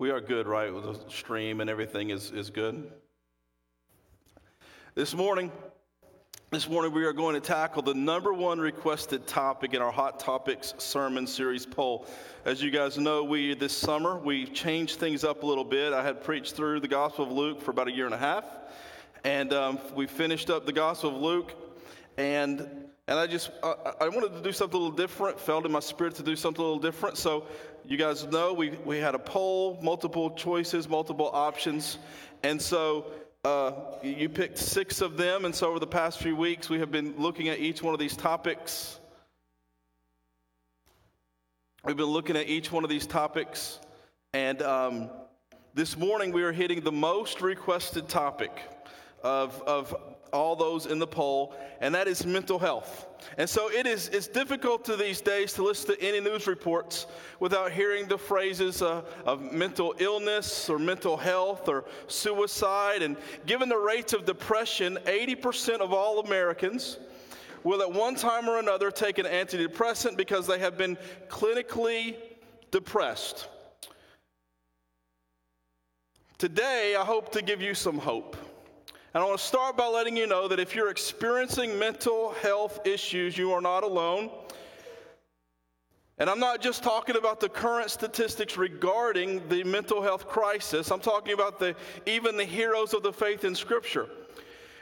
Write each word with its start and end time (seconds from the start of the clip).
We 0.00 0.10
are 0.10 0.20
good, 0.20 0.46
right? 0.46 0.72
With 0.72 0.84
the 0.84 1.10
stream 1.10 1.60
and 1.60 1.68
everything 1.68 2.10
is, 2.10 2.30
is 2.30 2.50
good. 2.50 2.88
This 4.94 5.12
morning, 5.12 5.50
this 6.52 6.68
morning 6.68 6.92
we 6.92 7.04
are 7.04 7.12
going 7.12 7.34
to 7.34 7.40
tackle 7.40 7.82
the 7.82 7.94
number 7.94 8.32
one 8.32 8.60
requested 8.60 9.26
topic 9.26 9.74
in 9.74 9.82
our 9.82 9.90
Hot 9.90 10.20
Topics 10.20 10.72
sermon 10.78 11.26
series 11.26 11.66
poll. 11.66 12.06
As 12.44 12.62
you 12.62 12.70
guys 12.70 12.96
know, 12.96 13.24
we 13.24 13.56
this 13.56 13.76
summer 13.76 14.16
we 14.16 14.46
changed 14.46 15.00
things 15.00 15.24
up 15.24 15.42
a 15.42 15.46
little 15.46 15.64
bit. 15.64 15.92
I 15.92 16.04
had 16.04 16.22
preached 16.22 16.54
through 16.54 16.78
the 16.78 16.86
Gospel 16.86 17.24
of 17.24 17.32
Luke 17.32 17.60
for 17.60 17.72
about 17.72 17.88
a 17.88 17.92
year 17.92 18.04
and 18.04 18.14
a 18.14 18.18
half, 18.18 18.44
and 19.24 19.52
um, 19.52 19.80
we 19.96 20.06
finished 20.06 20.48
up 20.48 20.64
the 20.64 20.72
Gospel 20.72 21.10
of 21.10 21.20
Luke, 21.20 21.54
and 22.16 22.60
and 23.08 23.18
I 23.18 23.26
just 23.26 23.50
I, 23.64 23.74
I 24.02 24.08
wanted 24.10 24.34
to 24.34 24.42
do 24.42 24.52
something 24.52 24.78
a 24.78 24.80
little 24.80 24.96
different. 24.96 25.40
Felt 25.40 25.66
in 25.66 25.72
my 25.72 25.80
spirit 25.80 26.14
to 26.16 26.22
do 26.22 26.36
something 26.36 26.62
a 26.62 26.64
little 26.64 26.78
different. 26.78 27.16
So 27.16 27.46
you 27.88 27.96
guys 27.96 28.26
know 28.26 28.52
we, 28.52 28.70
we 28.84 28.98
had 28.98 29.14
a 29.14 29.18
poll, 29.18 29.78
multiple 29.80 30.30
choices, 30.32 30.86
multiple 30.86 31.30
options. 31.32 31.96
And 32.42 32.60
so 32.60 33.06
uh, 33.44 33.72
you 34.02 34.28
picked 34.28 34.58
six 34.58 35.00
of 35.00 35.16
them. 35.16 35.46
And 35.46 35.54
so 35.54 35.70
over 35.70 35.78
the 35.78 35.86
past 35.86 36.18
few 36.18 36.36
weeks, 36.36 36.68
we 36.68 36.78
have 36.80 36.90
been 36.90 37.14
looking 37.16 37.48
at 37.48 37.60
each 37.60 37.82
one 37.82 37.94
of 37.94 38.00
these 38.00 38.14
topics. 38.14 39.00
We've 41.82 41.96
been 41.96 42.04
looking 42.04 42.36
at 42.36 42.46
each 42.46 42.70
one 42.70 42.84
of 42.84 42.90
these 42.90 43.06
topics. 43.06 43.78
And 44.34 44.60
um, 44.60 45.08
this 45.72 45.96
morning, 45.96 46.30
we 46.30 46.42
are 46.42 46.52
hitting 46.52 46.82
the 46.82 46.92
most 46.92 47.40
requested 47.40 48.06
topic 48.06 48.52
of, 49.22 49.62
of 49.62 49.96
all 50.32 50.56
those 50.56 50.86
in 50.86 50.98
the 50.98 51.06
poll, 51.06 51.54
and 51.80 51.94
that 51.94 52.08
is 52.08 52.24
mental 52.24 52.58
health. 52.58 53.06
And 53.36 53.48
so 53.48 53.70
it 53.70 53.86
is 53.86 54.08
it's 54.08 54.28
difficult 54.28 54.84
to 54.86 54.96
these 54.96 55.20
days 55.20 55.52
to 55.54 55.62
listen 55.62 55.94
to 55.94 56.02
any 56.02 56.20
news 56.20 56.46
reports 56.46 57.06
without 57.40 57.72
hearing 57.72 58.06
the 58.06 58.18
phrases 58.18 58.82
uh, 58.82 59.02
of 59.26 59.52
mental 59.52 59.94
illness 59.98 60.68
or 60.68 60.78
mental 60.78 61.16
health 61.16 61.68
or 61.68 61.84
suicide. 62.06 63.02
And 63.02 63.16
given 63.46 63.68
the 63.68 63.76
rates 63.76 64.12
of 64.12 64.24
depression, 64.24 64.98
80% 65.04 65.80
of 65.80 65.92
all 65.92 66.20
Americans 66.20 66.98
will 67.64 67.82
at 67.82 67.92
one 67.92 68.14
time 68.14 68.48
or 68.48 68.58
another 68.58 68.90
take 68.90 69.18
an 69.18 69.26
antidepressant 69.26 70.16
because 70.16 70.46
they 70.46 70.58
have 70.58 70.78
been 70.78 70.96
clinically 71.28 72.16
depressed. 72.70 73.48
Today, 76.38 76.94
I 76.96 77.04
hope 77.04 77.32
to 77.32 77.42
give 77.42 77.60
you 77.60 77.74
some 77.74 77.98
hope. 77.98 78.36
And 79.14 79.22
I 79.22 79.26
want 79.26 79.38
to 79.38 79.44
start 79.44 79.74
by 79.76 79.86
letting 79.86 80.18
you 80.18 80.26
know 80.26 80.48
that 80.48 80.60
if 80.60 80.74
you're 80.74 80.90
experiencing 80.90 81.78
mental 81.78 82.34
health 82.42 82.86
issues, 82.86 83.38
you 83.38 83.52
are 83.52 83.60
not 83.62 83.82
alone. 83.82 84.30
And 86.18 86.28
I'm 86.28 86.40
not 86.40 86.60
just 86.60 86.82
talking 86.82 87.16
about 87.16 87.40
the 87.40 87.48
current 87.48 87.90
statistics 87.90 88.58
regarding 88.58 89.48
the 89.48 89.64
mental 89.64 90.02
health 90.02 90.28
crisis. 90.28 90.90
I'm 90.90 91.00
talking 91.00 91.32
about 91.32 91.58
the 91.58 91.74
even 92.04 92.36
the 92.36 92.44
heroes 92.44 92.92
of 92.92 93.02
the 93.02 93.12
faith 93.12 93.44
in 93.44 93.54
scripture. 93.54 94.08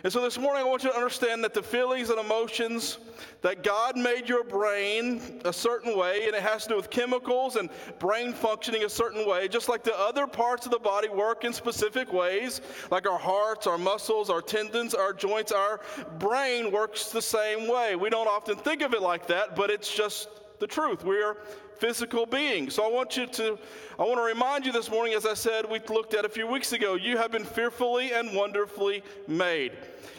And 0.06 0.12
so 0.12 0.20
this 0.20 0.38
morning, 0.38 0.62
I 0.62 0.64
want 0.64 0.84
you 0.84 0.90
to 0.90 0.94
understand 0.94 1.42
that 1.42 1.52
the 1.52 1.64
feelings 1.64 2.10
and 2.10 2.20
emotions 2.20 2.98
that 3.42 3.64
God 3.64 3.96
made 3.96 4.28
your 4.28 4.44
brain 4.44 5.40
a 5.44 5.52
certain 5.52 5.98
way, 5.98 6.26
and 6.26 6.36
it 6.36 6.42
has 6.42 6.62
to 6.62 6.68
do 6.68 6.76
with 6.76 6.90
chemicals 6.90 7.56
and 7.56 7.68
brain 7.98 8.32
functioning 8.32 8.84
a 8.84 8.88
certain 8.88 9.28
way, 9.28 9.48
just 9.48 9.68
like 9.68 9.82
the 9.82 9.98
other 9.98 10.28
parts 10.28 10.64
of 10.64 10.70
the 10.70 10.78
body 10.78 11.08
work 11.08 11.42
in 11.42 11.52
specific 11.52 12.12
ways, 12.12 12.60
like 12.92 13.10
our 13.10 13.18
hearts, 13.18 13.66
our 13.66 13.78
muscles, 13.78 14.30
our 14.30 14.40
tendons, 14.40 14.94
our 14.94 15.12
joints, 15.12 15.50
our 15.50 15.80
brain 16.20 16.70
works 16.70 17.10
the 17.10 17.20
same 17.20 17.66
way. 17.66 17.96
We 17.96 18.08
don't 18.08 18.28
often 18.28 18.54
think 18.54 18.82
of 18.82 18.94
it 18.94 19.02
like 19.02 19.26
that, 19.26 19.56
but 19.56 19.70
it's 19.70 19.92
just 19.92 20.28
the 20.60 20.68
truth. 20.68 21.04
We 21.04 21.20
are 21.20 21.36
physical 21.78 22.26
being. 22.26 22.70
So 22.70 22.84
I 22.84 22.90
want 22.90 23.16
you 23.16 23.26
to, 23.26 23.58
I 23.98 24.02
want 24.02 24.16
to 24.18 24.22
remind 24.22 24.66
you 24.66 24.72
this 24.72 24.90
morning, 24.90 25.14
as 25.14 25.26
I 25.26 25.34
said, 25.34 25.70
we 25.70 25.80
looked 25.88 26.14
at 26.14 26.24
a 26.24 26.28
few 26.28 26.46
weeks 26.46 26.72
ago, 26.72 26.94
you 26.94 27.16
have 27.16 27.30
been 27.30 27.44
fearfully 27.44 28.12
and 28.12 28.34
wonderfully 28.34 29.02
made. 29.28 29.72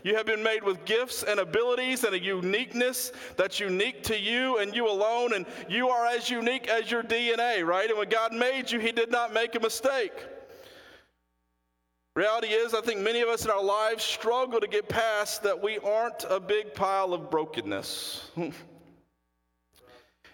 You 0.04 0.16
have 0.16 0.26
been 0.26 0.44
made 0.44 0.64
with 0.64 0.86
gifts 0.86 1.24
and 1.24 1.40
abilities 1.40 2.04
and 2.04 2.14
a 2.14 2.20
uniqueness 2.20 3.12
that's 3.36 3.60
unique 3.60 4.04
to 4.04 4.20
you 4.20 4.60
and 4.60 4.76
you 4.76 4.88
alone, 4.88 5.34
and 5.34 5.46
you 5.68 5.90
are 5.90 6.06
as 6.06 6.30
unique 6.30 6.68
as 6.68 6.90
your 6.90 7.04
DNA, 7.04 7.66
right? 7.66 7.90
And 7.90 7.98
when 7.98 8.10
God 8.10 8.34
made 8.34 8.72
you, 8.72 8.80
He 8.80 8.92
did 8.92 9.12
not 9.12 9.34
make 9.34 9.56
a 9.56 9.60
mistake. 9.60 10.14
Reality 12.16 12.48
is, 12.48 12.74
I 12.74 12.82
think 12.82 13.00
many 13.02 13.22
of 13.22 13.30
us 13.30 13.46
in 13.46 13.52
our 13.52 13.64
lives 13.64 14.04
struggle 14.04 14.60
to 14.60 14.68
get 14.68 14.90
past 14.90 15.44
that 15.44 15.62
we 15.62 15.78
aren't 15.80 16.26
a 16.30 16.40
big 16.40 16.74
pile 16.74 17.14
of 17.14 17.30
brokenness. 17.30 18.32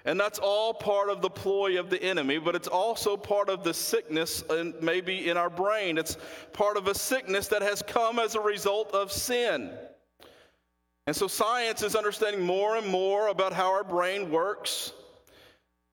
And 0.05 0.19
that's 0.19 0.37
all 0.37 0.73
part 0.73 1.09
of 1.09 1.21
the 1.21 1.29
ploy 1.29 1.79
of 1.79 1.89
the 1.89 2.01
enemy, 2.03 2.37
but 2.37 2.55
it's 2.55 2.67
also 2.67 3.15
part 3.15 3.49
of 3.49 3.63
the 3.63 3.73
sickness 3.73 4.43
and 4.49 4.73
maybe 4.81 5.29
in 5.29 5.37
our 5.37 5.49
brain. 5.49 5.97
It's 5.97 6.17
part 6.51 6.75
of 6.75 6.87
a 6.87 6.95
sickness 6.95 7.47
that 7.47 7.61
has 7.61 7.81
come 7.81 8.19
as 8.19 8.35
a 8.35 8.41
result 8.41 8.93
of 8.93 9.11
sin. 9.11 9.71
And 11.07 11.15
so 11.15 11.27
science 11.27 11.83
is 11.83 11.95
understanding 11.95 12.45
more 12.45 12.75
and 12.75 12.87
more 12.87 13.27
about 13.27 13.53
how 13.53 13.71
our 13.71 13.83
brain 13.83 14.29
works. 14.29 14.91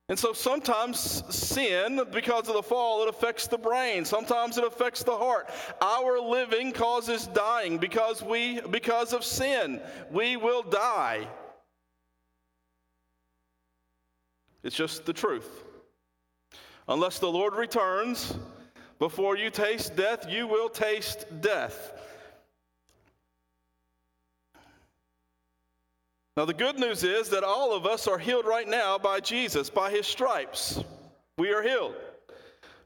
And 0.09 0.19
so 0.19 0.33
sometimes 0.33 1.23
sin, 1.33 2.03
because 2.11 2.49
of 2.49 2.55
the 2.55 2.65
fall, 2.65 3.05
it 3.05 3.09
affects 3.09 3.47
the 3.47 3.59
brain. 3.59 4.05
Sometimes 4.05 4.59
it 4.59 4.65
affects 4.65 5.05
the 5.05 5.17
heart. 5.17 5.49
Our 5.81 6.19
living 6.19 6.73
causes 6.73 7.29
dying 7.29 7.79
because 7.79 8.21
we 8.21 8.61
because 8.61 9.13
of 9.13 9.25
sin. 9.25 9.81
We 10.11 10.37
will 10.37 10.65
die. 10.65 11.29
It's 14.63 14.77
just 14.77 15.07
the 15.07 15.13
truth. 15.13 15.65
Unless 16.89 17.19
the 17.19 17.31
Lord 17.31 17.55
returns 17.55 18.35
before 18.99 19.37
you 19.37 19.51
taste 19.51 19.97
death, 19.97 20.27
you 20.29 20.47
will 20.47 20.69
taste 20.69 21.25
death. 21.41 21.93
Now, 26.37 26.45
the 26.45 26.55
good 26.55 26.79
news 26.79 27.05
is 27.05 27.29
that 27.31 27.45
all 27.45 27.75
of 27.75 27.87
us 27.87 28.07
are 28.07 28.19
healed 28.19 28.47
right 28.47 28.69
now 28.69 28.99
by 28.99 29.21
Jesus, 29.21 29.69
by 29.69 29.91
his 29.91 30.07
stripes. 30.07 30.83
We 31.37 31.53
are 31.53 31.63
healed. 31.63 31.95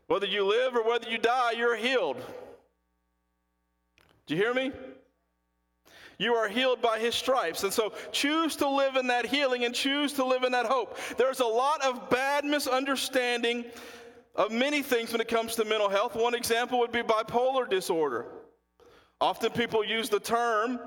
Whether 0.06 0.26
you 0.26 0.44
live 0.44 0.74
or 0.74 0.82
whether 0.82 1.08
you 1.08 1.18
die, 1.18 1.52
you're 1.52 1.76
healed. 1.76 2.16
Do 4.26 4.34
you 4.34 4.40
hear 4.40 4.54
me? 4.54 4.72
You 6.18 6.34
are 6.34 6.48
healed 6.48 6.80
by 6.80 6.98
his 6.98 7.14
stripes. 7.14 7.64
And 7.64 7.72
so 7.72 7.92
choose 8.12 8.56
to 8.56 8.68
live 8.68 8.96
in 8.96 9.08
that 9.08 9.26
healing 9.26 9.64
and 9.64 9.74
choose 9.74 10.12
to 10.14 10.24
live 10.24 10.44
in 10.44 10.52
that 10.52 10.66
hope. 10.66 10.96
There's 11.16 11.40
a 11.40 11.46
lot 11.46 11.84
of 11.84 12.10
bad 12.10 12.44
misunderstanding 12.44 13.64
of 14.34 14.50
many 14.50 14.82
things 14.82 15.12
when 15.12 15.20
it 15.20 15.28
comes 15.28 15.54
to 15.56 15.64
mental 15.64 15.88
health. 15.88 16.14
One 16.14 16.34
example 16.34 16.78
would 16.80 16.92
be 16.92 17.02
bipolar 17.02 17.68
disorder. 17.68 18.26
Often 19.20 19.52
people 19.52 19.84
use 19.84 20.08
the 20.08 20.20
term 20.20 20.78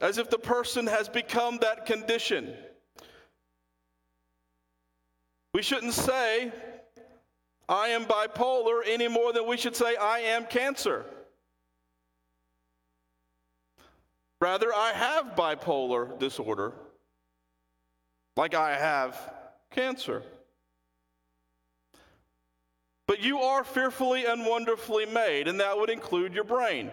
as 0.00 0.18
if 0.18 0.30
the 0.30 0.38
person 0.38 0.86
has 0.86 1.08
become 1.08 1.58
that 1.58 1.86
condition. 1.86 2.54
We 5.52 5.62
shouldn't 5.62 5.92
say, 5.92 6.52
I 7.68 7.88
am 7.88 8.04
bipolar 8.04 8.80
any 8.86 9.08
more 9.08 9.32
than 9.32 9.46
we 9.46 9.56
should 9.56 9.76
say, 9.76 9.96
I 9.96 10.20
am 10.20 10.46
cancer. 10.46 11.04
Rather, 14.40 14.72
I 14.74 14.92
have 14.92 15.36
bipolar 15.36 16.18
disorder, 16.18 16.72
like 18.36 18.54
I 18.54 18.76
have 18.76 19.16
cancer. 19.70 20.22
But 23.06 23.22
you 23.22 23.40
are 23.40 23.64
fearfully 23.64 24.24
and 24.24 24.46
wonderfully 24.46 25.04
made, 25.04 25.46
and 25.46 25.60
that 25.60 25.76
would 25.76 25.90
include 25.90 26.32
your 26.32 26.44
brain. 26.44 26.90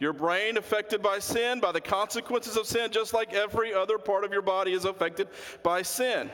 Your 0.00 0.12
brain 0.12 0.58
affected 0.58 1.00
by 1.00 1.18
sin, 1.18 1.60
by 1.60 1.72
the 1.72 1.80
consequences 1.80 2.56
of 2.58 2.66
sin, 2.66 2.90
just 2.90 3.14
like 3.14 3.32
every 3.32 3.72
other 3.72 3.96
part 3.96 4.24
of 4.24 4.32
your 4.32 4.42
body 4.42 4.72
is 4.72 4.84
affected 4.84 5.28
by 5.62 5.80
sin. 5.80 6.30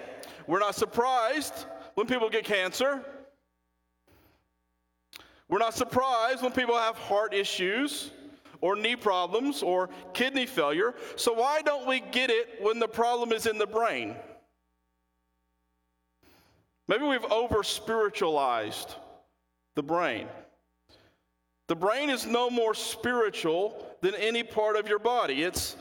We're 0.48 0.58
not 0.58 0.74
surprised 0.74 1.66
when 1.94 2.06
people 2.08 2.30
get 2.30 2.44
cancer. 2.44 3.04
We're 5.48 5.58
not 5.58 5.74
surprised 5.74 6.42
when 6.42 6.52
people 6.52 6.76
have 6.76 6.96
heart 6.96 7.32
issues 7.32 8.10
or 8.60 8.76
knee 8.76 8.96
problems 8.96 9.62
or 9.62 9.88
kidney 10.12 10.46
failure. 10.46 10.94
So, 11.16 11.32
why 11.32 11.62
don't 11.62 11.86
we 11.86 12.00
get 12.00 12.30
it 12.30 12.58
when 12.60 12.78
the 12.78 12.88
problem 12.88 13.32
is 13.32 13.46
in 13.46 13.58
the 13.58 13.66
brain? 13.66 14.16
Maybe 16.86 17.04
we've 17.04 17.24
over 17.24 17.62
spiritualized 17.62 18.94
the 19.74 19.82
brain. 19.82 20.26
The 21.68 21.76
brain 21.76 22.08
is 22.08 22.26
no 22.26 22.48
more 22.48 22.74
spiritual 22.74 23.86
than 24.00 24.14
any 24.14 24.42
part 24.42 24.76
of 24.76 24.88
your 24.88 24.98
body. 24.98 25.42
It's 25.42 25.76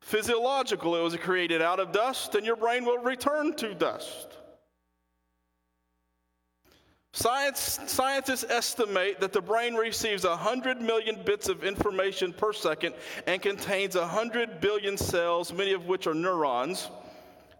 physiological. 0.00 0.96
It 0.96 1.02
was 1.02 1.16
created 1.16 1.60
out 1.60 1.80
of 1.80 1.92
dust, 1.92 2.34
and 2.34 2.46
your 2.46 2.56
brain 2.56 2.84
will 2.84 2.98
return 2.98 3.54
to 3.56 3.74
dust. 3.74 4.38
Science, 7.14 7.78
scientists 7.86 8.44
estimate 8.48 9.20
that 9.20 9.34
the 9.34 9.40
brain 9.40 9.74
receives 9.74 10.24
100 10.24 10.80
million 10.80 11.22
bits 11.26 11.46
of 11.46 11.62
information 11.62 12.32
per 12.32 12.54
second 12.54 12.94
and 13.26 13.42
contains 13.42 13.96
100 13.96 14.62
billion 14.62 14.96
cells, 14.96 15.52
many 15.52 15.72
of 15.74 15.86
which 15.86 16.06
are 16.06 16.14
neurons. 16.14 16.88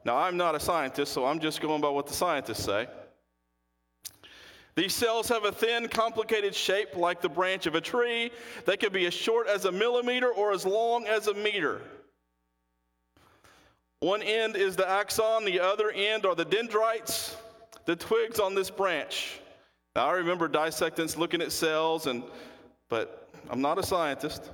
Now, 0.07 0.17
I'm 0.17 0.39
not 0.39 0.55
a 0.55 0.61
scientist, 0.61 1.13
so 1.13 1.27
I'm 1.27 1.39
just 1.39 1.61
going 1.61 1.83
by 1.83 1.91
what 1.91 2.07
the 2.07 2.15
scientists 2.15 2.65
say. 2.65 2.89
These 4.75 4.95
cells 4.95 5.29
have 5.29 5.45
a 5.45 5.53
thin, 5.53 5.87
complicated 5.89 6.55
shape 6.55 6.97
like 6.97 7.21
the 7.21 7.29
branch 7.29 7.67
of 7.67 7.75
a 7.75 7.81
tree. 7.81 8.31
They 8.65 8.79
can 8.79 8.91
be 8.91 9.05
as 9.05 9.13
short 9.13 9.49
as 9.49 9.67
a 9.67 9.73
millimeter 9.73 10.31
or 10.31 10.53
as 10.53 10.65
long 10.65 11.07
as 11.07 11.27
a 11.27 11.35
meter. 11.35 11.83
One 14.01 14.23
end 14.23 14.57
is 14.57 14.77
the 14.77 14.89
axon, 14.89 15.45
the 15.45 15.61
other 15.61 15.91
end 15.91 16.25
are 16.25 16.35
the 16.35 16.47
dendrites, 16.47 17.37
the 17.85 17.95
twigs 17.95 18.41
on 18.41 18.55
this 18.55 18.71
branch. 18.71 19.41
Now, 19.95 20.07
I 20.07 20.13
remember 20.13 20.49
dissecting, 20.49 21.07
looking 21.19 21.43
at 21.43 21.53
cells, 21.53 22.07
and 22.07 22.23
but 22.89 23.29
I'm 23.51 23.61
not 23.61 23.79
a 23.79 23.83
scientist. 23.83 24.51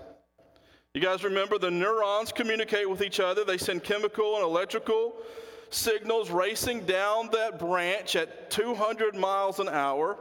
You 0.94 1.00
guys 1.00 1.23
remember 1.23 1.58
the 1.58 1.70
neurons 1.70 2.32
communicate 2.32 2.90
with 2.90 3.02
each 3.02 3.20
other. 3.20 3.44
They 3.44 3.58
send 3.58 3.85
chemical 3.85 4.35
and 4.35 4.44
electrical 4.44 5.14
signals 5.70 6.31
racing 6.31 6.87
down 6.87 7.29
that 7.32 7.58
branch 7.58 8.17
at 8.17 8.50
200 8.50 9.14
miles 9.14 9.61
an 9.61 9.69
hour. 9.69 10.17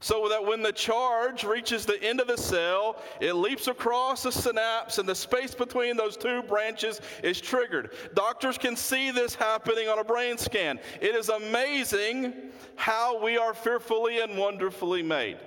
So 0.00 0.28
that 0.28 0.44
when 0.44 0.62
the 0.62 0.72
charge 0.72 1.42
reaches 1.42 1.84
the 1.84 2.00
end 2.02 2.20
of 2.20 2.28
the 2.28 2.36
cell, 2.36 3.02
it 3.20 3.32
leaps 3.32 3.66
across 3.66 4.22
the 4.22 4.30
synapse 4.30 4.98
and 4.98 5.08
the 5.08 5.14
space 5.14 5.54
between 5.54 5.96
those 5.96 6.16
two 6.16 6.42
branches 6.44 7.00
is 7.24 7.40
triggered. 7.40 7.92
Doctors 8.14 8.58
can 8.58 8.76
see 8.76 9.10
this 9.10 9.34
happening 9.34 9.88
on 9.88 9.98
a 9.98 10.04
brain 10.04 10.38
scan. 10.38 10.78
It 11.00 11.16
is 11.16 11.30
amazing 11.30 12.32
how 12.76 13.20
we 13.20 13.38
are 13.38 13.54
fearfully 13.54 14.20
and 14.20 14.38
wonderfully 14.38 15.02
made. 15.02 15.38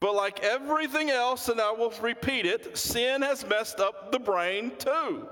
But 0.00 0.14
like 0.14 0.40
everything 0.40 1.10
else, 1.10 1.48
and 1.48 1.60
I 1.60 1.72
will 1.72 1.92
repeat 2.00 2.46
it, 2.46 2.76
sin 2.76 3.22
has 3.22 3.46
messed 3.46 3.80
up 3.80 4.12
the 4.12 4.18
brain 4.18 4.72
too. 4.78 5.28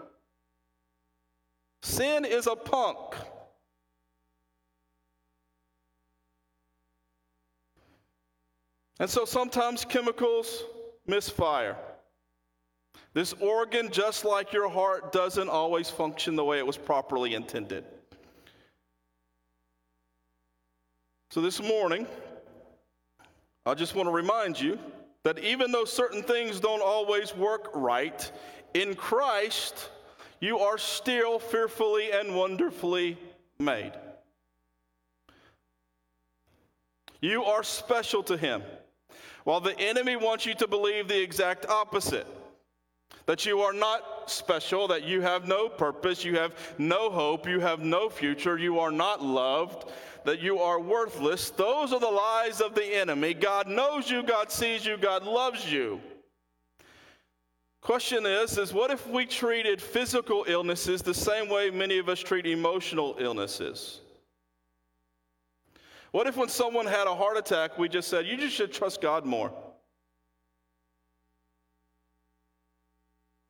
Sin 1.83 2.25
is 2.25 2.47
a 2.47 2.57
punk. 2.57 3.15
And 9.01 9.11
so 9.11 9.25
sometimes 9.25 9.85
chemicals 9.85 10.65
misfire. 11.07 11.77
This 13.13 13.33
organ, 13.35 13.91
just 13.91 14.25
like 14.25 14.53
your 14.53 14.69
heart, 14.69 15.13
doesn't 15.13 15.49
always 15.49 15.91
function 15.91 16.37
the 16.37 16.45
way 16.45 16.59
it 16.59 16.67
was 16.67 16.77
properly 16.77 17.35
intended. 17.35 17.85
So 21.31 21.41
this 21.41 21.61
morning, 21.61 22.07
I 23.67 23.75
just 23.75 23.95
want 23.95 24.09
to 24.09 24.13
remind 24.13 24.61
you 24.61 24.79
that 25.25 25.39
even 25.39 25.73
though 25.73 25.85
certain 25.85 26.23
things 26.23 26.61
don't 26.61 26.83
always 26.83 27.35
work 27.35 27.71
right, 27.75 28.31
in 28.75 28.95
Christ, 28.95 29.91
you 30.41 30.59
are 30.59 30.79
still 30.79 31.39
fearfully 31.39 32.11
and 32.13 32.35
wonderfully 32.35 33.17
made. 33.59 33.93
You 37.21 37.45
are 37.45 37.63
special 37.63 38.23
to 38.25 38.37
Him. 38.37 38.63
While 39.45 39.61
the 39.61 39.79
enemy 39.79 40.17
wants 40.17 40.47
you 40.47 40.55
to 40.55 40.67
believe 40.67 41.07
the 41.07 41.23
exact 41.23 41.67
opposite 41.67 42.27
that 43.27 43.47
you 43.47 43.61
are 43.61 43.73
not 43.73 44.31
special, 44.31 44.87
that 44.89 45.05
you 45.05 45.21
have 45.21 45.47
no 45.47 45.69
purpose, 45.69 46.25
you 46.25 46.37
have 46.37 46.55
no 46.79 47.11
hope, 47.11 47.49
you 47.49 47.61
have 47.61 47.81
no 47.81 48.09
future, 48.09 48.59
you 48.59 48.79
are 48.79 48.91
not 48.91 49.23
loved, 49.23 49.91
that 50.25 50.41
you 50.41 50.59
are 50.59 50.81
worthless. 50.81 51.51
Those 51.51 51.93
are 51.93 52.01
the 52.01 52.07
lies 52.07 52.61
of 52.61 52.75
the 52.75 52.85
enemy. 52.85 53.35
God 53.35 53.69
knows 53.69 54.11
you, 54.11 54.23
God 54.23 54.51
sees 54.51 54.85
you, 54.85 54.97
God 54.97 55.25
loves 55.25 55.71
you. 55.71 56.01
Question 57.81 58.25
is, 58.25 58.57
is 58.57 58.73
what 58.73 58.91
if 58.91 59.07
we 59.07 59.27
treated 59.27 59.81
physical 59.81 60.45
illnesses 60.49 61.03
the 61.03 61.13
same 61.13 61.51
way 61.51 61.71
many 61.71 61.99
of 61.99 62.09
us 62.09 62.21
treat 62.21 62.47
emotional 62.47 63.15
illnesses? 63.19 64.01
What 66.15 66.29
if 66.29 66.37
when 66.37 66.49
someone 66.49 66.87
had 66.87 67.09
a 67.09 67.15
heart 67.17 67.37
attack, 67.37 67.77
we 67.77 67.89
just 67.89 68.07
said, 68.07 68.25
you 68.25 68.37
just 68.37 68.55
should 68.55 68.73
trust 68.73 69.01
God 69.01 69.27
more? 69.27 69.53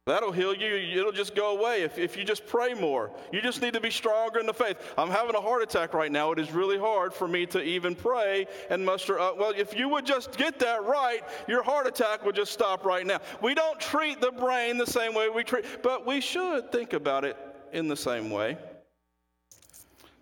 That'll 0.07 0.33
heal 0.33 0.55
you. 0.55 0.99
It'll 0.99 1.13
just 1.13 1.35
go 1.35 1.59
away 1.59 1.83
if, 1.83 1.99
if 1.99 2.17
you 2.17 2.25
just 2.25 2.47
pray 2.47 2.73
more. 2.73 3.11
You 3.35 3.43
just 3.43 3.61
need 3.61 3.75
to 3.75 3.83
be 3.83 3.91
stronger 3.91 4.41
in 4.41 4.47
the 4.47 4.55
faith. 4.55 4.79
I'm 4.97 5.11
having 5.11 5.35
a 5.35 5.43
heart 5.43 5.63
attack 5.63 5.93
right 5.93 6.11
now. 6.11 6.33
It 6.33 6.39
is 6.39 6.53
really 6.53 6.79
hard 6.79 7.13
for 7.13 7.29
me 7.29 7.45
to 7.49 7.63
even 7.63 7.95
pray 7.95 8.47
and 8.71 8.83
muster 8.83 9.21
up. 9.21 9.37
Well, 9.37 9.53
if 9.55 9.77
you 9.77 9.91
would 9.91 10.07
just 10.07 10.35
get 10.39 10.59
that 10.61 10.87
right, 10.87 11.21
your 11.47 11.63
heart 11.63 11.87
attack 11.87 12.25
would 12.25 12.35
just 12.35 12.51
stop 12.55 12.87
right 12.87 13.07
now. 13.07 13.21
We 13.43 13.55
don't 13.55 13.79
treat 13.79 14.23
the 14.23 14.33
brain 14.33 14.79
the 14.79 14.87
same 14.87 15.13
way 15.13 15.29
we 15.29 15.45
treat, 15.45 15.67
but 15.83 16.07
we 16.07 16.23
should 16.23 16.73
think 16.73 16.95
about 16.95 17.27
it 17.27 17.37
in 17.75 17.89
the 17.89 17.97
same 17.97 18.31
way. 18.31 18.57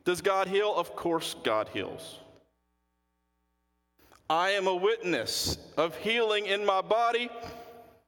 Does 0.04 0.20
God 0.20 0.48
heal? 0.48 0.74
Of 0.74 0.96
course, 0.96 1.36
God 1.44 1.68
heals. 1.72 2.18
I 4.30 4.50
am 4.50 4.66
a 4.66 4.74
witness 4.74 5.58
of 5.76 5.96
healing 5.96 6.46
in 6.46 6.64
my 6.64 6.80
body 6.80 7.28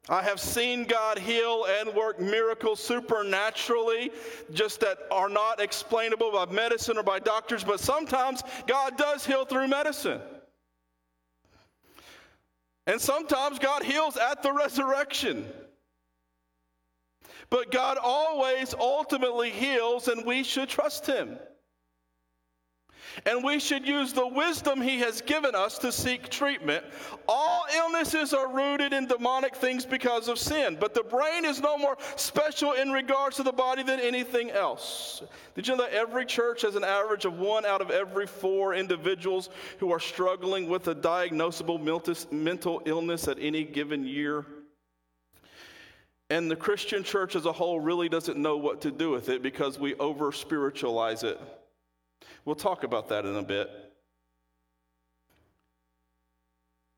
I 0.08 0.22
have 0.22 0.38
seen 0.38 0.84
God 0.84 1.18
heal 1.18 1.64
and 1.80 1.94
work 1.94 2.20
miracles 2.20 2.82
supernaturally, 2.82 4.10
just 4.52 4.80
that 4.80 4.98
are 5.10 5.30
not 5.30 5.60
explainable 5.60 6.30
by 6.30 6.44
medicine 6.52 6.98
or 6.98 7.02
by 7.02 7.20
doctors, 7.20 7.64
but 7.64 7.80
sometimes 7.80 8.42
God 8.66 8.98
does 8.98 9.24
heal 9.24 9.46
through 9.46 9.68
medicine. 9.68 10.20
And 12.86 13.00
sometimes 13.00 13.58
God 13.58 13.82
heals 13.82 14.18
at 14.18 14.42
the 14.42 14.52
resurrection. 14.52 15.46
But 17.48 17.70
God 17.70 17.96
always 18.02 18.74
ultimately 18.74 19.50
heals, 19.50 20.08
and 20.08 20.26
we 20.26 20.42
should 20.42 20.68
trust 20.68 21.06
Him. 21.06 21.38
And 23.26 23.44
we 23.44 23.58
should 23.58 23.86
use 23.86 24.12
the 24.12 24.26
wisdom 24.26 24.80
He 24.80 24.98
has 24.98 25.20
given 25.20 25.54
us 25.54 25.78
to 25.78 25.92
seek 25.92 26.28
treatment. 26.28 26.84
All 27.28 27.64
illnesses 27.74 28.34
are 28.34 28.52
rooted 28.52 28.92
in 28.92 29.06
demonic 29.06 29.54
things 29.54 29.86
because 29.86 30.28
of 30.28 30.38
sin, 30.38 30.76
but 30.78 30.94
the 30.94 31.02
brain 31.02 31.44
is 31.44 31.60
no 31.60 31.78
more 31.78 31.96
special 32.16 32.72
in 32.72 32.90
regards 32.90 33.36
to 33.36 33.42
the 33.42 33.52
body 33.52 33.82
than 33.82 34.00
anything 34.00 34.50
else. 34.50 35.22
Did 35.54 35.68
you 35.68 35.76
know 35.76 35.84
that 35.84 35.92
every 35.92 36.26
church 36.26 36.62
has 36.62 36.74
an 36.74 36.84
average 36.84 37.24
of 37.24 37.38
one 37.38 37.64
out 37.64 37.80
of 37.80 37.90
every 37.90 38.26
four 38.26 38.74
individuals 38.74 39.50
who 39.78 39.92
are 39.92 40.00
struggling 40.00 40.68
with 40.68 40.88
a 40.88 40.94
diagnosable 40.94 41.80
mental 42.32 42.82
illness 42.84 43.28
at 43.28 43.38
any 43.40 43.64
given 43.64 44.04
year? 44.06 44.44
And 46.30 46.50
the 46.50 46.56
Christian 46.56 47.04
church 47.04 47.36
as 47.36 47.46
a 47.46 47.52
whole 47.52 47.80
really 47.80 48.08
doesn't 48.08 48.38
know 48.38 48.56
what 48.56 48.80
to 48.80 48.90
do 48.90 49.10
with 49.10 49.28
it 49.28 49.42
because 49.42 49.78
we 49.78 49.94
over 49.96 50.32
spiritualize 50.32 51.22
it. 51.22 51.38
We'll 52.44 52.56
talk 52.56 52.84
about 52.84 53.08
that 53.08 53.24
in 53.24 53.36
a 53.36 53.42
bit. 53.42 53.70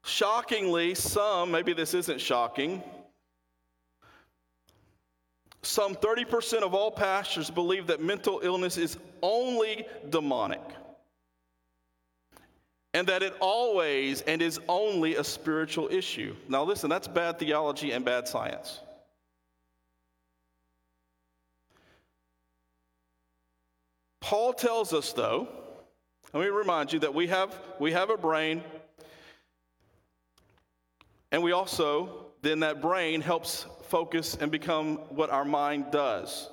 Shockingly, 0.05 0.95
some, 0.95 1.50
maybe 1.50 1.73
this 1.73 1.95
isn't 1.95 2.21
shocking, 2.21 2.83
some 5.62 5.97
30% 5.97 6.62
of 6.62 6.75
all 6.75 6.93
pastors 6.93 7.50
believe 7.50 7.88
that 7.88 8.00
mental 8.00 8.41
illness 8.43 8.79
is 8.79 8.99
only 9.21 9.87
demonic 10.11 10.62
and 12.95 13.07
that 13.09 13.23
it 13.23 13.35
always 13.41 14.23
and 14.23 14.41
is 14.41 14.61
only 14.69 15.17
a 15.17 15.25
spiritual 15.25 15.88
issue. 15.91 16.35
Now, 16.49 16.62
listen, 16.62 16.88
that's 16.88 17.09
bad 17.09 17.38
theology 17.38 17.93
and 17.93 18.05
bad 18.05 18.29
science. 18.29 18.81
Paul 24.21 24.53
tells 24.53 24.93
us, 24.93 25.13
though, 25.13 25.49
let 26.33 26.43
me 26.43 26.49
remind 26.49 26.93
you 26.93 26.99
that 27.01 27.15
we 27.15 27.27
have, 27.29 27.55
we 27.79 27.93
have 27.93 28.11
a 28.11 28.17
brain, 28.17 28.63
and 31.33 31.43
we 31.43 31.53
also, 31.53 32.27
then 32.43 32.61
that 32.61 32.81
brain 32.83 33.21
helps 33.21 33.67
focus 33.89 34.37
and 34.41 34.51
become 34.51 34.97
what 35.11 35.31
our 35.31 35.45
mind 35.45 35.87
does. 35.91 36.51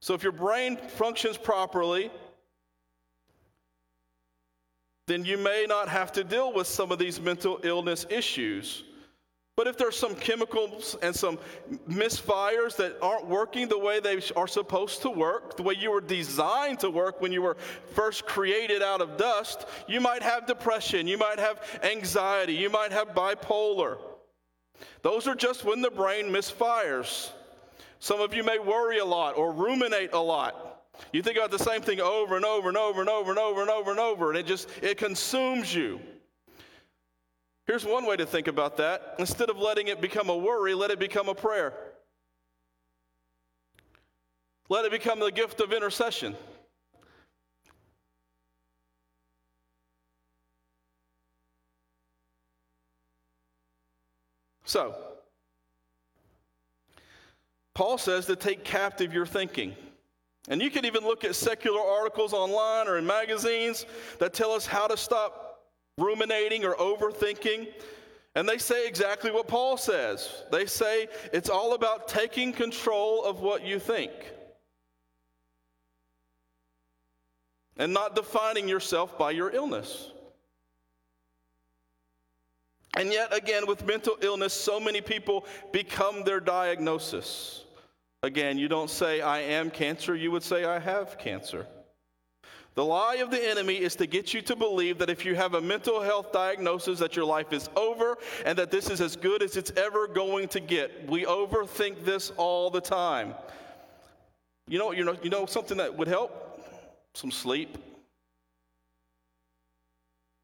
So 0.00 0.14
if 0.14 0.22
your 0.22 0.32
brain 0.32 0.76
functions 0.76 1.36
properly, 1.36 2.10
then 5.06 5.24
you 5.24 5.38
may 5.38 5.66
not 5.68 5.88
have 5.88 6.12
to 6.12 6.24
deal 6.24 6.52
with 6.52 6.66
some 6.66 6.92
of 6.92 6.98
these 6.98 7.20
mental 7.20 7.60
illness 7.62 8.06
issues. 8.10 8.84
But 9.58 9.66
if 9.66 9.76
there's 9.76 9.98
some 9.98 10.14
chemicals 10.14 10.96
and 11.02 11.12
some 11.12 11.36
misfires 11.90 12.76
that 12.76 12.96
aren't 13.02 13.26
working 13.26 13.66
the 13.66 13.76
way 13.76 13.98
they 13.98 14.20
are 14.36 14.46
supposed 14.46 15.02
to 15.02 15.10
work, 15.10 15.56
the 15.56 15.64
way 15.64 15.74
you 15.76 15.90
were 15.90 16.00
designed 16.00 16.78
to 16.78 16.90
work 16.90 17.20
when 17.20 17.32
you 17.32 17.42
were 17.42 17.56
first 17.92 18.24
created 18.24 18.84
out 18.84 19.00
of 19.00 19.16
dust, 19.16 19.66
you 19.88 20.00
might 20.00 20.22
have 20.22 20.46
depression, 20.46 21.08
you 21.08 21.18
might 21.18 21.40
have 21.40 21.60
anxiety, 21.82 22.52
you 22.52 22.70
might 22.70 22.92
have 22.92 23.16
bipolar. 23.16 23.98
Those 25.02 25.26
are 25.26 25.34
just 25.34 25.64
when 25.64 25.82
the 25.82 25.90
brain 25.90 26.26
misfires. 26.26 27.32
Some 27.98 28.20
of 28.20 28.32
you 28.32 28.44
may 28.44 28.60
worry 28.60 28.98
a 28.98 29.04
lot 29.04 29.36
or 29.36 29.50
ruminate 29.50 30.12
a 30.12 30.20
lot. 30.20 30.84
You 31.12 31.20
think 31.20 31.36
about 31.36 31.50
the 31.50 31.58
same 31.58 31.82
thing 31.82 32.00
over 32.00 32.36
and 32.36 32.44
over 32.44 32.68
and 32.68 32.78
over 32.78 33.00
and 33.00 33.10
over 33.10 33.30
and 33.30 33.40
over 33.40 33.60
and 33.62 33.70
over 33.70 33.90
and 33.90 33.98
over, 33.98 34.30
and 34.30 34.38
it 34.38 34.46
just 34.46 34.68
it 34.82 34.98
consumes 34.98 35.74
you. 35.74 35.98
Here's 37.68 37.84
one 37.84 38.06
way 38.06 38.16
to 38.16 38.24
think 38.24 38.48
about 38.48 38.78
that. 38.78 39.16
Instead 39.18 39.50
of 39.50 39.58
letting 39.58 39.88
it 39.88 40.00
become 40.00 40.30
a 40.30 40.36
worry, 40.36 40.72
let 40.72 40.90
it 40.90 40.98
become 40.98 41.28
a 41.28 41.34
prayer. 41.34 41.74
Let 44.70 44.86
it 44.86 44.90
become 44.90 45.20
the 45.20 45.30
gift 45.30 45.60
of 45.60 45.74
intercession. 45.74 46.34
So, 54.64 54.94
Paul 57.74 57.98
says 57.98 58.24
to 58.26 58.36
take 58.36 58.64
captive 58.64 59.12
your 59.12 59.26
thinking. 59.26 59.74
And 60.48 60.62
you 60.62 60.70
can 60.70 60.86
even 60.86 61.04
look 61.04 61.22
at 61.22 61.34
secular 61.34 61.82
articles 61.82 62.32
online 62.32 62.88
or 62.88 62.96
in 62.96 63.06
magazines 63.06 63.84
that 64.20 64.32
tell 64.32 64.52
us 64.52 64.64
how 64.64 64.86
to 64.86 64.96
stop 64.96 65.47
ruminating 65.98 66.64
or 66.64 66.74
overthinking. 66.76 67.68
And 68.34 68.48
they 68.48 68.58
say 68.58 68.86
exactly 68.86 69.30
what 69.30 69.48
Paul 69.48 69.76
says. 69.76 70.44
They 70.50 70.66
say 70.66 71.08
it's 71.32 71.50
all 71.50 71.74
about 71.74 72.08
taking 72.08 72.52
control 72.52 73.24
of 73.24 73.40
what 73.40 73.64
you 73.64 73.78
think 73.78 74.12
and 77.78 77.92
not 77.92 78.16
defining 78.16 78.68
yourself 78.68 79.16
by 79.16 79.30
your 79.30 79.50
illness. 79.50 80.10
And 82.96 83.12
yet, 83.12 83.32
again, 83.32 83.66
with 83.66 83.86
mental 83.86 84.16
illness, 84.20 84.52
so 84.52 84.80
many 84.80 85.00
people 85.00 85.46
become 85.72 86.24
their 86.24 86.40
diagnosis. 86.40 87.64
Again, 88.24 88.58
you 88.58 88.66
don't 88.66 88.90
say, 88.90 89.20
I 89.20 89.40
am 89.40 89.70
cancer, 89.70 90.16
you 90.16 90.32
would 90.32 90.42
say, 90.42 90.64
I 90.64 90.80
have 90.80 91.16
cancer. 91.18 91.66
The 92.78 92.84
lie 92.84 93.16
of 93.16 93.32
the 93.32 93.44
enemy 93.44 93.74
is 93.74 93.96
to 93.96 94.06
get 94.06 94.32
you 94.32 94.40
to 94.42 94.54
believe 94.54 94.98
that 94.98 95.10
if 95.10 95.24
you 95.24 95.34
have 95.34 95.54
a 95.54 95.60
mental 95.60 96.00
health 96.00 96.30
diagnosis 96.30 97.00
that 97.00 97.16
your 97.16 97.24
life 97.24 97.52
is 97.52 97.68
over 97.74 98.16
and 98.46 98.56
that 98.56 98.70
this 98.70 98.88
is 98.88 99.00
as 99.00 99.16
good 99.16 99.42
as 99.42 99.56
it's 99.56 99.72
ever 99.76 100.06
going 100.06 100.46
to 100.50 100.60
get. 100.60 101.10
We 101.10 101.24
overthink 101.24 102.04
this 102.04 102.30
all 102.36 102.70
the 102.70 102.80
time. 102.80 103.34
You 104.68 104.78
know, 104.78 104.92
you 104.92 105.04
know, 105.04 105.16
you 105.24 105.28
know 105.28 105.44
something 105.44 105.76
that 105.78 105.98
would 105.98 106.06
help? 106.06 106.62
Some 107.14 107.32
sleep. 107.32 107.78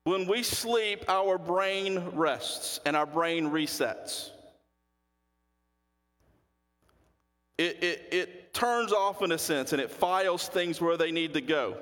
When 0.02 0.26
we 0.26 0.42
sleep, 0.42 1.04
our 1.06 1.38
brain 1.38 2.02
rests 2.14 2.80
and 2.84 2.96
our 2.96 3.06
brain 3.06 3.48
resets. 3.48 4.30
It, 7.58 7.80
it, 7.80 8.08
it 8.10 8.54
turns 8.54 8.92
off 8.92 9.22
in 9.22 9.30
a 9.30 9.38
sense 9.38 9.72
and 9.72 9.80
it 9.80 9.88
files 9.88 10.48
things 10.48 10.80
where 10.80 10.96
they 10.96 11.12
need 11.12 11.32
to 11.34 11.40
go. 11.40 11.76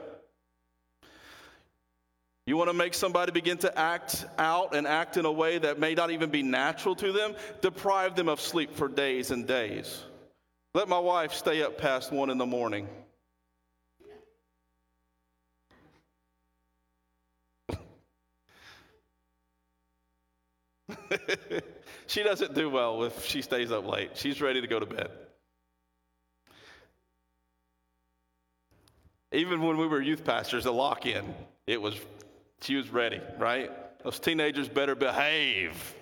You 2.46 2.56
want 2.56 2.70
to 2.70 2.75
make 2.75 2.94
somebody 2.94 3.30
begin 3.30 3.58
to 3.58 3.78
act 3.78 4.25
out 4.37 4.75
and 4.75 4.87
act 4.87 5.16
in 5.16 5.25
a 5.25 5.32
way 5.32 5.58
that 5.58 5.78
may 5.78 5.94
not 5.94 6.11
even 6.11 6.30
be 6.30 6.42
natural 6.42 6.96
to 6.96 7.12
them? 7.12 7.34
Deprive 7.61 8.16
them 8.16 8.28
of 8.28 8.40
sleep 8.40 8.75
for 8.75 8.88
days 8.88 9.30
and 9.30 9.46
days. 9.46 10.02
Let 10.75 10.88
my 10.88 10.99
wife 10.99 11.34
stay 11.34 11.62
up 11.62 11.78
past 11.78 12.11
one 12.11 12.30
in 12.30 12.38
the 12.38 12.46
morning. 12.46 12.88
she 22.06 22.22
doesn't 22.22 22.54
do 22.54 22.70
well 22.70 23.04
if 23.04 23.25
she 23.25 23.42
stays 23.42 23.70
up 23.70 23.87
late. 23.87 24.11
She's 24.14 24.40
ready 24.40 24.61
to 24.61 24.66
go 24.66 24.80
to 24.80 24.87
bed. 24.87 25.11
Even 29.32 29.62
when 29.62 29.78
we 29.78 29.87
were 29.87 30.00
youth 30.00 30.25
pastors, 30.25 30.66
a 30.66 30.72
lock 30.72 31.06
in, 31.06 31.34
it 31.66 31.80
was, 31.80 31.99
she 32.62 32.76
was 32.76 32.90
ready, 32.90 33.21
right? 33.38 33.71
Those 34.02 34.19
teenagers 34.19 34.69
better 34.69 34.95
behave. 34.95 35.95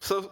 So, 0.00 0.30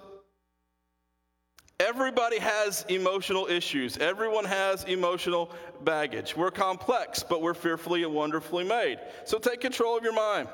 everybody 1.81 2.39
has 2.39 2.85
emotional 2.89 3.47
issues. 3.47 3.97
Everyone 3.97 4.45
has 4.45 4.85
emotional 4.85 5.51
baggage. 5.83 6.37
We're 6.37 6.51
complex, 6.51 7.23
but 7.23 7.41
we're 7.41 7.55
fearfully 7.55 8.03
and 8.03 8.15
wonderfully 8.15 8.65
made. 8.65 8.99
So, 9.25 9.39
take 9.39 9.61
control 9.61 9.97
of 9.97 10.05
your 10.05 10.13
mind. 10.13 10.49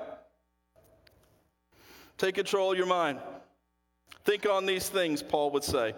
Take 2.17 2.37
control 2.37 2.73
of 2.73 2.79
your 2.79 2.87
mind. 2.87 3.19
Think 4.25 4.49
on 4.49 4.67
these 4.67 4.89
things, 4.89 5.23
Paul 5.23 5.51
would 5.53 5.65
say. 5.65 5.95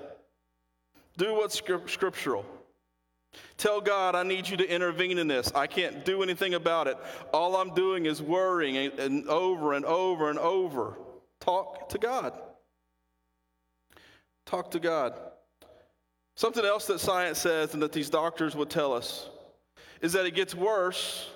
Do 1.17 1.35
what's 1.35 1.61
scriptural. 1.87 2.45
Tell 3.57 3.81
God, 3.81 4.15
I 4.15 4.23
need 4.23 4.49
you 4.49 4.57
to 4.57 4.69
intervene 4.69 5.19
in 5.19 5.29
this. 5.29 5.53
I 5.55 5.67
can't 5.67 6.05
do 6.05 6.23
anything 6.23 6.55
about 6.55 6.87
it. 6.87 6.97
All 7.33 7.57
I'm 7.57 7.75
doing 7.75 8.07
is 8.07 8.23
worrying 8.23 8.77
and, 8.77 8.99
and 8.99 9.29
over 9.29 9.75
and 9.75 9.85
over 9.85 10.31
and 10.31 10.39
over. 10.39 10.97
Talk 11.41 11.89
to 11.91 11.99
God. 11.99 12.33
Talk 14.47 14.71
to 14.73 14.81
God. 14.81 15.15
Something 16.35 16.65
else 16.65 16.87
that 16.87 17.01
science 17.01 17.39
says 17.39 17.75
and 17.75 17.83
that 17.83 17.93
these 17.93 18.11
doctors 18.11 18.57
would 18.57 18.71
tell 18.71 18.93
us 18.93 19.29
is 20.01 20.13
that 20.15 20.27
it 20.27 20.35
gets 20.35 20.55
worse 20.55 21.29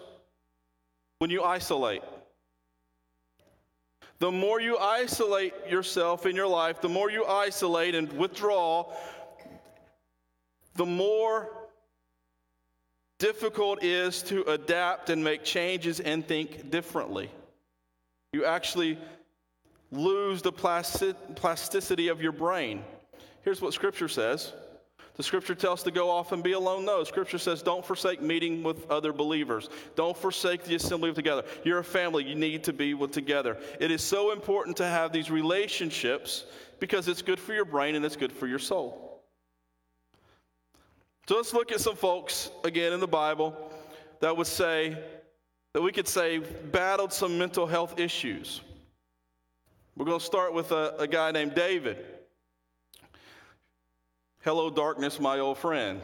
when 1.19 1.31
you 1.31 1.43
isolate. 1.43 2.03
The 4.19 4.33
more 4.33 4.61
you 4.61 4.79
isolate 4.79 5.53
yourself 5.69 6.25
in 6.25 6.35
your 6.35 6.47
life, 6.47 6.81
the 6.81 6.89
more 6.89 7.11
you 7.11 7.27
isolate 7.27 7.95
and 7.95 8.11
withdraw, 8.15 8.91
the 10.77 10.87
more 10.87 11.64
difficult 13.25 13.83
is 13.83 14.21
to 14.21 14.43
adapt 14.51 15.09
and 15.09 15.25
make 15.25 15.43
changes 15.43 15.99
and 15.99 16.29
think 16.29 16.71
differently. 16.71 17.31
You 18.35 18.45
actually 18.45 18.99
lose 19.91 20.43
the 20.43 20.53
plasticity 20.53 22.09
of 22.09 22.21
your 22.21 22.33
brain. 22.33 22.85
Here's 23.41 23.63
what 23.63 23.73
Scripture 23.73 24.09
says. 24.09 24.53
The 25.17 25.23
scripture 25.23 25.55
tells 25.55 25.85
to 25.85 25.93
go 25.93 26.11
off 26.11 26.33
and 26.33 26.43
be 26.43 26.53
alone. 26.53 26.85
No, 26.85 27.05
scripture 27.05 27.39
says 27.39 27.63
don't 27.63 27.87
forsake 27.87 28.21
meeting 28.21 28.65
with 28.65 28.91
other 28.91 29.13
believers. 29.13 29.71
Don't 29.95 30.17
forsake 30.17 30.65
the 30.65 30.75
assembly 30.75 31.13
together. 31.13 31.45
You're 31.63 31.79
a 31.79 31.85
family, 31.85 32.25
you 32.25 32.35
need 32.35 32.65
to 32.65 32.73
be 32.73 32.95
with 32.95 33.13
together. 33.13 33.57
It 33.79 33.93
is 33.93 34.03
so 34.03 34.33
important 34.33 34.77
to 34.79 34.87
have 34.87 35.13
these 35.13 35.31
relationships 35.31 36.47
because 36.81 37.07
it's 37.07 37.23
good 37.23 37.39
for 37.39 37.55
your 37.55 37.65
brain 37.65 37.95
and 37.95 38.05
it's 38.05 38.17
good 38.17 38.33
for 38.33 38.49
your 38.49 38.59
soul. 38.59 39.04
So 41.27 41.37
let's 41.37 41.55
look 41.55 41.73
at 41.73 41.81
some 41.81 41.97
folks 41.97 42.51
again 42.65 42.93
in 42.93 43.01
the 43.01 43.09
Bible 43.09 43.57
that 44.21 44.37
would 44.37 44.47
say, 44.47 44.99
that 45.73 45.81
we 45.81 45.91
could 45.91 46.07
say 46.07 46.39
battled 46.39 47.15
some 47.15 47.39
mental 47.39 47.67
health 47.67 47.99
issues. 47.99 48.61
We're 49.97 50.05
going 50.05 50.19
to 50.19 50.25
start 50.25 50.53
with 50.53 50.71
a, 50.71 50.95
a 50.99 51.07
guy 51.07 51.31
named 51.31 51.55
David. 51.55 51.97
Hello, 54.43 54.69
darkness, 54.69 55.19
my 55.19 55.39
old 55.39 55.57
friend. 55.57 56.03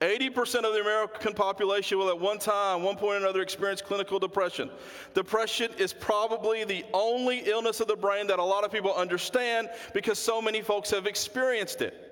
80% 0.00 0.64
of 0.64 0.72
the 0.72 0.80
American 0.80 1.34
population 1.34 1.98
will 1.98 2.08
at 2.08 2.18
one 2.18 2.38
time, 2.38 2.82
one 2.82 2.96
point 2.96 3.16
or 3.16 3.24
another, 3.24 3.42
experience 3.42 3.82
clinical 3.82 4.18
depression. 4.18 4.70
Depression 5.12 5.70
is 5.76 5.92
probably 5.92 6.64
the 6.64 6.86
only 6.94 7.40
illness 7.40 7.80
of 7.80 7.88
the 7.88 7.96
brain 7.96 8.26
that 8.28 8.38
a 8.38 8.42
lot 8.44 8.64
of 8.64 8.72
people 8.72 8.94
understand 8.94 9.68
because 9.92 10.18
so 10.18 10.40
many 10.40 10.62
folks 10.62 10.90
have 10.90 11.06
experienced 11.06 11.82
it. 11.82 12.09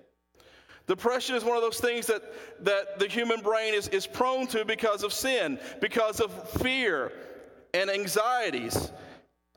Depression 0.89 1.37
is 1.37 1.45
one 1.45 1.55
of 1.55 1.63
those 1.63 1.79
things 1.79 2.07
that, 2.07 2.23
that 2.65 2.99
the 2.99 3.07
human 3.07 3.41
brain 3.43 3.75
is, 3.75 3.89
is 3.89 4.07
prone 4.07 4.47
to 4.49 4.65
because 4.65 5.05
of 5.05 5.13
sin, 5.13 5.59
because 5.83 6.19
of 6.19 6.33
fear 6.49 7.13
and 7.75 7.91
anxieties, 7.91 8.91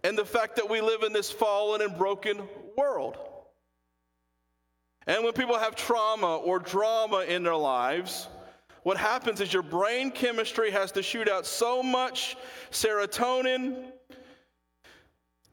and 0.03 0.17
the 0.17 0.25
fact 0.25 0.57
that 0.57 0.69
we 0.69 0.81
live 0.81 1.03
in 1.03 1.13
this 1.13 1.31
fallen 1.31 1.81
and 1.81 1.97
broken 1.97 2.41
world. 2.77 3.17
And 5.07 5.23
when 5.23 5.31
people 5.31 5.57
have 5.57 5.73
trauma 5.73 6.35
or 6.35 6.59
drama 6.59 7.21
in 7.21 7.43
their 7.43 7.55
lives, 7.55 8.27
what 8.83 8.97
happens 8.97 9.39
is 9.39 9.53
your 9.53 9.63
brain 9.63 10.11
chemistry 10.11 10.69
has 10.69 10.91
to 10.91 11.01
shoot 11.01 11.29
out 11.29 11.45
so 11.45 11.81
much 11.81 12.35
serotonin 12.71 13.85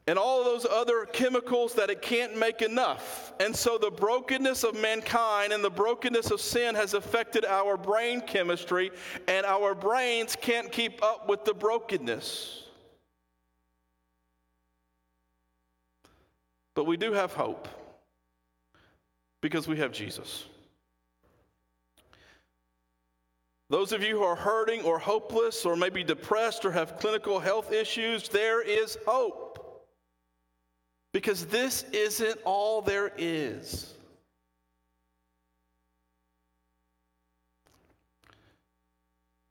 and 0.09 0.17
all 0.17 0.43
those 0.43 0.65
other 0.65 1.05
chemicals 1.05 1.75
that 1.75 1.91
it 1.91 2.01
can't 2.01 2.35
make 2.35 2.63
enough. 2.63 3.31
And 3.39 3.55
so 3.55 3.77
the 3.77 3.91
brokenness 3.91 4.63
of 4.63 4.73
mankind 4.73 5.53
and 5.53 5.63
the 5.63 5.69
brokenness 5.69 6.31
of 6.31 6.41
sin 6.41 6.73
has 6.73 6.95
affected 6.95 7.45
our 7.45 7.77
brain 7.77 8.21
chemistry, 8.21 8.89
and 9.27 9.45
our 9.45 9.75
brains 9.75 10.35
can't 10.35 10.71
keep 10.71 11.03
up 11.03 11.29
with 11.29 11.45
the 11.45 11.53
brokenness. 11.53 12.63
But 16.73 16.85
we 16.85 16.97
do 16.97 17.13
have 17.13 17.33
hope 17.33 17.67
because 19.41 19.67
we 19.67 19.77
have 19.77 19.91
Jesus. 19.91 20.45
Those 23.69 23.91
of 23.91 24.01
you 24.01 24.17
who 24.17 24.23
are 24.23 24.35
hurting 24.35 24.81
or 24.81 24.97
hopeless 24.97 25.67
or 25.67 25.75
maybe 25.75 26.03
depressed 26.03 26.65
or 26.65 26.71
have 26.71 26.97
clinical 26.97 27.39
health 27.39 27.71
issues, 27.71 28.27
there 28.27 28.63
is 28.63 28.97
hope. 29.05 29.48
Because 31.11 31.45
this 31.47 31.83
isn't 31.91 32.39
all 32.45 32.81
there 32.81 33.11
is. 33.17 33.93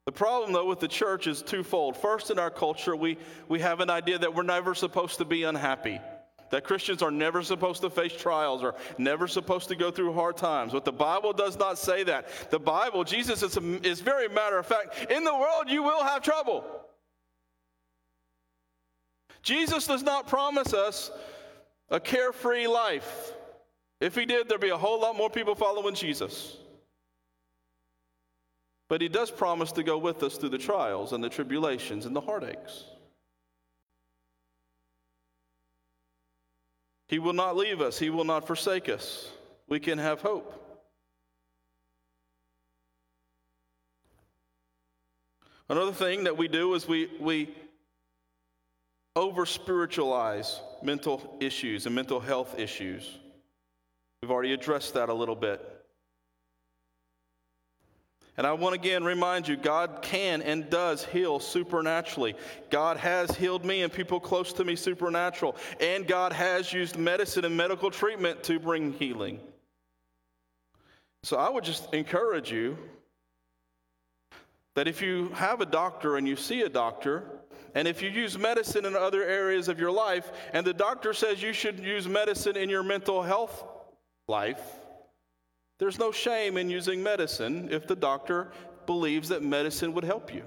The 0.06 0.12
problem, 0.12 0.52
though, 0.54 0.64
with 0.64 0.80
the 0.80 0.88
church 0.88 1.26
is 1.26 1.42
twofold. 1.42 1.94
First, 1.94 2.30
in 2.30 2.38
our 2.38 2.50
culture, 2.50 2.96
we, 2.96 3.18
we 3.48 3.60
have 3.60 3.80
an 3.80 3.90
idea 3.90 4.18
that 4.18 4.34
we're 4.34 4.42
never 4.42 4.74
supposed 4.74 5.18
to 5.18 5.26
be 5.26 5.42
unhappy, 5.42 6.00
that 6.50 6.64
Christians 6.64 7.02
are 7.02 7.10
never 7.10 7.42
supposed 7.42 7.82
to 7.82 7.90
face 7.90 8.14
trials 8.14 8.62
or 8.62 8.74
never 8.96 9.28
supposed 9.28 9.68
to 9.68 9.76
go 9.76 9.90
through 9.90 10.14
hard 10.14 10.38
times. 10.38 10.72
But 10.72 10.86
the 10.86 10.92
Bible 10.92 11.34
does 11.34 11.58
not 11.58 11.76
say 11.76 12.04
that. 12.04 12.28
The 12.50 12.58
Bible, 12.58 13.04
Jesus 13.04 13.42
is, 13.42 13.58
is 13.84 14.00
very 14.00 14.28
matter 14.28 14.56
of 14.58 14.64
fact, 14.64 15.10
in 15.10 15.24
the 15.24 15.34
world 15.34 15.64
you 15.66 15.82
will 15.82 16.02
have 16.02 16.22
trouble. 16.22 16.64
Jesus 19.42 19.86
does 19.86 20.02
not 20.02 20.26
promise 20.26 20.72
us 20.72 21.10
a 21.90 22.00
carefree 22.00 22.66
life. 22.66 23.32
If 24.00 24.14
he 24.14 24.24
did, 24.24 24.48
there'd 24.48 24.60
be 24.60 24.68
a 24.68 24.76
whole 24.76 25.00
lot 25.00 25.16
more 25.16 25.30
people 25.30 25.54
following 25.54 25.94
Jesus. 25.94 26.56
But 28.88 29.00
he 29.00 29.08
does 29.08 29.30
promise 29.30 29.72
to 29.72 29.82
go 29.82 29.98
with 29.98 30.22
us 30.22 30.36
through 30.36 30.50
the 30.50 30.58
trials 30.58 31.12
and 31.12 31.22
the 31.22 31.28
tribulations 31.28 32.06
and 32.06 32.14
the 32.14 32.20
heartaches. 32.20 32.84
He 37.08 37.18
will 37.18 37.32
not 37.32 37.56
leave 37.56 37.80
us, 37.80 37.98
He 37.98 38.10
will 38.10 38.24
not 38.24 38.46
forsake 38.46 38.88
us. 38.88 39.30
We 39.66 39.80
can 39.80 39.98
have 39.98 40.20
hope. 40.20 40.54
Another 45.70 45.92
thing 45.92 46.24
that 46.24 46.36
we 46.38 46.48
do 46.48 46.72
is 46.74 46.88
we, 46.88 47.10
we 47.20 47.54
over 49.18 49.44
spiritualize 49.44 50.60
mental 50.80 51.36
issues 51.40 51.86
and 51.86 51.94
mental 51.94 52.20
health 52.20 52.56
issues. 52.56 53.18
We've 54.22 54.30
already 54.30 54.52
addressed 54.52 54.94
that 54.94 55.08
a 55.08 55.12
little 55.12 55.34
bit. 55.34 55.60
And 58.36 58.46
I 58.46 58.52
want 58.52 58.76
to 58.76 58.80
again 58.80 59.02
remind 59.02 59.48
you 59.48 59.56
God 59.56 60.02
can 60.02 60.40
and 60.42 60.70
does 60.70 61.04
heal 61.04 61.40
supernaturally. 61.40 62.36
God 62.70 62.96
has 62.98 63.32
healed 63.32 63.64
me 63.64 63.82
and 63.82 63.92
people 63.92 64.20
close 64.20 64.52
to 64.52 64.64
me 64.64 64.76
supernatural. 64.76 65.56
And 65.80 66.06
God 66.06 66.32
has 66.32 66.72
used 66.72 66.96
medicine 66.96 67.44
and 67.44 67.56
medical 67.56 67.90
treatment 67.90 68.44
to 68.44 68.60
bring 68.60 68.92
healing. 68.92 69.40
So 71.24 71.38
I 71.38 71.50
would 71.50 71.64
just 71.64 71.92
encourage 71.92 72.52
you 72.52 72.78
that 74.76 74.86
if 74.86 75.02
you 75.02 75.30
have 75.30 75.60
a 75.60 75.66
doctor 75.66 76.16
and 76.16 76.28
you 76.28 76.36
see 76.36 76.62
a 76.62 76.68
doctor, 76.68 77.24
and 77.74 77.86
if 77.86 78.02
you 78.02 78.08
use 78.08 78.38
medicine 78.38 78.84
in 78.84 78.96
other 78.96 79.22
areas 79.22 79.68
of 79.68 79.78
your 79.78 79.90
life, 79.90 80.30
and 80.52 80.66
the 80.66 80.74
doctor 80.74 81.12
says 81.12 81.42
you 81.42 81.52
should 81.52 81.78
use 81.78 82.08
medicine 82.08 82.56
in 82.56 82.68
your 82.68 82.82
mental 82.82 83.22
health 83.22 83.64
life, 84.26 84.60
there's 85.78 85.98
no 85.98 86.10
shame 86.10 86.56
in 86.56 86.68
using 86.68 87.02
medicine 87.02 87.68
if 87.70 87.86
the 87.86 87.96
doctor 87.96 88.50
believes 88.86 89.28
that 89.28 89.42
medicine 89.42 89.92
would 89.92 90.04
help 90.04 90.34
you. 90.34 90.42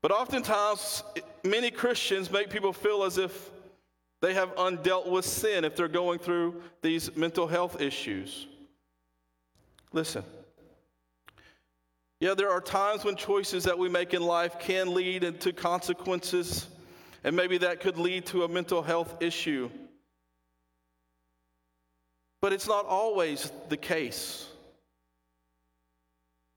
But 0.00 0.12
oftentimes, 0.12 1.02
many 1.42 1.70
Christians 1.70 2.30
make 2.30 2.50
people 2.50 2.72
feel 2.72 3.02
as 3.02 3.18
if 3.18 3.50
they 4.20 4.34
have 4.34 4.54
undealt 4.56 5.10
with 5.10 5.24
sin 5.24 5.64
if 5.64 5.74
they're 5.74 5.88
going 5.88 6.18
through 6.18 6.62
these 6.82 7.16
mental 7.16 7.46
health 7.46 7.80
issues. 7.80 8.46
Listen. 9.92 10.24
Yeah, 12.20 12.34
there 12.34 12.50
are 12.50 12.60
times 12.60 13.04
when 13.04 13.14
choices 13.14 13.64
that 13.64 13.78
we 13.78 13.88
make 13.88 14.12
in 14.12 14.22
life 14.22 14.58
can 14.58 14.92
lead 14.92 15.22
into 15.22 15.52
consequences, 15.52 16.66
and 17.22 17.36
maybe 17.36 17.58
that 17.58 17.80
could 17.80 17.96
lead 17.96 18.26
to 18.26 18.42
a 18.42 18.48
mental 18.48 18.82
health 18.82 19.22
issue. 19.22 19.70
But 22.40 22.52
it's 22.52 22.66
not 22.66 22.86
always 22.86 23.52
the 23.68 23.76
case. 23.76 24.46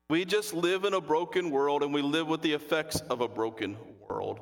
We 0.10 0.26
just 0.26 0.54
live 0.54 0.84
in 0.84 0.94
a 0.94 1.02
broken 1.02 1.52
world 1.52 1.84
and 1.84 1.94
we 1.94 2.02
live 2.02 2.28
with 2.28 2.42
the 2.42 2.54
effects 2.54 3.00
of 3.10 3.22
a 3.22 3.28
broken 3.28 3.78
world. 4.10 4.42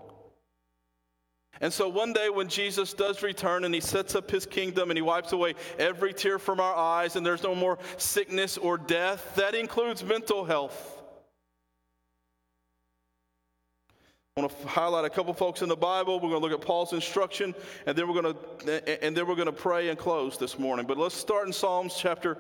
And 1.61 1.71
so 1.71 1.87
one 1.87 2.11
day 2.13 2.29
when 2.29 2.47
Jesus 2.47 2.93
does 2.93 3.21
return 3.21 3.65
and 3.65 3.73
he 3.73 3.81
sets 3.81 4.15
up 4.15 4.31
his 4.31 4.45
kingdom 4.45 4.89
and 4.89 4.97
he 4.97 5.01
wipes 5.01 5.31
away 5.31 5.55
every 5.77 6.13
tear 6.13 6.39
from 6.39 6.59
our 6.59 6.75
eyes 6.75 7.15
and 7.15 7.25
there's 7.25 7.43
no 7.43 7.53
more 7.53 7.77
sickness 7.97 8.57
or 8.57 8.77
death, 8.77 9.35
that 9.35 9.53
includes 9.53 10.03
mental 10.03 10.43
health. 10.43 10.98
I 14.39 14.41
want 14.43 14.57
to 14.57 14.67
highlight 14.69 15.03
a 15.03 15.09
couple 15.09 15.33
folks 15.33 15.63
in 15.63 15.67
the 15.67 15.75
Bible. 15.75 16.15
We're 16.15 16.29
going 16.29 16.41
to 16.41 16.47
look 16.47 16.57
at 16.57 16.65
Paul's 16.65 16.93
instruction, 16.93 17.53
and 17.85 17.97
then 17.97 18.07
we're 18.07 18.21
going 18.21 18.33
to 18.33 19.03
and 19.05 19.15
then 19.15 19.27
we're 19.27 19.35
going 19.35 19.47
to 19.47 19.51
pray 19.51 19.89
and 19.89 19.99
close 19.99 20.37
this 20.37 20.57
morning. 20.57 20.85
But 20.87 20.97
let's 20.97 21.13
start 21.13 21.45
in 21.45 21.51
Psalms 21.51 21.93
chapter 21.97 22.37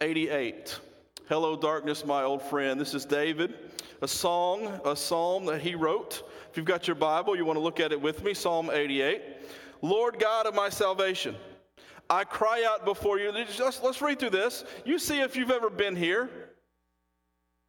88. 0.00 0.80
Hello, 1.28 1.54
darkness, 1.54 2.06
my 2.06 2.22
old 2.22 2.40
friend. 2.40 2.80
This 2.80 2.94
is 2.94 3.04
David, 3.04 3.52
a 4.00 4.08
song, 4.08 4.80
a 4.86 4.96
psalm 4.96 5.44
that 5.44 5.60
he 5.60 5.74
wrote. 5.74 6.22
If 6.50 6.56
you've 6.56 6.64
got 6.64 6.86
your 6.86 6.96
Bible, 6.96 7.36
you 7.36 7.44
want 7.44 7.58
to 7.58 7.62
look 7.62 7.80
at 7.80 7.92
it 7.92 8.00
with 8.00 8.24
me. 8.24 8.32
Psalm 8.32 8.70
88. 8.72 9.20
Lord 9.82 10.18
God 10.18 10.46
of 10.46 10.54
my 10.54 10.70
salvation, 10.70 11.36
I 12.08 12.24
cry 12.24 12.64
out 12.66 12.86
before 12.86 13.18
you. 13.18 13.30
Just, 13.54 13.84
let's 13.84 14.00
read 14.00 14.20
through 14.20 14.30
this. 14.30 14.64
You 14.86 14.98
see 14.98 15.20
if 15.20 15.36
you've 15.36 15.50
ever 15.50 15.68
been 15.68 15.96
here. 15.96 16.30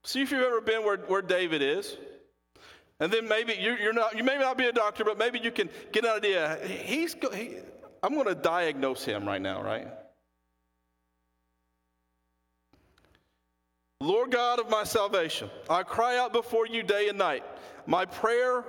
See 0.05 0.21
if 0.21 0.31
you've 0.31 0.41
ever 0.41 0.61
been 0.61 0.85
where, 0.85 0.99
where 0.99 1.21
David 1.21 1.61
is. 1.61 1.97
And 2.99 3.11
then 3.11 3.27
maybe 3.27 3.53
you, 3.53 3.75
you're 3.75 3.93
not, 3.93 4.15
you 4.15 4.23
may 4.23 4.37
not 4.37 4.57
be 4.57 4.65
a 4.65 4.71
doctor, 4.71 5.03
but 5.03 5.17
maybe 5.17 5.39
you 5.39 5.51
can 5.51 5.69
get 5.91 6.05
an 6.05 6.11
idea. 6.11 6.59
He's, 6.65 7.15
he, 7.33 7.57
I'm 8.01 8.13
going 8.13 8.27
to 8.27 8.35
diagnose 8.35 9.03
him 9.03 9.25
right 9.25 9.41
now, 9.41 9.61
right? 9.61 9.87
Lord 13.99 14.31
God 14.31 14.59
of 14.59 14.69
my 14.69 14.83
salvation, 14.83 15.49
I 15.69 15.83
cry 15.83 16.17
out 16.17 16.33
before 16.33 16.67
you 16.67 16.83
day 16.83 17.07
and 17.07 17.17
night. 17.17 17.43
My 17.87 18.05
prayer, 18.05 18.65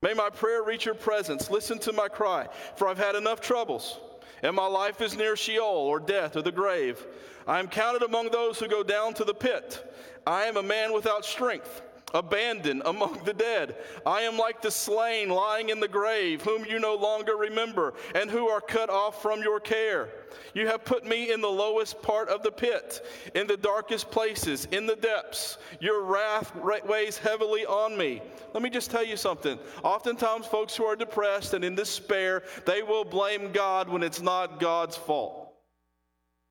may 0.00 0.14
my 0.14 0.30
prayer 0.30 0.62
reach 0.62 0.86
your 0.86 0.94
presence. 0.94 1.50
Listen 1.50 1.78
to 1.80 1.92
my 1.92 2.08
cry, 2.08 2.46
for 2.76 2.88
I've 2.88 2.98
had 2.98 3.16
enough 3.16 3.40
troubles, 3.40 3.98
and 4.42 4.54
my 4.54 4.66
life 4.66 5.00
is 5.00 5.16
near 5.16 5.34
Sheol 5.36 5.64
or 5.64 5.98
death 5.98 6.36
or 6.36 6.42
the 6.42 6.52
grave. 6.52 7.04
I 7.48 7.58
am 7.58 7.66
counted 7.66 8.02
among 8.02 8.30
those 8.30 8.60
who 8.60 8.68
go 8.68 8.84
down 8.84 9.12
to 9.14 9.24
the 9.24 9.34
pit. 9.34 9.92
I 10.26 10.44
am 10.44 10.56
a 10.56 10.62
man 10.62 10.92
without 10.92 11.24
strength 11.24 11.82
abandoned 12.14 12.82
among 12.84 13.20
the 13.24 13.32
dead. 13.32 13.76
I 14.04 14.22
am 14.22 14.36
like 14.36 14.62
the 14.62 14.70
slain 14.70 15.28
lying 15.28 15.68
in 15.68 15.80
the 15.80 15.88
grave, 15.88 16.42
whom 16.42 16.64
you 16.64 16.78
no 16.78 16.94
longer 16.94 17.36
remember, 17.36 17.94
and 18.14 18.30
who 18.30 18.48
are 18.48 18.60
cut 18.60 18.90
off 18.90 19.22
from 19.22 19.42
your 19.42 19.60
care. 19.60 20.08
You 20.54 20.66
have 20.66 20.84
put 20.84 21.04
me 21.04 21.32
in 21.32 21.40
the 21.40 21.48
lowest 21.48 22.02
part 22.02 22.28
of 22.28 22.42
the 22.42 22.50
pit, 22.50 23.04
in 23.34 23.46
the 23.46 23.56
darkest 23.56 24.10
places, 24.10 24.66
in 24.72 24.86
the 24.86 24.96
depths. 24.96 25.58
Your 25.80 26.04
wrath 26.04 26.52
weighs 26.86 27.18
heavily 27.18 27.66
on 27.66 27.96
me. 27.96 28.22
Let 28.52 28.62
me 28.62 28.70
just 28.70 28.90
tell 28.90 29.04
you 29.04 29.16
something. 29.16 29.58
Oftentimes, 29.82 30.46
folks 30.46 30.76
who 30.76 30.84
are 30.84 30.96
depressed 30.96 31.54
and 31.54 31.64
in 31.64 31.74
despair, 31.74 32.42
they 32.66 32.82
will 32.82 33.04
blame 33.04 33.52
God 33.52 33.88
when 33.88 34.02
it's 34.02 34.20
not 34.20 34.60
God's 34.60 34.96
fault. 34.96 35.52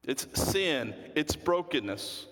It's 0.08 0.28
sin, 0.34 0.95
it's 1.15 1.36
brokenness. 1.36 2.28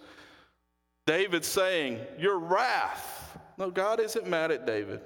David's 1.08 1.48
saying, 1.48 2.02
Your 2.20 2.38
wrath. 2.38 3.40
No, 3.58 3.72
God 3.72 4.00
isn't 4.00 4.28
mad 4.28 4.52
at 4.52 4.68
David. 4.68 5.02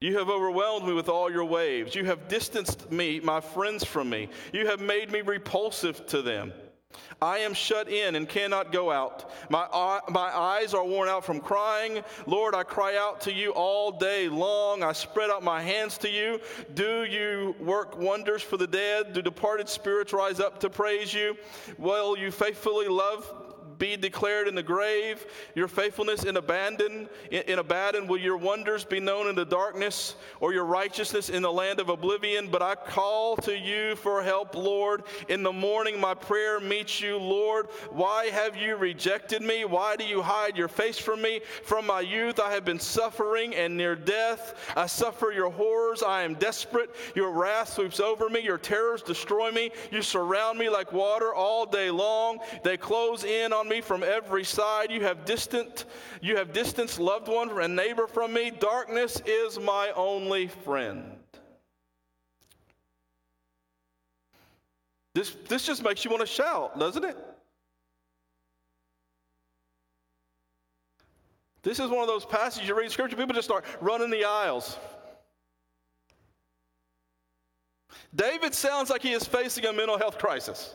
You 0.00 0.18
have 0.18 0.30
overwhelmed 0.30 0.86
me 0.86 0.94
with 0.94 1.08
all 1.08 1.30
your 1.30 1.44
waves. 1.44 1.94
You 1.94 2.04
have 2.04 2.28
distanced 2.28 2.90
me, 2.90 3.20
my 3.20 3.40
friends, 3.40 3.84
from 3.84 4.08
me. 4.08 4.28
You 4.52 4.66
have 4.66 4.80
made 4.80 5.10
me 5.10 5.20
repulsive 5.20 6.06
to 6.06 6.22
them. 6.22 6.52
I 7.20 7.38
am 7.38 7.54
shut 7.54 7.88
in 7.88 8.14
and 8.14 8.28
cannot 8.28 8.70
go 8.70 8.90
out. 8.90 9.32
My, 9.50 9.66
my 10.08 10.36
eyes 10.36 10.74
are 10.74 10.84
worn 10.84 11.08
out 11.08 11.24
from 11.24 11.40
crying. 11.40 12.02
Lord, 12.26 12.54
I 12.54 12.62
cry 12.62 12.96
out 12.96 13.20
to 13.22 13.32
you 13.32 13.50
all 13.52 13.90
day 13.92 14.28
long. 14.28 14.82
I 14.82 14.92
spread 14.92 15.30
out 15.30 15.42
my 15.42 15.60
hands 15.60 15.98
to 15.98 16.10
you. 16.10 16.38
Do 16.74 17.04
you 17.04 17.56
work 17.58 17.98
wonders 17.98 18.42
for 18.42 18.56
the 18.56 18.66
dead? 18.66 19.12
Do 19.12 19.22
departed 19.22 19.68
spirits 19.68 20.12
rise 20.12 20.38
up 20.38 20.60
to 20.60 20.70
praise 20.70 21.12
you? 21.12 21.36
Will 21.78 22.16
you 22.16 22.30
faithfully 22.30 22.88
love 22.88 23.43
be 23.78 23.96
declared 23.96 24.48
in 24.48 24.54
the 24.54 24.62
grave, 24.62 25.26
your 25.54 25.68
faithfulness 25.68 26.24
in 26.24 26.36
abandon, 26.36 27.08
in 27.30 27.58
abandon 27.58 28.06
will 28.06 28.18
your 28.18 28.36
wonders 28.36 28.84
be 28.84 29.00
known 29.00 29.28
in 29.28 29.34
the 29.34 29.44
darkness, 29.44 30.16
or 30.40 30.52
your 30.52 30.64
righteousness 30.64 31.28
in 31.28 31.42
the 31.42 31.52
land 31.52 31.80
of 31.80 31.88
oblivion. 31.88 32.48
But 32.50 32.62
I 32.62 32.74
call 32.74 33.36
to 33.38 33.56
you 33.56 33.96
for 33.96 34.22
help, 34.22 34.54
Lord. 34.54 35.04
In 35.28 35.42
the 35.42 35.52
morning 35.52 36.00
my 36.00 36.14
prayer 36.14 36.60
meets 36.60 37.00
you, 37.00 37.16
Lord. 37.18 37.66
Why 37.90 38.26
have 38.26 38.56
you 38.56 38.76
rejected 38.76 39.42
me? 39.42 39.64
Why 39.64 39.96
do 39.96 40.04
you 40.04 40.22
hide 40.22 40.56
your 40.56 40.68
face 40.68 40.98
from 40.98 41.22
me? 41.22 41.40
From 41.64 41.86
my 41.86 42.00
youth 42.00 42.40
I 42.40 42.52
have 42.52 42.64
been 42.64 42.80
suffering 42.80 43.54
and 43.54 43.76
near 43.76 43.96
death. 43.96 44.72
I 44.76 44.86
suffer 44.86 45.32
your 45.32 45.50
horrors. 45.50 46.02
I 46.02 46.22
am 46.22 46.34
desperate. 46.34 46.90
Your 47.14 47.30
wrath 47.30 47.74
sweeps 47.74 48.00
over 48.00 48.28
me. 48.28 48.40
Your 48.40 48.58
terrors 48.58 49.02
destroy 49.02 49.50
me. 49.50 49.70
You 49.90 50.02
surround 50.02 50.58
me 50.58 50.68
like 50.68 50.92
water 50.92 51.34
all 51.34 51.66
day 51.66 51.90
long. 51.90 52.38
They 52.62 52.76
close 52.76 53.24
in 53.24 53.52
on 53.52 53.63
me 53.68 53.80
from 53.80 54.02
every 54.02 54.44
side. 54.44 54.90
You 54.90 55.02
have 55.02 55.24
distant, 55.24 55.84
you 56.20 56.36
have 56.36 56.52
distanced 56.52 56.98
loved 56.98 57.28
one 57.28 57.50
and 57.60 57.76
neighbor 57.76 58.06
from 58.06 58.32
me. 58.32 58.50
Darkness 58.50 59.20
is 59.26 59.58
my 59.58 59.92
only 59.96 60.48
friend. 60.48 61.16
This, 65.14 65.36
this 65.48 65.64
just 65.64 65.82
makes 65.82 66.04
you 66.04 66.10
want 66.10 66.22
to 66.22 66.26
shout, 66.26 66.78
doesn't 66.78 67.04
it? 67.04 67.16
This 71.62 71.78
is 71.78 71.88
one 71.88 72.00
of 72.00 72.08
those 72.08 72.26
passages 72.26 72.68
you 72.68 72.76
read 72.76 72.84
in 72.84 72.90
Scripture, 72.90 73.16
people 73.16 73.34
just 73.34 73.48
start 73.48 73.64
running 73.80 74.10
the 74.10 74.24
aisles. 74.24 74.76
David 78.14 78.54
sounds 78.54 78.90
like 78.90 79.02
he 79.02 79.12
is 79.12 79.24
facing 79.24 79.64
a 79.64 79.72
mental 79.72 79.98
health 79.98 80.18
crisis. 80.18 80.74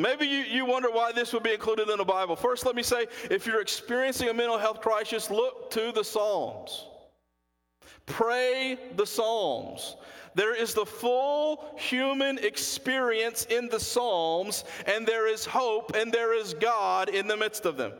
Maybe 0.00 0.26
you, 0.26 0.38
you 0.38 0.64
wonder 0.64 0.90
why 0.90 1.12
this 1.12 1.32
would 1.32 1.42
be 1.42 1.52
included 1.52 1.88
in 1.88 1.98
the 1.98 2.04
Bible. 2.04 2.36
First, 2.36 2.64
let 2.64 2.74
me 2.74 2.82
say 2.82 3.06
if 3.30 3.46
you're 3.46 3.60
experiencing 3.60 4.28
a 4.28 4.34
mental 4.34 4.58
health 4.58 4.80
crisis, 4.80 5.30
look 5.30 5.70
to 5.72 5.92
the 5.92 6.02
Psalms. 6.02 6.86
Pray 8.06 8.78
the 8.96 9.06
Psalms. 9.06 9.96
There 10.34 10.54
is 10.54 10.74
the 10.74 10.86
full 10.86 11.74
human 11.76 12.38
experience 12.38 13.44
in 13.46 13.68
the 13.68 13.80
Psalms, 13.80 14.64
and 14.86 15.06
there 15.06 15.26
is 15.26 15.44
hope 15.44 15.94
and 15.94 16.12
there 16.12 16.32
is 16.32 16.54
God 16.54 17.08
in 17.08 17.26
the 17.26 17.36
midst 17.36 17.66
of 17.66 17.76
them. 17.76 17.92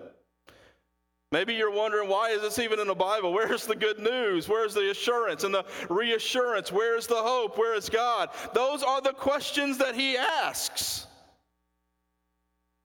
Maybe 1.33 1.55
you're 1.55 1.71
wondering 1.71 2.09
why 2.09 2.31
is 2.31 2.41
this 2.41 2.59
even 2.59 2.81
in 2.81 2.89
the 2.89 2.95
Bible? 2.95 3.33
Where's 3.33 3.67
the 3.67 3.77
good 3.77 4.01
news? 4.01 4.49
Where's 4.49 4.75
the 4.75 4.91
assurance 4.91 5.45
and 5.45 5.55
the 5.55 5.65
reassurance? 5.89 6.73
Where's 6.73 7.07
the 7.07 7.15
hope? 7.15 7.57
Where 7.57 7.75
is 7.75 7.89
God? 7.89 8.31
Those 8.53 8.83
are 8.83 9.01
the 9.01 9.13
questions 9.13 9.79
that 9.79 9.95
he 9.95 10.17
asks. 10.17 11.07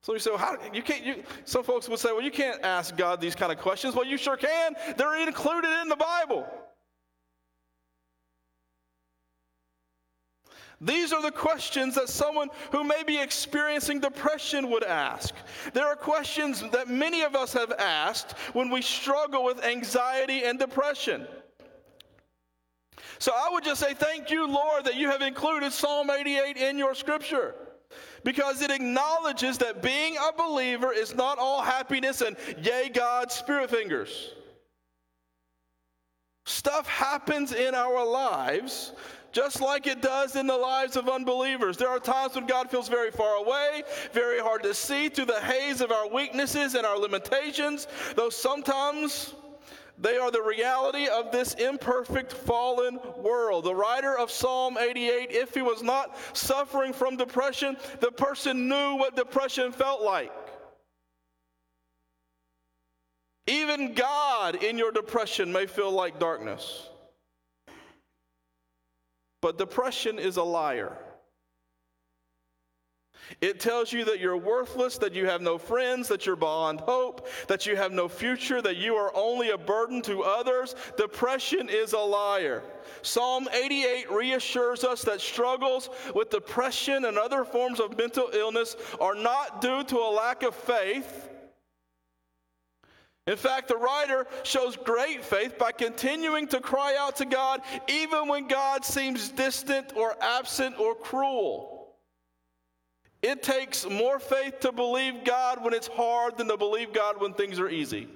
So 0.06 0.14
you 0.14 0.20
say, 0.20 0.30
well, 0.30 0.38
how, 0.38 0.56
you 0.72 0.84
can't, 0.84 1.04
you, 1.04 1.24
some 1.46 1.64
folks 1.64 1.90
would 1.90 1.98
say, 1.98 2.10
well, 2.12 2.22
you 2.22 2.30
can't 2.30 2.62
ask 2.62 2.96
God 2.96 3.20
these 3.20 3.34
kind 3.34 3.52
of 3.52 3.58
questions. 3.58 3.96
Well, 3.96 4.06
you 4.06 4.18
sure 4.18 4.38
can. 4.38 4.76
They're 4.98 5.28
included 5.28 5.72
in 5.82 5.90
the 5.90 5.96
Bible. 5.96 6.46
These 10.80 11.12
are 11.12 11.24
the 11.24 11.32
questions 11.32 11.96
that 11.96 12.08
someone 12.08 12.50
who 12.72 12.84
may 12.84 13.02
be 13.02 13.20
experiencing 13.20 14.00
depression 14.00 14.70
would 14.70 14.84
ask. 14.84 15.34
There 15.74 15.88
are 15.88 15.96
questions 15.96 16.64
that 16.72 16.88
many 16.88 17.24
of 17.24 17.34
us 17.34 17.54
have 17.54 17.72
asked 17.72 18.34
when 18.54 18.70
we 18.70 18.84
struggle 18.84 19.44
with 19.44 19.66
anxiety 19.66 20.44
and 20.44 20.60
depression. 20.60 21.26
So 23.18 23.32
I 23.34 23.50
would 23.52 23.64
just 23.64 23.82
say, 23.82 23.96
Thank 23.96 24.30
you, 24.30 24.48
Lord, 24.48 24.86
that 24.86 24.98
you 24.98 25.10
have 25.10 25.24
included 25.24 25.72
Psalm 25.72 26.12
88 26.12 26.58
in 26.58 26.78
your 26.78 26.94
scripture 26.94 27.56
because 28.24 28.62
it 28.62 28.72
acknowledges 28.72 29.58
that 29.60 29.82
being 29.82 30.18
a 30.18 30.34
believer 30.34 30.92
is 30.92 31.16
not 31.16 31.38
all 31.38 31.62
happiness 31.62 32.22
and 32.22 32.36
yay, 32.62 32.90
God, 32.94 33.32
spirit 33.32 33.70
fingers. 33.70 34.32
Stuff 36.46 36.88
happens 36.88 37.54
in 37.54 37.74
our 37.74 38.06
lives 38.06 38.94
just 39.36 39.60
like 39.60 39.86
it 39.86 40.02
does 40.02 40.38
in 40.38 40.48
the 40.48 40.56
lives 40.56 40.96
of 40.96 41.10
unbelievers. 41.10 41.76
There 41.76 41.90
are 41.90 42.00
times 42.00 42.36
when 42.36 42.46
God 42.46 42.72
feels 42.72 42.88
very 42.88 43.12
far 43.12 43.36
away, 43.36 43.84
very 44.14 44.40
hard 44.40 44.64
to 44.64 44.74
see 44.74 45.10
through 45.10 45.26
the 45.26 45.42
haze 45.42 45.82
of 45.82 45.92
our 45.92 46.08
weaknesses 46.08 46.74
and 46.74 46.86
our 46.86 46.98
limitations, 46.98 47.90
though 48.16 48.30
sometimes 48.30 49.34
they 49.98 50.18
are 50.18 50.32
the 50.32 50.42
reality 50.42 51.08
of 51.08 51.32
this 51.32 51.54
imperfect, 51.54 52.34
fallen 52.34 53.00
world. 53.18 53.64
The 53.64 53.76
writer 53.76 54.18
of 54.18 54.30
Psalm 54.30 54.78
88, 54.78 55.32
if 55.32 55.54
he 55.54 55.62
was 55.62 55.82
not 55.82 56.18
suffering 56.34 56.92
from 56.92 57.16
depression, 57.16 57.78
the 58.02 58.12
person 58.12 58.68
knew 58.68 58.96
what 58.96 59.16
depression 59.16 59.72
felt 59.72 60.02
like. 60.02 60.32
Even 63.48 63.94
God 63.94 64.64
in 64.64 64.78
your 64.78 64.92
depression 64.92 65.52
may 65.52 65.68
feel 65.68 65.92
like 65.92 66.20
darkness. 66.20 66.90
But 69.42 69.58
depression 69.58 70.18
is 70.18 70.38
a 70.38 70.44
liar. 70.44 70.98
It 73.42 73.60
tells 73.60 73.92
you 73.92 74.06
that 74.06 74.20
you're 74.20 74.38
worthless, 74.38 74.98
that 75.00 75.14
you 75.14 75.26
have 75.26 75.42
no 75.42 75.58
friends, 75.58 76.08
that 76.08 76.26
you're 76.26 76.36
beyond 76.36 76.82
hope, 76.82 77.28
that 77.48 77.66
you 77.66 77.76
have 77.76 77.92
no 77.92 78.08
future, 78.08 78.62
that 78.62 78.78
you 78.78 78.96
are 78.96 79.12
only 79.16 79.50
a 79.50 79.58
burden 79.58 80.02
to 80.04 80.24
others. 80.24 80.76
Depression 80.98 81.70
is 81.70 81.94
a 81.94 82.00
liar. 82.00 82.64
Psalm 83.02 83.48
88 83.52 84.12
reassures 84.12 84.84
us 84.84 85.02
that 85.04 85.22
struggles 85.22 85.90
with 86.14 86.30
depression 86.30 87.06
and 87.06 87.18
other 87.18 87.44
forms 87.44 87.80
of 87.80 87.98
mental 87.98 88.30
illness 88.34 88.76
are 89.00 89.16
not 89.16 89.62
due 89.62 89.84
to 89.86 89.98
a 89.98 90.12
lack 90.16 90.44
of 90.44 90.56
faith 90.56 91.30
in 93.28 93.38
fact, 93.38 93.70
the 93.70 93.78
writer 93.78 94.28
shows 94.44 94.78
great 94.78 95.26
faith 95.26 95.58
by 95.58 95.72
continuing 95.72 96.48
to 96.50 96.60
cry 96.60 96.96
out 97.00 97.16
to 97.18 97.26
God 97.26 97.62
even 97.88 98.28
when 98.28 98.48
God 98.48 98.86
seems 98.86 99.30
distant 99.30 99.94
or 99.96 100.16
absent 100.22 100.80
or 100.80 100.94
cruel. 100.94 101.75
It 103.26 103.42
takes 103.42 103.90
more 103.90 104.20
faith 104.20 104.60
to 104.60 104.72
believe 104.72 105.24
God 105.24 105.64
when 105.64 105.74
it's 105.74 105.88
hard 105.88 106.38
than 106.38 106.48
to 106.48 106.58
believe 106.58 106.94
God 106.94 107.20
when 107.20 107.34
things 107.34 107.60
are 107.60 107.68
easy. 107.68 108.08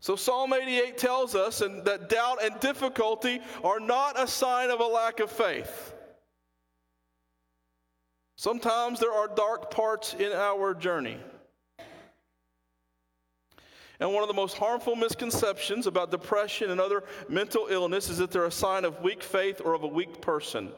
So, 0.00 0.16
Psalm 0.16 0.54
88 0.54 0.96
tells 0.96 1.34
us 1.34 1.58
that 1.58 2.08
doubt 2.08 2.42
and 2.42 2.58
difficulty 2.58 3.40
are 3.62 3.78
not 3.78 4.18
a 4.18 4.26
sign 4.26 4.70
of 4.70 4.80
a 4.80 4.86
lack 4.86 5.20
of 5.20 5.30
faith. 5.30 5.92
Sometimes 8.36 9.00
there 9.00 9.12
are 9.12 9.28
dark 9.28 9.70
parts 9.70 10.14
in 10.14 10.32
our 10.32 10.72
journey. 10.72 11.18
And 14.00 14.14
one 14.14 14.22
of 14.22 14.28
the 14.28 14.34
most 14.34 14.56
harmful 14.56 14.96
misconceptions 14.96 15.86
about 15.86 16.10
depression 16.10 16.70
and 16.70 16.80
other 16.80 17.04
mental 17.28 17.66
illness 17.68 18.08
is 18.08 18.16
that 18.16 18.30
they're 18.30 18.46
a 18.46 18.50
sign 18.50 18.86
of 18.86 19.02
weak 19.02 19.22
faith 19.22 19.60
or 19.62 19.74
of 19.74 19.82
a 19.82 19.88
weak 19.88 20.22
person. 20.22 20.70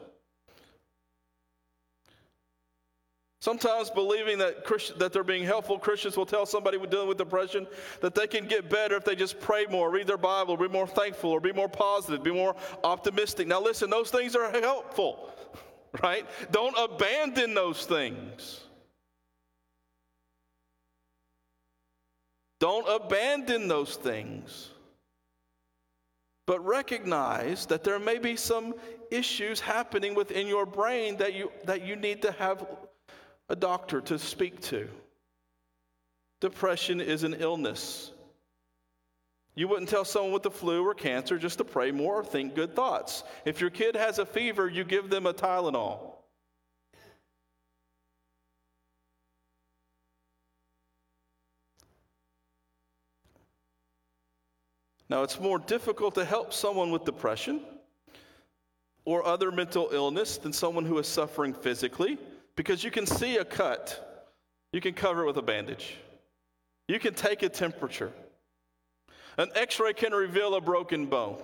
Sometimes 3.43 3.89
believing 3.89 4.37
that, 4.37 4.63
Christ, 4.63 4.97
that 4.99 5.11
they're 5.11 5.21
being 5.21 5.43
helpful, 5.43 5.77
Christians 5.77 6.15
will 6.15 6.25
tell 6.25 6.45
somebody 6.45 6.77
dealing 6.87 7.09
with 7.09 7.17
depression 7.17 7.67
that 7.99 8.15
they 8.15 8.25
can 8.25 8.47
get 8.47 8.69
better 8.69 8.95
if 8.95 9.03
they 9.03 9.17
just 9.17 9.37
pray 9.41 9.65
more, 9.65 9.91
read 9.91 10.07
their 10.07 10.15
Bible, 10.15 10.55
be 10.55 10.69
more 10.69 10.87
thankful, 10.87 11.31
or 11.31 11.41
be 11.41 11.51
more 11.51 11.67
positive, 11.67 12.23
be 12.23 12.31
more 12.31 12.55
optimistic. 12.85 13.45
Now, 13.45 13.59
listen, 13.59 13.89
those 13.89 14.09
things 14.09 14.37
are 14.37 14.49
helpful, 14.49 15.29
right? 16.01 16.25
Don't 16.53 16.73
abandon 16.79 17.53
those 17.53 17.85
things. 17.85 18.61
Don't 22.61 22.87
abandon 22.87 23.67
those 23.67 23.97
things. 23.97 24.69
But 26.47 26.65
recognize 26.65 27.65
that 27.65 27.83
there 27.83 27.99
may 27.99 28.19
be 28.19 28.37
some 28.37 28.73
issues 29.11 29.59
happening 29.59 30.15
within 30.15 30.47
your 30.47 30.65
brain 30.65 31.17
that 31.17 31.33
you, 31.33 31.51
that 31.65 31.85
you 31.85 31.97
need 31.97 32.21
to 32.21 32.31
have 32.31 32.65
a 33.49 33.55
doctor 33.55 34.01
to 34.01 34.17
speak 34.17 34.61
to. 34.61 34.87
Depression 36.41 36.99
is 36.99 37.23
an 37.23 37.35
illness. 37.35 38.11
You 39.55 39.67
wouldn't 39.67 39.89
tell 39.89 40.03
someone 40.03 40.33
with 40.33 40.43
the 40.43 40.51
flu 40.51 40.83
or 40.83 40.93
cancer 40.95 41.37
just 41.37 41.59
to 41.59 41.63
pray 41.63 41.91
more 41.91 42.15
or 42.15 42.23
think 42.23 42.55
good 42.55 42.75
thoughts. 42.75 43.23
If 43.45 43.61
your 43.61 43.69
kid 43.69 43.95
has 43.95 44.17
a 44.19 44.25
fever, 44.25 44.67
you 44.67 44.83
give 44.83 45.09
them 45.09 45.25
a 45.27 45.33
Tylenol. 45.33 45.99
Now, 55.09 55.21
it's 55.21 55.39
more 55.39 55.59
difficult 55.59 56.15
to 56.15 56.25
help 56.25 56.53
someone 56.53 56.89
with 56.89 57.05
depression 57.05 57.61
or 59.05 59.23
other 59.23 59.51
mental 59.51 59.89
illness 59.91 60.37
than 60.37 60.51
someone 60.51 60.85
who 60.85 60.97
is 60.97 61.07
suffering 61.07 61.53
physically 61.53 62.17
because 62.55 62.83
you 62.83 62.91
can 62.91 63.05
see 63.05 63.37
a 63.37 63.45
cut, 63.45 64.31
you 64.71 64.81
can 64.81 64.93
cover 64.93 65.23
it 65.23 65.27
with 65.27 65.37
a 65.37 65.41
bandage, 65.41 65.97
you 66.87 66.99
can 66.99 67.13
take 67.13 67.43
a 67.43 67.49
temperature. 67.49 68.11
An 69.37 69.49
x 69.55 69.79
ray 69.79 69.93
can 69.93 70.13
reveal 70.13 70.53
a 70.53 70.61
broken 70.61 71.07
bone. 71.07 71.41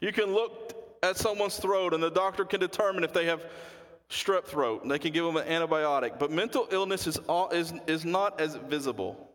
You 0.00 0.12
can 0.12 0.34
look 0.34 0.98
at 1.02 1.16
someone's 1.16 1.56
throat, 1.56 1.94
and 1.94 2.02
the 2.02 2.10
doctor 2.10 2.44
can 2.44 2.60
determine 2.60 3.02
if 3.02 3.14
they 3.14 3.24
have 3.26 3.42
strep 4.10 4.44
throat, 4.44 4.82
and 4.82 4.90
they 4.90 4.98
can 4.98 5.12
give 5.12 5.24
them 5.24 5.38
an 5.38 5.46
antibiotic. 5.46 6.18
But 6.18 6.30
mental 6.30 6.68
illness 6.70 7.06
is, 7.06 7.18
is, 7.52 7.72
is 7.86 8.04
not 8.04 8.40
as 8.40 8.56
visible 8.56 9.28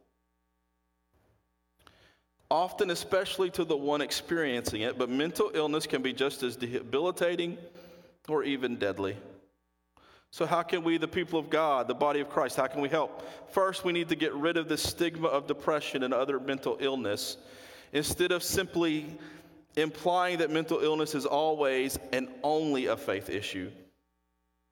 often 2.54 2.92
especially 2.92 3.50
to 3.50 3.66
the 3.66 3.76
one 3.76 4.00
experiencing 4.00 4.82
it, 4.82 4.96
but 4.96 5.10
mental 5.10 5.50
illness 5.56 5.88
can 5.88 6.04
be 6.04 6.14
just 6.14 6.44
as 6.44 6.56
debilitating 6.56 7.58
or 8.28 8.44
even 8.44 8.78
deadly. 8.78 9.18
So, 10.32 10.48
how 10.48 10.64
can 10.64 10.84
we, 10.84 10.98
the 10.98 11.08
people 11.08 11.38
of 11.38 11.50
God, 11.52 11.88
the 11.88 11.94
body 11.94 12.20
of 12.20 12.30
Christ, 12.30 12.56
how 12.56 12.66
can 12.66 12.82
we 12.82 12.90
help? 12.90 13.22
First, 13.52 13.86
we 13.86 13.94
need 13.94 14.10
to 14.10 14.16
get 14.16 14.34
rid 14.34 14.58
of 14.58 14.68
the 14.68 14.78
stigma 14.78 15.28
of 15.28 15.46
depression 15.46 16.02
and 16.02 16.12
other 16.12 16.40
mental 16.40 16.78
illness 16.80 17.38
instead 17.92 18.32
of 18.32 18.42
simply 18.42 19.16
implying 19.76 20.40
that 20.40 20.50
mental 20.50 20.80
illness 20.80 21.14
is 21.14 21.28
always 21.28 22.00
and 22.12 22.28
only 22.42 22.88
a 22.88 22.98
faith 22.98 23.30
issue. 23.30 23.70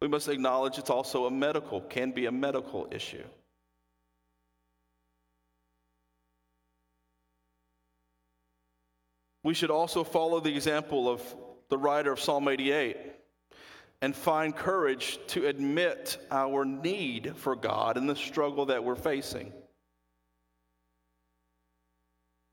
We 0.02 0.08
must 0.08 0.28
acknowledge 0.30 0.80
it's 0.80 0.90
also 0.90 1.26
a 1.26 1.32
medical, 1.32 1.80
can 1.82 2.12
be 2.12 2.26
a 2.26 2.32
medical 2.32 2.88
issue. 2.90 3.24
We 9.44 9.54
should 9.54 9.72
also 9.72 10.04
follow 10.04 10.40
the 10.40 10.54
example 10.54 11.08
of 11.08 11.22
the 11.70 11.78
writer 11.78 12.12
of 12.12 12.20
Psalm 12.20 12.48
88 12.48 12.98
and 14.02 14.16
find 14.16 14.56
courage 14.56 15.20
to 15.28 15.46
admit 15.46 16.18
our 16.32 16.66
need 16.66 17.34
for 17.38 17.56
God 17.56 17.98
and 17.98 18.10
the 18.10 18.16
struggle 18.16 18.66
that 18.68 18.84
we're 18.84 18.96
facing. 18.96 19.54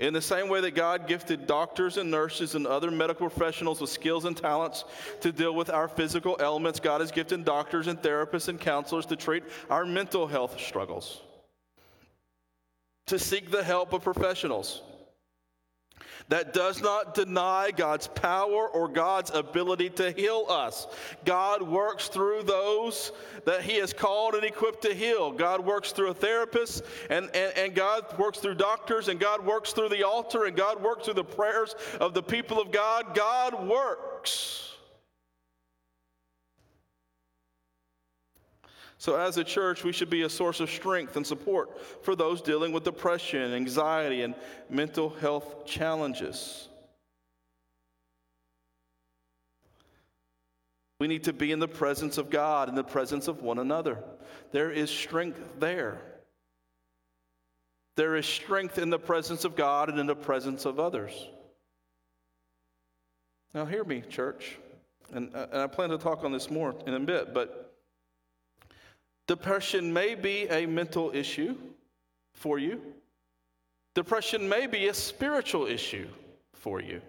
In 0.01 0.15
the 0.15 0.23
same 0.23 0.49
way 0.49 0.61
that 0.61 0.77
God 0.77 1.09
gifted 1.09 1.49
doctors 1.49 1.97
and 1.97 2.09
nurses 2.09 2.55
and 2.55 2.69
other 2.69 2.91
medical 2.91 3.29
professionals 3.29 3.81
with 3.81 3.91
skills 3.91 4.27
and 4.27 4.37
talents 4.37 4.85
to 5.23 5.33
deal 5.33 5.55
with 5.55 5.71
our 5.71 5.89
physical 5.89 6.37
ailments, 6.41 6.79
God 6.79 7.01
has 7.01 7.11
gifted 7.11 7.45
doctors 7.45 7.89
and 7.89 8.01
therapists 8.01 8.49
and 8.49 8.61
counselors 8.61 9.07
to 9.07 9.17
treat 9.17 9.43
our 9.69 9.85
mental 9.85 10.29
health 10.29 10.61
struggles, 10.61 11.21
to 13.07 13.19
seek 13.19 13.51
the 13.51 13.65
help 13.65 13.93
of 13.93 14.05
professionals. 14.05 14.83
That 16.29 16.53
does 16.53 16.83
not 16.83 17.15
deny 17.15 17.71
God's 17.71 18.09
power 18.09 18.69
or 18.69 18.89
God's 18.89 19.31
ability 19.31 19.91
to 19.91 20.11
heal 20.11 20.47
us. 20.49 20.87
God 21.25 21.63
works 21.63 22.09
through 22.09 22.43
those 22.43 23.13
that 23.45 23.63
He 23.63 23.77
has 23.77 23.93
called 23.93 24.35
and 24.35 24.45
equipped 24.45 24.83
to 24.83 24.95
heal. 24.95 25.33
God 25.33 25.65
works 25.65 25.93
through 25.93 26.11
a 26.11 26.15
therapist, 26.15 26.85
and, 27.11 27.27
and, 27.35 27.57
and 27.57 27.75
God 27.75 28.19
works 28.19 28.39
through 28.39 28.55
doctors, 28.55 29.09
and 29.09 29.19
God 29.19 29.45
works 29.45 29.73
through 29.73 29.89
the 29.89 30.03
altar, 30.03 30.45
and 30.45 30.57
God 30.57 30.83
works 30.83 31.05
through 31.05 31.15
the 31.15 31.25
prayers 31.25 31.75
of 32.01 32.15
the 32.15 32.23
people 32.23 32.61
of 32.61 32.71
God. 32.71 33.15
God 33.15 33.67
works. 33.67 34.78
So, 39.01 39.15
as 39.15 39.39
a 39.39 39.45
church, 39.45 39.85
we 39.85 39.93
should 39.93 40.11
be 40.11 40.23
a 40.23 40.29
source 40.29 40.59
of 40.59 40.69
strength 40.69 41.17
and 41.17 41.25
support 41.25 41.81
for 42.05 42.17
those 42.17 42.43
dealing 42.43 42.73
with 42.73 42.83
depression, 42.83 43.55
anxiety, 43.55 44.23
and 44.23 44.35
mental 44.69 45.11
health 45.11 45.65
challenges. 45.65 46.69
We 50.99 51.07
need 51.07 51.23
to 51.25 51.33
be 51.33 51.53
in 51.53 51.61
the 51.61 51.69
presence 51.69 52.19
of 52.19 52.29
God, 52.29 52.69
in 52.69 52.75
the 52.75 52.83
presence 52.83 53.29
of 53.29 53.41
one 53.41 53.61
another. 53.61 54.03
There 54.51 54.73
is 54.73 54.91
strength 54.91 55.41
there. 55.61 56.01
There 57.95 58.17
is 58.17 58.27
strength 58.27 58.79
in 58.79 58.91
the 58.91 58.99
presence 58.99 59.45
of 59.45 59.55
God 59.55 59.91
and 59.91 60.01
in 60.01 60.07
the 60.07 60.17
presence 60.17 60.65
of 60.65 60.81
others. 60.81 61.13
Now, 63.55 63.65
hear 63.65 63.85
me, 63.85 64.03
church, 64.09 64.59
and, 65.13 65.33
and 65.35 65.55
I 65.63 65.69
plan 65.69 65.91
to 65.91 65.99
talk 65.99 66.25
on 66.25 66.33
this 66.33 66.51
more 66.51 66.75
in 66.85 66.95
a 66.95 67.01
bit, 67.01 67.33
but 67.33 67.68
Depression 69.29 69.93
may 69.93 70.15
be 70.15 70.49
a 70.49 70.67
mental 70.67 71.13
issue 71.15 71.55
for 72.33 72.59
you. 72.59 72.81
Depression 73.95 74.49
may 74.49 74.67
be 74.67 74.89
a 74.89 74.95
spiritual 74.95 75.67
issue 75.67 76.09
for 76.55 76.81
you. 76.81 77.03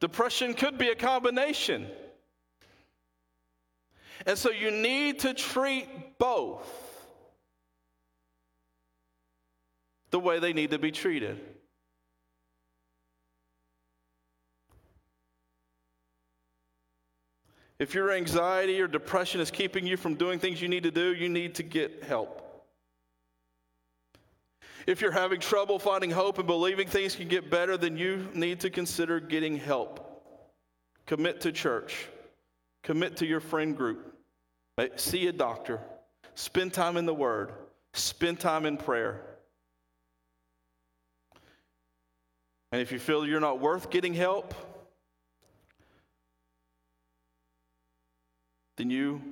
Depression 0.00 0.52
could 0.52 0.76
be 0.78 0.88
a 0.88 0.96
combination. 0.96 1.86
And 4.26 4.36
so 4.36 4.50
you 4.50 4.72
need 4.72 5.20
to 5.20 5.32
treat 5.32 5.88
both 6.18 6.68
the 10.10 10.18
way 10.18 10.40
they 10.40 10.52
need 10.52 10.72
to 10.72 10.78
be 10.78 10.90
treated. 10.90 11.40
If 17.84 17.94
your 17.94 18.12
anxiety 18.12 18.80
or 18.80 18.88
depression 18.88 19.42
is 19.42 19.50
keeping 19.50 19.86
you 19.86 19.98
from 19.98 20.14
doing 20.14 20.38
things 20.38 20.62
you 20.62 20.68
need 20.68 20.84
to 20.84 20.90
do, 20.90 21.14
you 21.14 21.28
need 21.28 21.54
to 21.56 21.62
get 21.62 22.02
help. 22.02 22.40
If 24.86 25.02
you're 25.02 25.12
having 25.12 25.38
trouble 25.38 25.78
finding 25.78 26.10
hope 26.10 26.38
and 26.38 26.46
believing 26.46 26.88
things 26.88 27.14
can 27.14 27.28
get 27.28 27.50
better, 27.50 27.76
then 27.76 27.98
you 27.98 28.26
need 28.32 28.58
to 28.60 28.70
consider 28.70 29.20
getting 29.20 29.58
help. 29.58 30.24
Commit 31.04 31.42
to 31.42 31.52
church, 31.52 32.08
commit 32.82 33.18
to 33.18 33.26
your 33.26 33.40
friend 33.40 33.76
group, 33.76 34.16
see 34.96 35.26
a 35.26 35.32
doctor, 35.32 35.78
spend 36.34 36.72
time 36.72 36.96
in 36.96 37.04
the 37.04 37.12
Word, 37.12 37.52
spend 37.92 38.40
time 38.40 38.64
in 38.64 38.78
prayer. 38.78 39.20
And 42.72 42.80
if 42.80 42.90
you 42.90 42.98
feel 42.98 43.26
you're 43.26 43.40
not 43.40 43.60
worth 43.60 43.90
getting 43.90 44.14
help, 44.14 44.54
then 48.76 48.90
you 48.90 49.22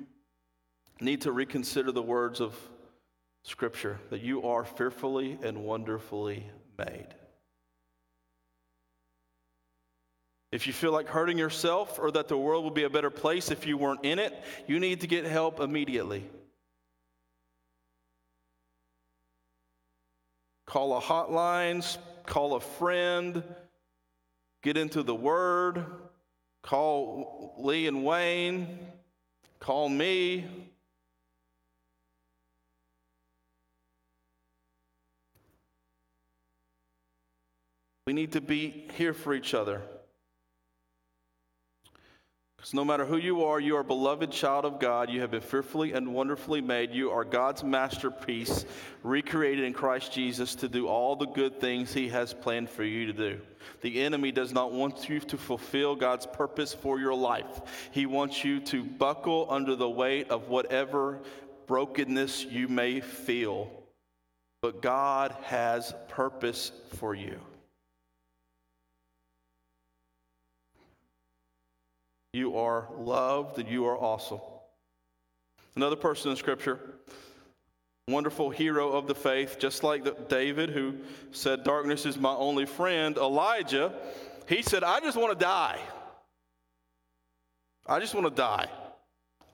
need 1.00 1.22
to 1.22 1.32
reconsider 1.32 1.92
the 1.92 2.02
words 2.02 2.40
of 2.40 2.54
Scripture 3.44 3.98
that 4.10 4.20
you 4.20 4.44
are 4.44 4.64
fearfully 4.64 5.38
and 5.42 5.64
wonderfully 5.64 6.46
made. 6.78 7.08
If 10.52 10.66
you 10.66 10.72
feel 10.72 10.92
like 10.92 11.08
hurting 11.08 11.38
yourself 11.38 11.98
or 11.98 12.10
that 12.12 12.28
the 12.28 12.36
world 12.36 12.64
would 12.64 12.74
be 12.74 12.84
a 12.84 12.90
better 12.90 13.10
place 13.10 13.50
if 13.50 13.66
you 13.66 13.78
weren't 13.78 14.04
in 14.04 14.18
it, 14.18 14.34
you 14.66 14.78
need 14.78 15.00
to 15.00 15.06
get 15.06 15.24
help 15.24 15.60
immediately. 15.60 16.24
Call 20.66 20.96
a 20.96 21.00
hotline, 21.00 21.84
call 22.26 22.54
a 22.54 22.60
friend, 22.60 23.42
get 24.62 24.76
into 24.76 25.02
the 25.02 25.14
Word, 25.14 25.84
call 26.62 27.54
Lee 27.58 27.86
and 27.86 28.04
Wayne, 28.04 28.78
Call 29.62 29.88
me. 29.88 30.44
We 38.08 38.12
need 38.12 38.32
to 38.32 38.40
be 38.40 38.88
here 38.96 39.14
for 39.14 39.32
each 39.32 39.54
other. 39.54 39.82
Because 42.62 42.74
no 42.74 42.84
matter 42.84 43.04
who 43.04 43.16
you 43.16 43.42
are, 43.42 43.58
you 43.58 43.74
are 43.74 43.80
a 43.80 43.84
beloved 43.84 44.30
child 44.30 44.64
of 44.64 44.78
God. 44.78 45.10
You 45.10 45.20
have 45.22 45.32
been 45.32 45.40
fearfully 45.40 45.94
and 45.94 46.14
wonderfully 46.14 46.60
made. 46.60 46.92
You 46.92 47.10
are 47.10 47.24
God's 47.24 47.64
masterpiece, 47.64 48.66
recreated 49.02 49.64
in 49.64 49.72
Christ 49.72 50.12
Jesus 50.12 50.54
to 50.54 50.68
do 50.68 50.86
all 50.86 51.16
the 51.16 51.26
good 51.26 51.60
things 51.60 51.92
He 51.92 52.08
has 52.10 52.32
planned 52.32 52.70
for 52.70 52.84
you 52.84 53.06
to 53.06 53.12
do. 53.12 53.40
The 53.80 54.00
enemy 54.02 54.30
does 54.30 54.52
not 54.52 54.70
want 54.70 55.08
you 55.08 55.18
to 55.18 55.36
fulfill 55.36 55.96
God's 55.96 56.24
purpose 56.24 56.72
for 56.72 57.00
your 57.00 57.14
life. 57.14 57.62
He 57.90 58.06
wants 58.06 58.44
you 58.44 58.60
to 58.60 58.84
buckle 58.84 59.48
under 59.50 59.74
the 59.74 59.90
weight 59.90 60.30
of 60.30 60.48
whatever 60.48 61.18
brokenness 61.66 62.44
you 62.44 62.68
may 62.68 63.00
feel. 63.00 63.72
But 64.60 64.82
God 64.82 65.34
has 65.42 65.92
purpose 66.06 66.70
for 66.94 67.12
you. 67.12 67.40
You 72.32 72.56
are 72.56 72.88
loved 72.96 73.58
and 73.58 73.68
you 73.68 73.86
are 73.86 73.96
awesome. 73.96 74.40
Another 75.76 75.96
person 75.96 76.30
in 76.30 76.36
Scripture 76.36 76.80
wonderful 78.08 78.50
hero 78.50 78.90
of 78.90 79.06
the 79.06 79.14
faith, 79.14 79.58
just 79.58 79.84
like 79.84 80.28
David, 80.28 80.70
who 80.70 80.94
said, 81.30 81.62
Darkness 81.62 82.04
is 82.04 82.18
my 82.18 82.34
only 82.34 82.66
friend. 82.66 83.16
Elijah, 83.16 83.92
he 84.48 84.60
said, 84.60 84.82
I 84.82 85.00
just 85.00 85.16
want 85.16 85.38
to 85.38 85.44
die. 85.44 85.78
I 87.86 88.00
just 88.00 88.14
want 88.14 88.26
to 88.26 88.34
die. 88.34 88.68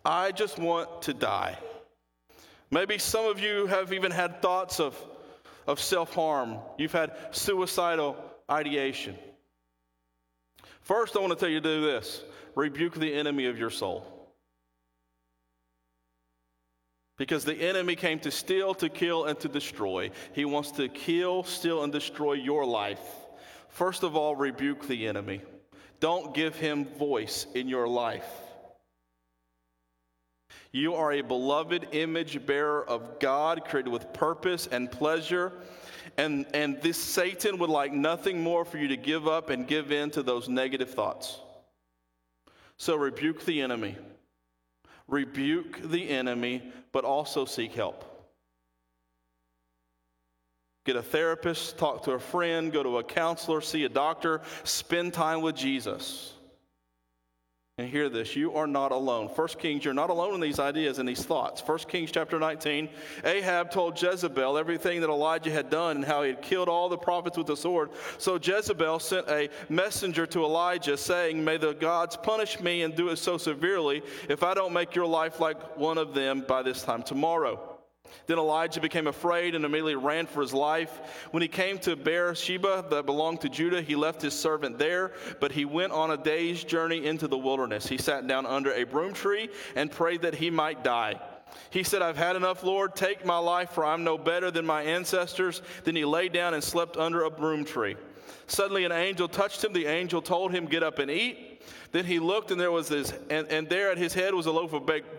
I 0.04 0.32
just 0.32 0.58
want 0.58 1.02
to 1.02 1.14
die. 1.14 1.58
Maybe 2.70 2.98
some 2.98 3.26
of 3.26 3.38
you 3.38 3.66
have 3.66 3.92
even 3.92 4.10
had 4.10 4.40
thoughts 4.42 4.80
of, 4.80 4.96
of 5.66 5.80
self 5.80 6.14
harm, 6.14 6.58
you've 6.78 6.92
had 6.92 7.16
suicidal 7.30 8.16
ideation. 8.50 9.16
First, 10.88 11.16
I 11.16 11.20
want 11.20 11.34
to 11.34 11.38
tell 11.38 11.50
you 11.50 11.60
to 11.60 11.68
do 11.76 11.82
this 11.82 12.22
rebuke 12.54 12.94
the 12.94 13.12
enemy 13.12 13.44
of 13.44 13.58
your 13.58 13.68
soul. 13.68 14.06
Because 17.18 17.44
the 17.44 17.54
enemy 17.54 17.94
came 17.94 18.18
to 18.20 18.30
steal, 18.30 18.72
to 18.76 18.88
kill, 18.88 19.26
and 19.26 19.38
to 19.40 19.48
destroy. 19.48 20.10
He 20.32 20.46
wants 20.46 20.70
to 20.72 20.88
kill, 20.88 21.42
steal, 21.42 21.84
and 21.84 21.92
destroy 21.92 22.32
your 22.32 22.64
life. 22.64 23.02
First 23.68 24.02
of 24.02 24.16
all, 24.16 24.34
rebuke 24.34 24.88
the 24.88 25.06
enemy. 25.06 25.42
Don't 26.00 26.32
give 26.34 26.56
him 26.56 26.86
voice 26.86 27.46
in 27.54 27.68
your 27.68 27.86
life. 27.86 28.26
You 30.72 30.94
are 30.94 31.12
a 31.12 31.20
beloved 31.20 31.88
image 31.92 32.46
bearer 32.46 32.82
of 32.88 33.20
God, 33.20 33.66
created 33.66 33.90
with 33.90 34.12
purpose 34.14 34.66
and 34.66 34.90
pleasure. 34.90 35.52
And, 36.18 36.46
and 36.52 36.82
this 36.82 36.98
Satan 36.98 37.56
would 37.58 37.70
like 37.70 37.92
nothing 37.92 38.42
more 38.42 38.66
for 38.66 38.76
you 38.76 38.88
to 38.88 38.96
give 38.96 39.26
up 39.26 39.48
and 39.48 39.66
give 39.66 39.90
in 39.90 40.10
to 40.10 40.22
those 40.22 40.48
negative 40.48 40.90
thoughts. 40.90 41.38
So 42.76 42.96
rebuke 42.96 43.46
the 43.46 43.62
enemy 43.62 43.96
rebuke 45.08 45.80
the 45.90 46.08
enemy, 46.10 46.62
but 46.92 47.04
also 47.04 47.46
seek 47.46 47.72
help. 47.72 48.04
Get 50.84 50.96
a 50.96 51.02
therapist, 51.02 51.76
talk 51.76 52.04
to 52.04 52.12
a 52.12 52.18
friend, 52.18 52.72
go 52.72 52.82
to 52.82 52.98
a 52.98 53.04
counselor, 53.04 53.60
see 53.60 53.84
a 53.84 53.88
doctor, 53.88 54.42
spend 54.64 55.12
time 55.12 55.42
with 55.42 55.56
Jesus. 55.56 56.32
And 57.78 57.88
hear 57.88 58.08
this, 58.08 58.34
you 58.34 58.54
are 58.54 58.66
not 58.66 58.90
alone. 58.90 59.28
First 59.28 59.60
Kings, 59.60 59.84
you're 59.84 59.94
not 59.94 60.10
alone 60.10 60.34
in 60.34 60.40
these 60.40 60.58
ideas 60.58 60.98
and 60.98 61.08
these 61.08 61.24
thoughts. 61.24 61.60
First 61.60 61.88
Kings 61.88 62.10
chapter 62.10 62.36
19, 62.40 62.88
Ahab 63.22 63.70
told 63.70 64.02
Jezebel 64.02 64.58
everything 64.58 65.00
that 65.00 65.08
Elijah 65.08 65.52
had 65.52 65.70
done 65.70 65.98
and 65.98 66.04
how 66.04 66.24
he 66.24 66.30
had 66.30 66.42
killed 66.42 66.68
all 66.68 66.88
the 66.88 66.98
prophets 66.98 67.38
with 67.38 67.46
the 67.46 67.56
sword. 67.56 67.90
So 68.18 68.36
Jezebel 68.36 68.98
sent 68.98 69.28
a 69.28 69.48
messenger 69.68 70.26
to 70.26 70.42
Elijah 70.42 70.96
saying, 70.96 71.44
May 71.44 71.56
the 71.56 71.72
gods 71.72 72.16
punish 72.16 72.58
me 72.58 72.82
and 72.82 72.96
do 72.96 73.10
it 73.10 73.16
so 73.18 73.38
severely 73.38 74.02
if 74.28 74.42
I 74.42 74.54
don't 74.54 74.72
make 74.72 74.96
your 74.96 75.06
life 75.06 75.38
like 75.38 75.76
one 75.76 75.98
of 75.98 76.14
them 76.14 76.44
by 76.48 76.64
this 76.64 76.82
time 76.82 77.04
tomorrow. 77.04 77.67
Then 78.26 78.38
Elijah 78.38 78.80
became 78.80 79.06
afraid 79.06 79.54
and 79.54 79.64
immediately 79.64 79.94
ran 79.94 80.26
for 80.26 80.40
his 80.40 80.54
life. 80.54 81.28
When 81.30 81.42
he 81.42 81.48
came 81.48 81.78
to 81.78 81.96
Beersheba 81.96 82.86
that 82.90 83.06
belonged 83.06 83.40
to 83.42 83.48
Judah, 83.48 83.82
he 83.82 83.96
left 83.96 84.22
his 84.22 84.34
servant 84.34 84.78
there, 84.78 85.12
but 85.40 85.52
he 85.52 85.64
went 85.64 85.92
on 85.92 86.10
a 86.10 86.16
day's 86.16 86.64
journey 86.64 87.06
into 87.06 87.28
the 87.28 87.38
wilderness. 87.38 87.86
He 87.86 87.98
sat 87.98 88.26
down 88.26 88.46
under 88.46 88.72
a 88.72 88.84
broom 88.84 89.12
tree 89.12 89.48
and 89.76 89.90
prayed 89.90 90.22
that 90.22 90.34
he 90.34 90.50
might 90.50 90.84
die. 90.84 91.20
He 91.70 91.82
said, 91.82 92.02
I've 92.02 92.16
had 92.16 92.36
enough, 92.36 92.62
Lord. 92.62 92.94
Take 92.94 93.24
my 93.24 93.38
life, 93.38 93.70
for 93.70 93.84
I'm 93.84 94.04
no 94.04 94.18
better 94.18 94.50
than 94.50 94.66
my 94.66 94.82
ancestors. 94.82 95.62
Then 95.84 95.96
he 95.96 96.04
lay 96.04 96.28
down 96.28 96.54
and 96.54 96.62
slept 96.62 96.96
under 96.96 97.24
a 97.24 97.30
broom 97.30 97.64
tree. 97.64 97.96
Suddenly, 98.46 98.84
an 98.84 98.92
angel 98.92 99.28
touched 99.28 99.64
him. 99.64 99.72
The 99.72 99.86
angel 99.86 100.22
told 100.22 100.52
him, 100.52 100.66
Get 100.66 100.82
up 100.82 100.98
and 100.98 101.10
eat. 101.10 101.58
Then 101.90 102.04
he 102.04 102.18
looked, 102.18 102.50
and 102.50 102.60
there 102.60 102.70
was 102.70 102.88
this, 102.88 103.12
and, 103.30 103.48
and 103.48 103.68
there 103.68 103.90
at 103.90 103.98
his 103.98 104.12
head 104.12 104.34
was 104.34 104.46
a 104.46 104.52
loaf 104.52 104.74
of 104.74 104.84
baked 104.84 105.16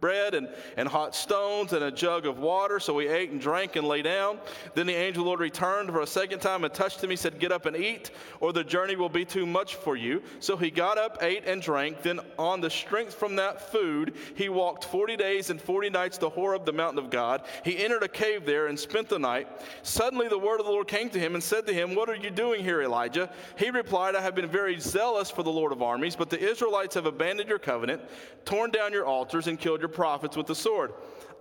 bread 0.00 0.34
and, 0.34 0.48
and 0.76 0.88
hot 0.88 1.14
stones 1.14 1.72
and 1.72 1.84
a 1.84 1.90
jug 1.90 2.26
of 2.26 2.38
water. 2.38 2.80
So 2.80 2.98
he 2.98 3.06
ate 3.06 3.30
and 3.30 3.40
drank 3.40 3.76
and 3.76 3.86
lay 3.86 4.02
down. 4.02 4.38
Then 4.74 4.86
the 4.86 4.94
angel 4.94 5.24
Lord 5.24 5.40
returned 5.40 5.90
for 5.90 6.00
a 6.00 6.06
second 6.06 6.40
time 6.40 6.64
and 6.64 6.72
touched 6.72 7.02
him. 7.02 7.10
He 7.10 7.16
said, 7.16 7.38
Get 7.38 7.52
up 7.52 7.66
and 7.66 7.76
eat, 7.76 8.10
or 8.40 8.52
the 8.52 8.64
journey 8.64 8.96
will 8.96 9.08
be 9.08 9.24
too 9.24 9.46
much 9.46 9.76
for 9.76 9.96
you. 9.96 10.22
So 10.40 10.56
he 10.56 10.70
got 10.70 10.98
up, 10.98 11.18
ate, 11.22 11.46
and 11.46 11.62
drank. 11.62 12.02
Then, 12.02 12.20
on 12.38 12.60
the 12.60 12.70
strength 12.70 13.14
from 13.14 13.36
that 13.36 13.70
food, 13.70 14.14
he 14.34 14.48
walked 14.48 14.84
40 14.84 15.16
days 15.16 15.50
and 15.50 15.60
40 15.60 15.90
nights 15.90 16.18
to 16.18 16.28
Horeb, 16.28 16.64
the 16.64 16.72
mountain 16.72 16.98
of 16.98 17.10
God. 17.10 17.42
He 17.64 17.78
entered 17.78 18.02
a 18.02 18.08
cave 18.08 18.44
there 18.44 18.66
and 18.66 18.78
spent 18.78 19.08
the 19.08 19.18
night. 19.18 19.48
Suddenly, 19.82 20.28
the 20.28 20.38
word 20.38 20.58
of 20.60 20.66
the 20.66 20.72
Lord 20.72 20.88
came 20.88 21.10
to 21.10 21.18
him 21.18 21.34
and 21.34 21.42
said 21.42 21.66
to 21.66 21.72
him, 21.72 21.94
What 21.94 22.08
are 22.08 22.16
you 22.16 22.30
doing 22.30 22.47
here, 22.56 22.82
Elijah? 22.82 23.30
He 23.56 23.70
replied, 23.70 24.14
I 24.14 24.20
have 24.20 24.34
been 24.34 24.48
very 24.48 24.78
zealous 24.80 25.30
for 25.30 25.42
the 25.42 25.50
Lord 25.50 25.72
of 25.72 25.82
armies, 25.82 26.16
but 26.16 26.30
the 26.30 26.38
Israelites 26.38 26.94
have 26.94 27.06
abandoned 27.06 27.48
your 27.48 27.58
covenant, 27.58 28.02
torn 28.44 28.70
down 28.70 28.92
your 28.92 29.04
altars, 29.04 29.46
and 29.46 29.58
killed 29.58 29.80
your 29.80 29.88
prophets 29.88 30.36
with 30.36 30.46
the 30.46 30.54
sword. 30.54 30.92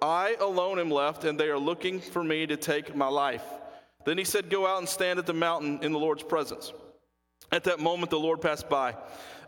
I 0.02 0.36
alone 0.40 0.80
am 0.80 0.92
left, 0.92 1.24
and 1.24 1.40
they 1.40 1.50
are 1.50 1.58
looking 1.58 2.00
for 2.00 2.24
me 2.24 2.46
to 2.48 2.58
take 2.58 2.96
my 2.96 3.08
life. 3.08 3.44
Then 4.06 4.18
he 4.18 4.24
said, 4.24 4.50
Go 4.50 4.68
out 4.68 4.80
and 4.80 4.88
stand 4.90 5.20
at 5.20 5.26
the 5.26 5.34
mountain 5.34 5.80
in 5.82 5.92
the 5.92 6.00
Lord's 6.00 6.24
presence. 6.24 6.72
At 7.52 7.64
that 7.64 7.80
moment, 7.80 8.10
the 8.10 8.20
Lord 8.20 8.42
passed 8.42 8.70
by. 8.70 8.96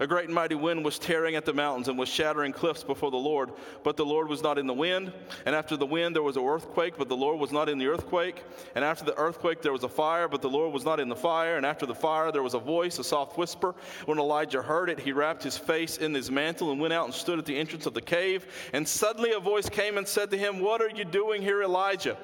A 0.02 0.08
great 0.08 0.26
and 0.26 0.34
mighty 0.34 0.56
wind 0.56 0.86
was 0.86 0.98
tearing 0.98 1.36
at 1.36 1.44
the 1.44 1.54
mountains 1.54 1.90
and 1.90 2.00
was 2.00 2.08
shattering 2.08 2.54
cliffs 2.54 2.86
before 2.86 3.12
the 3.12 3.18
Lord. 3.18 3.52
But 3.84 3.98
the 3.98 4.06
Lord 4.06 4.30
was 4.30 4.42
not 4.42 4.58
in 4.58 4.66
the 4.66 4.74
wind. 4.74 5.12
And 5.46 5.54
after 5.54 5.76
the 5.76 5.86
wind, 5.86 6.16
there 6.16 6.24
was 6.24 6.38
an 6.38 6.46
earthquake, 6.46 6.94
but 6.98 7.10
the 7.10 7.18
Lord 7.18 7.38
was 7.38 7.52
not 7.52 7.68
in 7.68 7.78
the 7.78 7.88
earthquake. 7.88 8.46
And 8.76 8.86
after 8.86 9.04
the 9.04 9.18
earthquake, 9.18 9.62
there 9.62 9.74
was 9.74 9.84
a 9.84 9.90
fire, 9.90 10.30
but 10.30 10.42
the 10.42 10.50
Lord 10.50 10.72
was 10.72 10.86
not 10.86 11.02
in 11.02 11.10
the 11.10 11.18
fire. 11.18 11.58
And 11.58 11.66
after 11.66 11.86
the 11.86 11.94
fire, 11.94 12.32
there 12.32 12.44
was 12.44 12.54
a 12.54 12.60
voice, 12.60 12.98
a 12.98 13.04
soft 13.04 13.38
whisper. 13.38 13.76
When 14.06 14.20
Elijah 14.20 14.62
heard 14.62 14.90
it, 14.90 15.00
he 15.02 15.12
wrapped 15.12 15.44
his 15.44 15.58
face 15.58 15.98
in 15.98 16.14
his 16.14 16.32
mantle 16.32 16.72
and 16.72 16.80
went 16.80 16.94
out 16.94 17.06
and 17.06 17.14
stood 17.14 17.38
at 17.38 17.46
the 17.46 17.58
entrance 17.58 17.86
of 17.86 17.94
the 17.94 18.02
cave. 18.02 18.46
And 18.72 18.88
suddenly 18.88 19.34
a 19.34 19.40
voice 19.40 19.68
came 19.68 19.98
and 19.98 20.08
said 20.08 20.32
to 20.32 20.38
him, 20.38 20.60
What 20.60 20.82
are 20.82 20.90
you 20.90 21.04
doing 21.04 21.42
here, 21.42 21.62
Elijah? 21.62 22.18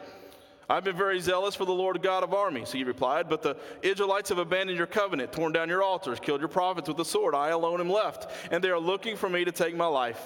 I've 0.69 0.84
been 0.84 0.97
very 0.97 1.19
zealous 1.19 1.56
for 1.56 1.65
the 1.65 1.73
Lord 1.73 2.01
God 2.01 2.23
of 2.23 2.34
armies, 2.34 2.71
he 2.71 2.84
replied, 2.84 3.30
but 3.30 3.41
the 3.41 3.58
Israelites 3.82 4.30
have 4.30 4.38
abandoned 4.38 4.78
your 4.78 4.88
covenant, 4.88 5.32
torn 5.32 5.51
down 5.51 5.69
your 5.69 5.84
altars, 5.84 6.19
killed 6.19 6.41
your 6.41 6.49
prophets 6.49 6.88
with 6.88 6.97
the 6.97 7.06
sword. 7.06 7.36
I 7.36 7.49
alone 7.49 7.80
am 7.80 7.89
left, 7.89 8.30
and 8.51 8.63
they 8.63 8.69
are 8.69 8.80
looking 8.80 9.15
for 9.15 9.30
me 9.30 9.45
to 9.45 9.51
take 9.51 9.75
my 9.75 9.86
life. 9.86 10.21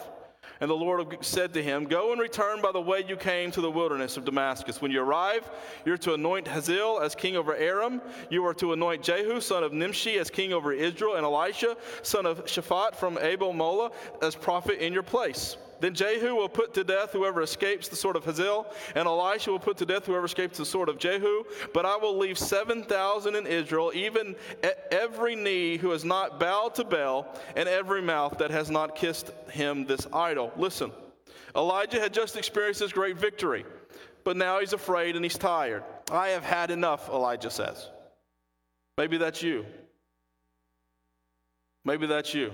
And 0.62 0.70
the 0.70 0.76
Lord 0.76 1.18
said 1.22 1.54
to 1.54 1.64
him, 1.64 1.86
Go 1.86 2.12
and 2.12 2.20
return 2.20 2.62
by 2.62 2.72
the 2.74 2.82
way 2.82 3.04
you 3.08 3.16
came 3.16 3.50
to 3.52 3.62
the 3.62 3.72
wilderness 3.72 4.18
of 4.18 4.26
Damascus. 4.26 4.82
When 4.82 4.92
you 4.92 5.02
arrive, 5.02 5.50
you're 5.86 5.98
to 6.00 6.14
anoint 6.14 6.48
Hazael 6.48 7.00
as 7.00 7.16
king 7.16 7.38
over 7.38 7.56
Aram. 7.56 8.02
You 8.30 8.46
are 8.46 8.54
to 8.56 8.74
anoint 8.74 9.02
Jehu, 9.02 9.40
son 9.40 9.64
of 9.64 9.72
Nimshi, 9.72 10.18
as 10.18 10.30
king 10.30 10.52
over 10.52 10.74
Israel, 10.74 11.16
and 11.16 11.26
Elisha, 11.26 11.78
son 12.02 12.26
of 12.26 12.44
Shaphat 12.46 12.96
from 12.96 13.18
Abel 13.20 13.54
Mola, 13.54 13.92
as 14.22 14.36
prophet 14.36 14.86
in 14.86 14.92
your 14.92 15.04
place. 15.04 15.56
Then 15.80 15.94
Jehu 15.94 16.36
will 16.36 16.50
put 16.50 16.74
to 16.74 16.84
death 16.84 17.12
whoever 17.12 17.42
escapes 17.42 17.88
the 17.88 17.96
sword 17.96 18.16
of 18.16 18.26
Hazael, 18.26 18.74
and 18.96 19.08
Elisha 19.08 19.52
will 19.52 19.60
put 19.60 19.78
to 19.78 19.86
death 19.86 20.06
whoever 20.06 20.26
escapes 20.26 20.58
the 20.58 20.66
sword 20.66 20.90
of 20.90 20.98
Jehu. 20.98 21.44
But 21.74 21.86
I 21.86 21.96
will 21.96 22.18
leave 22.18 22.38
7,000 22.38 23.36
in 23.36 23.48
Israel, 23.48 23.92
even 23.94 24.36
every 24.92 25.36
knee 25.36 25.78
who 25.78 25.92
has 25.92 26.04
not 26.04 26.40
bowed 26.40 26.76
to 26.76 26.84
Baal, 26.84 27.34
and 27.56 27.70
every 27.70 28.02
mouth 28.02 28.38
that 28.40 28.52
has 28.52 28.70
not 28.70 28.96
kissed 28.96 29.32
him, 29.52 29.86
this 29.86 30.06
idol. 30.14 30.52
Listen, 30.58 30.92
Elijah 31.56 32.00
had 32.00 32.14
just 32.14 32.36
experienced 32.36 32.80
this 32.80 32.92
great 32.92 33.18
victory, 33.18 33.66
but 34.24 34.38
now 34.38 34.60
he's 34.60 34.74
afraid 34.74 35.16
and 35.16 35.26
he's 35.26 35.38
tired. 35.38 35.84
I 36.12 36.30
have 36.30 36.44
had 36.44 36.72
enough, 36.72 37.10
Elijah 37.10 37.50
says. 37.50 37.88
Maybe 38.98 39.18
that's 39.18 39.42
you. 39.42 39.66
Maybe 41.86 42.06
that's 42.06 42.34
you. 42.34 42.52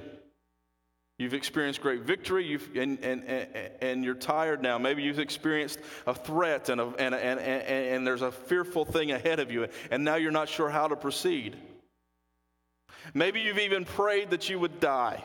You've 1.17 1.33
experienced 1.33 1.81
great 1.81 2.01
victory 2.01 2.59
and, 2.75 2.99
and, 2.99 3.23
and, 3.23 3.47
and, 3.81 4.03
you're 4.03 4.15
tired 4.15 4.61
now. 4.61 4.77
Maybe 4.77 5.01
you've 5.01 5.19
experienced 5.19 5.79
a 6.05 6.13
threat 6.13 6.67
and, 6.67 6.81
a, 6.81 6.87
and, 6.99 7.15
and, 7.15 7.39
and 7.49 8.05
there's 8.05 8.21
a 8.21 8.33
fearful 8.33 8.83
thing 8.83 9.13
ahead 9.13 9.39
of 9.39 9.49
you, 9.49 9.67
and 9.91 10.03
now 10.03 10.15
you're 10.15 10.31
not 10.31 10.49
sure 10.49 10.69
how 10.69 10.89
to 10.89 10.95
proceed. 10.97 11.55
Maybe 13.13 13.39
you've 13.39 13.59
even 13.59 13.85
prayed 13.85 14.31
that 14.31 14.49
you 14.49 14.59
would 14.59 14.81
die. 14.81 15.23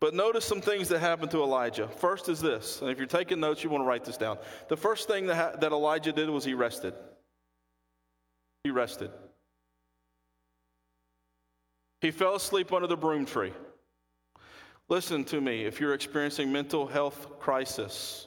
But 0.00 0.14
notice 0.14 0.44
some 0.44 0.60
things 0.60 0.88
that 0.90 1.00
happened 1.00 1.30
to 1.32 1.42
Elijah. 1.42 1.88
First 1.88 2.28
is 2.28 2.40
this, 2.40 2.82
and 2.82 2.90
if 2.90 2.98
you're 2.98 3.06
taking 3.06 3.40
notes, 3.40 3.64
you 3.64 3.70
want 3.70 3.82
to 3.82 3.86
write 3.86 4.04
this 4.04 4.18
down. 4.18 4.38
The 4.68 4.76
first 4.76 5.08
thing 5.08 5.26
that, 5.26 5.34
ha- 5.34 5.56
that 5.60 5.72
Elijah 5.72 6.12
did 6.12 6.28
was 6.28 6.44
he 6.44 6.54
rested. 6.54 6.92
He 8.64 8.70
rested. 8.70 9.10
He 12.00 12.10
fell 12.10 12.36
asleep 12.36 12.72
under 12.72 12.86
the 12.86 12.96
broom 12.96 13.26
tree. 13.26 13.52
Listen 14.88 15.24
to 15.24 15.40
me, 15.40 15.64
if 15.64 15.80
you're 15.80 15.94
experiencing 15.94 16.50
mental 16.50 16.86
health 16.86 17.38
crisis, 17.40 18.26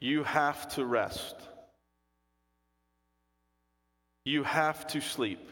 you 0.00 0.24
have 0.24 0.68
to 0.74 0.84
rest. 0.84 1.36
You 4.24 4.42
have 4.44 4.86
to 4.88 5.00
sleep. 5.00 5.48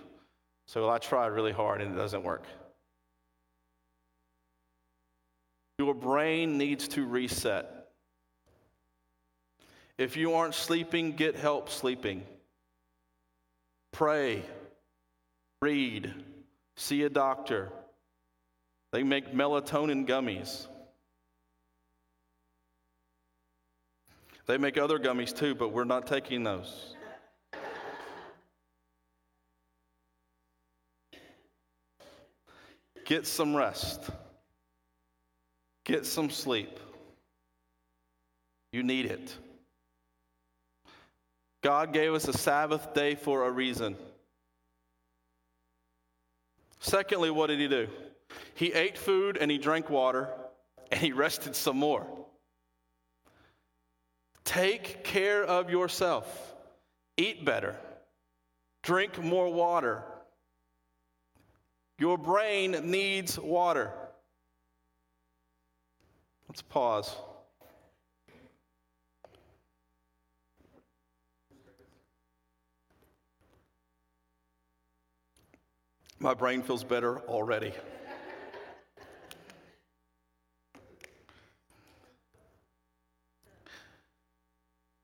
So 0.66 0.88
I 0.88 0.98
tried 0.98 1.28
really 1.28 1.52
hard 1.52 1.80
and 1.80 1.94
it 1.94 1.96
doesn't 1.96 2.22
work. 2.22 2.44
Your 5.78 5.94
brain 5.94 6.58
needs 6.58 6.88
to 6.88 7.06
reset. 7.06 7.88
If 9.96 10.16
you 10.16 10.34
aren't 10.34 10.54
sleeping, 10.54 11.12
get 11.12 11.36
help 11.36 11.70
sleeping. 11.70 12.24
Pray, 13.92 14.42
read, 15.62 16.12
see 16.78 17.02
a 17.02 17.10
doctor. 17.10 17.70
They 18.92 19.02
make 19.02 19.34
melatonin 19.34 20.06
gummies. 20.06 20.66
They 24.46 24.56
make 24.56 24.78
other 24.78 24.98
gummies 24.98 25.36
too, 25.36 25.54
but 25.54 25.72
we're 25.72 25.84
not 25.84 26.06
taking 26.06 26.42
those. 26.42 26.94
Get 33.04 33.26
some 33.26 33.54
rest. 33.54 34.08
Get 35.84 36.06
some 36.06 36.30
sleep. 36.30 36.78
You 38.72 38.82
need 38.82 39.06
it. 39.06 39.34
God 41.62 41.92
gave 41.92 42.14
us 42.14 42.28
a 42.28 42.32
Sabbath 42.32 42.94
day 42.94 43.14
for 43.14 43.46
a 43.46 43.50
reason. 43.50 43.96
Secondly, 46.80 47.30
what 47.30 47.48
did 47.48 47.58
he 47.58 47.68
do? 47.68 47.88
He 48.54 48.72
ate 48.72 48.98
food 48.98 49.36
and 49.36 49.50
he 49.50 49.58
drank 49.58 49.90
water 49.90 50.28
and 50.90 51.00
he 51.00 51.12
rested 51.24 51.54
some 51.56 51.76
more. 51.76 52.06
Take 54.44 55.04
care 55.04 55.44
of 55.44 55.70
yourself. 55.70 56.54
Eat 57.16 57.44
better. 57.44 57.76
Drink 58.82 59.22
more 59.22 59.52
water. 59.52 60.02
Your 61.98 62.16
brain 62.16 62.72
needs 62.84 63.38
water. 63.38 63.92
Let's 66.48 66.62
pause. 66.62 67.14
My 76.20 76.34
brain 76.34 76.62
feels 76.62 76.82
better 76.82 77.20
already. 77.20 77.72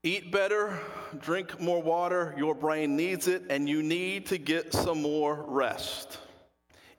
Eat 0.03 0.31
better, 0.31 0.79
drink 1.19 1.59
more 1.59 1.81
water, 1.81 2.35
your 2.37 2.53
brain 2.53 2.95
needs 2.95 3.27
it, 3.27 3.43
and 3.49 3.67
you 3.67 3.81
need 3.81 4.27
to 4.27 4.37
get 4.37 4.71
some 4.71 5.01
more 5.01 5.43
rest. 5.47 6.19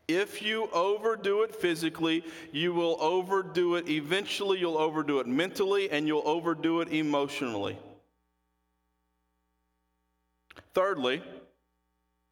If 0.09 0.43
you 0.43 0.69
overdo 0.73 1.43
it 1.43 1.55
physically, 1.55 2.25
you 2.51 2.73
will 2.73 2.97
overdo 3.01 3.77
it 3.77 3.89
eventually, 3.89 4.59
you'll 4.59 4.79
overdo 4.79 5.21
it 5.21 5.29
mentally, 5.29 5.89
and 5.91 6.09
you'll 6.09 6.27
overdo 6.27 6.81
it 6.81 6.89
emotionally. 6.89 7.79
Thirdly, 10.75 11.23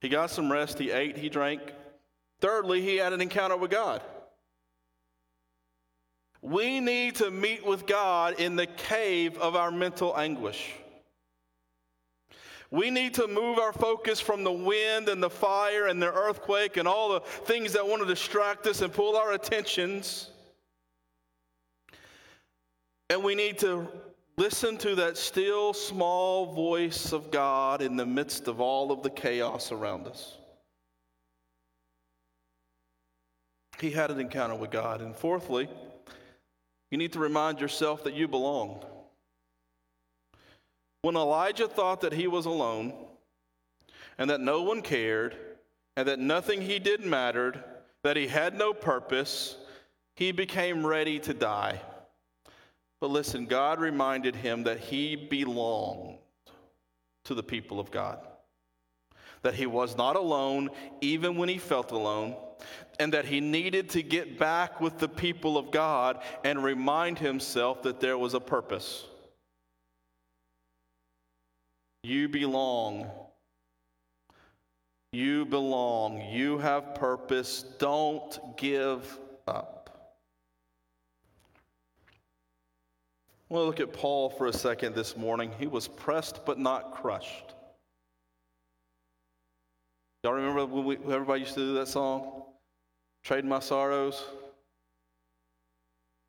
he 0.05 0.11
got 0.11 0.31
some 0.31 0.53
rest, 0.53 0.79
he 0.79 0.91
ate, 0.91 1.17
he 1.17 1.31
drank. 1.31 1.63
Thirdly, 2.43 2.83
he 2.83 2.97
had 2.97 3.15
an 3.15 3.23
encounter 3.23 3.57
with 3.57 3.71
God. 3.71 4.03
We 6.43 6.79
need 6.79 7.15
to 7.17 7.31
meet 7.31 7.65
with 7.65 7.87
God 7.87 8.39
in 8.39 8.55
the 8.55 8.67
cave 8.67 9.39
of 9.39 9.57
our 9.57 9.71
mental 9.71 10.15
anguish. 10.15 10.75
We 12.71 12.91
need 12.91 13.15
to 13.15 13.27
move 13.27 13.59
our 13.59 13.73
focus 13.73 14.21
from 14.21 14.45
the 14.45 14.53
wind 14.53 15.09
and 15.09 15.23
the 15.23 15.31
fire 15.31 15.87
and 15.87 16.03
the 16.03 16.13
earthquake 16.13 16.77
and 16.77 16.87
all 16.87 17.15
the 17.15 17.21
things 17.21 17.73
that 17.73 17.89
want 17.89 18.03
to 18.03 18.07
distract 18.07 18.67
us 18.67 18.83
and 18.83 18.93
pull 18.93 19.17
our 19.17 19.33
attentions. 19.33 20.29
And 23.09 23.25
we 23.25 23.35
need 23.35 23.57
to 23.61 23.89
listen 24.37 24.77
to 24.79 24.95
that 24.97 25.17
still 25.17 25.73
small 25.73 26.53
voice 26.53 27.13
of 27.13 27.31
God 27.31 27.83
in 27.83 27.97
the 27.97 28.07
midst 28.07 28.49
of 28.49 28.61
all 28.61 28.93
of 28.93 29.03
the 29.03 29.11
chaos 29.11 29.73
around 29.73 30.07
us. 30.07 30.37
He 33.81 33.91
had 33.91 34.11
an 34.11 34.21
encounter 34.21 34.55
with 34.55 34.71
God. 34.71 35.01
And 35.01 35.15
fourthly, 35.15 35.69
you 36.91 36.99
need 36.99 37.13
to 37.13 37.19
remind 37.19 37.61
yourself 37.61 38.05
that 38.05 38.15
you 38.15 38.29
belong. 38.29 38.85
When 41.03 41.17
Elijah 41.17 41.69
thought 41.69 42.01
that 42.01 42.13
he 42.13 42.27
was 42.27 42.47
alone 42.47 42.95
and 44.17 44.31
that 44.31 44.41
no 44.41 44.63
one 44.63 44.81
cared 44.81 45.37
and 45.97 46.09
that 46.09 46.19
nothing 46.19 46.63
he 46.63 46.79
did 46.79 47.05
mattered, 47.05 47.63
that 48.03 48.17
he 48.17 48.27
had 48.27 48.57
no 48.57 48.73
purpose, 48.73 49.57
he 50.15 50.33
became 50.33 50.87
ready 50.87 51.19
to 51.21 51.35
die. 51.35 51.81
But 53.05 53.11
listen, 53.11 53.45
God 53.45 53.81
reminded 53.81 54.35
him 54.35 54.63
that 54.63 54.81
he 54.81 55.15
belonged 55.15 56.17
to 57.27 57.35
the 57.35 57.43
people 57.43 57.79
of 57.79 57.91
God, 57.91 58.19
that 59.43 59.53
he 59.53 59.67
was 59.67 59.95
not 59.95 60.17
alone 60.17 60.71
even 61.03 61.37
when 61.37 61.51
he 61.51 61.59
felt 61.59 61.93
alone, 61.93 62.35
and 62.99 63.13
that 63.13 63.27
he 63.27 63.41
needed 63.41 63.91
to 63.91 64.03
get 64.03 64.39
back 64.39 64.81
with 64.81 64.99
the 64.99 65.09
people 65.11 65.59
of 65.59 65.71
God 65.71 66.23
and 66.45 66.65
remind 66.65 67.19
himself 67.19 67.83
that 67.83 68.01
there 68.01 68.17
was 68.17 68.33
a 68.33 68.41
purpose. 68.41 69.05
You 72.05 72.31
belong. 72.31 73.11
You 75.13 75.45
belong. 75.45 76.23
You 76.23 76.57
have 76.57 76.95
purpose. 76.95 77.67
Don't 77.79 78.57
give 78.57 79.19
up. 79.47 79.74
Want 83.55 83.63
to 83.63 83.67
look 83.69 83.89
at 83.89 83.97
Paul 83.97 84.31
for 84.31 84.49
a 84.49 84.53
second 84.53 84.97
this 84.97 85.17
morning. 85.17 85.53
He 85.61 85.69
was 85.69 85.87
pressed 85.87 86.45
but 86.45 86.59
not 86.59 86.93
crushed. 86.93 87.55
Y'all 90.25 90.33
remember 90.33 90.67
when 90.67 90.85
we, 90.85 90.97
everybody 90.97 91.43
used 91.43 91.55
to 91.55 91.61
do 91.61 91.75
that 91.75 91.87
song? 91.87 92.43
Trade 93.23 93.45
my 93.45 93.61
sorrows. 93.61 94.25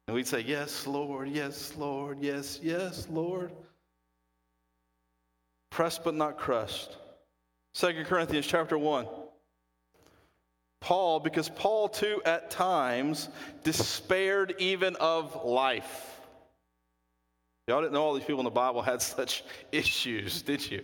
And 0.07 0.13
we'd 0.13 0.27
say, 0.27 0.41
Yes, 0.41 0.85
Lord, 0.85 1.27
yes, 1.27 1.73
Lord, 1.75 2.19
yes, 2.21 2.59
yes, 2.61 3.07
Lord. 3.09 3.51
Pressed 5.71 6.03
but 6.03 6.13
not 6.13 6.37
crushed. 6.37 6.95
Second 7.73 8.05
Corinthians 8.05 8.45
chapter 8.45 8.77
1. 8.77 9.07
Paul, 10.79 11.19
because 11.19 11.49
Paul 11.49 11.89
too 11.89 12.21
at 12.23 12.51
times 12.51 13.29
despaired 13.63 14.53
even 14.59 14.95
of 14.97 15.43
life. 15.43 16.14
Y'all 17.67 17.81
didn't 17.81 17.93
know 17.93 18.03
all 18.03 18.13
these 18.13 18.23
people 18.23 18.41
in 18.41 18.45
the 18.45 18.51
Bible 18.51 18.83
had 18.83 19.01
such 19.01 19.43
issues, 19.71 20.41
did 20.41 20.69
you? 20.69 20.83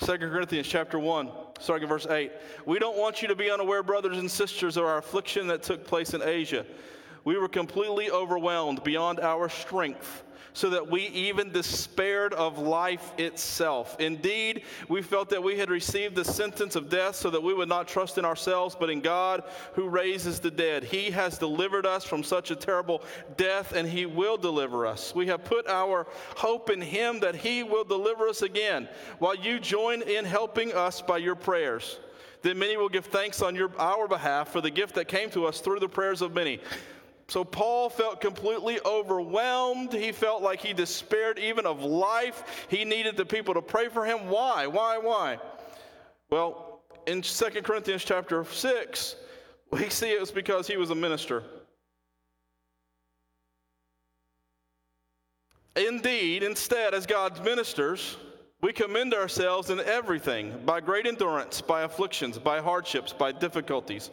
2 0.00 0.18
Corinthians 0.18 0.66
chapter 0.66 0.98
1, 0.98 1.30
starting 1.60 1.84
at 1.84 1.88
verse 1.88 2.06
8. 2.06 2.32
We 2.66 2.80
don't 2.80 2.98
want 2.98 3.22
you 3.22 3.28
to 3.28 3.36
be 3.36 3.48
unaware, 3.48 3.84
brothers 3.84 4.18
and 4.18 4.28
sisters, 4.28 4.76
of 4.76 4.84
our 4.84 4.98
affliction 4.98 5.46
that 5.46 5.62
took 5.62 5.86
place 5.86 6.14
in 6.14 6.22
Asia. 6.22 6.66
We 7.22 7.38
were 7.38 7.48
completely 7.48 8.10
overwhelmed 8.10 8.82
beyond 8.82 9.20
our 9.20 9.48
strength 9.48 10.24
so 10.54 10.70
that 10.70 10.88
we 10.88 11.08
even 11.08 11.50
despaired 11.50 12.32
of 12.32 12.58
life 12.58 13.12
itself. 13.18 13.96
Indeed, 13.98 14.62
we 14.88 15.02
felt 15.02 15.28
that 15.30 15.42
we 15.42 15.58
had 15.58 15.68
received 15.68 16.14
the 16.14 16.24
sentence 16.24 16.76
of 16.76 16.88
death 16.88 17.16
so 17.16 17.28
that 17.28 17.42
we 17.42 17.52
would 17.52 17.68
not 17.68 17.88
trust 17.88 18.18
in 18.18 18.24
ourselves, 18.24 18.76
but 18.78 18.88
in 18.88 19.00
God 19.00 19.42
who 19.74 19.88
raises 19.88 20.38
the 20.38 20.52
dead. 20.52 20.84
He 20.84 21.10
has 21.10 21.38
delivered 21.38 21.84
us 21.84 22.04
from 22.04 22.22
such 22.22 22.52
a 22.52 22.56
terrible 22.56 23.02
death, 23.36 23.72
and 23.72 23.88
He 23.88 24.06
will 24.06 24.36
deliver 24.36 24.86
us. 24.86 25.12
We 25.14 25.26
have 25.26 25.44
put 25.44 25.66
our 25.66 26.06
hope 26.36 26.70
in 26.70 26.80
Him 26.80 27.18
that 27.20 27.34
He 27.34 27.64
will 27.64 27.84
deliver 27.84 28.28
us 28.28 28.42
again, 28.42 28.88
while 29.18 29.34
you 29.34 29.58
join 29.58 30.02
in 30.02 30.24
helping 30.24 30.72
us 30.72 31.02
by 31.02 31.18
your 31.18 31.34
prayers. 31.34 31.98
Then 32.42 32.58
many 32.58 32.76
will 32.76 32.90
give 32.90 33.06
thanks 33.06 33.42
on 33.42 33.56
your, 33.56 33.72
our 33.78 34.06
behalf 34.06 34.52
for 34.52 34.60
the 34.60 34.70
gift 34.70 34.94
that 34.96 35.08
came 35.08 35.30
to 35.30 35.46
us 35.46 35.60
through 35.60 35.80
the 35.80 35.88
prayers 35.88 36.22
of 36.22 36.34
many. 36.34 36.60
So 37.28 37.42
Paul 37.44 37.88
felt 37.88 38.20
completely 38.20 38.78
overwhelmed. 38.84 39.92
He 39.92 40.12
felt 40.12 40.42
like 40.42 40.60
he 40.60 40.72
despaired 40.72 41.38
even 41.38 41.66
of 41.66 41.82
life. 41.82 42.66
He 42.68 42.84
needed 42.84 43.16
the 43.16 43.24
people 43.24 43.54
to 43.54 43.62
pray 43.62 43.88
for 43.88 44.04
him. 44.04 44.28
Why? 44.28 44.66
Why? 44.66 44.98
Why? 44.98 45.38
Well, 46.30 46.82
in 47.06 47.22
2 47.22 47.44
Corinthians 47.62 48.04
chapter 48.04 48.44
6, 48.44 49.16
we 49.70 49.88
see 49.88 50.12
it 50.12 50.20
was 50.20 50.30
because 50.30 50.66
he 50.66 50.76
was 50.76 50.90
a 50.90 50.94
minister. 50.94 51.42
Indeed, 55.76 56.42
instead, 56.42 56.94
as 56.94 57.04
God's 57.04 57.40
ministers, 57.40 58.16
we 58.60 58.72
commend 58.72 59.12
ourselves 59.12 59.70
in 59.70 59.80
everything 59.80 60.62
by 60.64 60.80
great 60.80 61.06
endurance, 61.06 61.60
by 61.60 61.82
afflictions, 61.82 62.38
by 62.38 62.60
hardships, 62.60 63.12
by 63.12 63.32
difficulties 63.32 64.10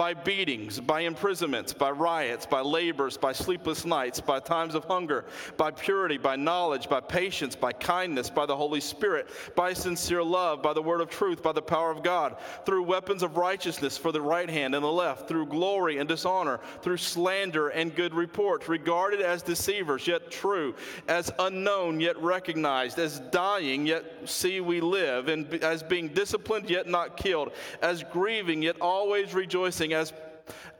by 0.00 0.14
beatings, 0.14 0.80
by 0.80 1.02
imprisonments, 1.02 1.74
by 1.74 1.90
riots, 1.90 2.46
by 2.46 2.62
labors, 2.62 3.18
by 3.18 3.34
sleepless 3.34 3.84
nights, 3.84 4.18
by 4.18 4.40
times 4.40 4.74
of 4.74 4.82
hunger, 4.86 5.26
by 5.58 5.70
purity, 5.70 6.16
by 6.16 6.34
knowledge, 6.34 6.88
by 6.88 6.98
patience, 6.98 7.54
by 7.54 7.70
kindness, 7.70 8.30
by 8.30 8.46
the 8.46 8.56
Holy 8.56 8.80
Spirit, 8.80 9.28
by 9.54 9.74
sincere 9.74 10.22
love, 10.22 10.62
by 10.62 10.72
the 10.72 10.80
word 10.80 11.02
of 11.02 11.10
truth, 11.10 11.42
by 11.42 11.52
the 11.52 11.60
power 11.60 11.90
of 11.90 12.02
God, 12.02 12.38
through 12.64 12.82
weapons 12.82 13.22
of 13.22 13.36
righteousness 13.36 13.98
for 13.98 14.10
the 14.10 14.22
right 14.22 14.48
hand 14.48 14.74
and 14.74 14.82
the 14.82 14.90
left, 14.90 15.28
through 15.28 15.44
glory 15.44 15.98
and 15.98 16.08
dishonor, 16.08 16.60
through 16.80 16.96
slander 16.96 17.68
and 17.68 17.94
good 17.94 18.14
report, 18.14 18.68
regarded 18.68 19.20
as 19.20 19.42
deceivers, 19.42 20.06
yet 20.06 20.30
true, 20.30 20.74
as 21.08 21.30
unknown, 21.40 22.00
yet 22.00 22.18
recognized, 22.22 22.98
as 22.98 23.20
dying, 23.32 23.84
yet 23.84 24.02
see 24.24 24.62
we 24.62 24.80
live, 24.80 25.28
and 25.28 25.52
as 25.62 25.82
being 25.82 26.08
disciplined, 26.08 26.70
yet 26.70 26.88
not 26.88 27.18
killed, 27.18 27.52
as 27.82 28.02
grieving, 28.02 28.62
yet 28.62 28.80
always 28.80 29.34
rejoicing 29.34 29.89
as, 29.94 30.12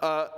uh, 0.01 0.29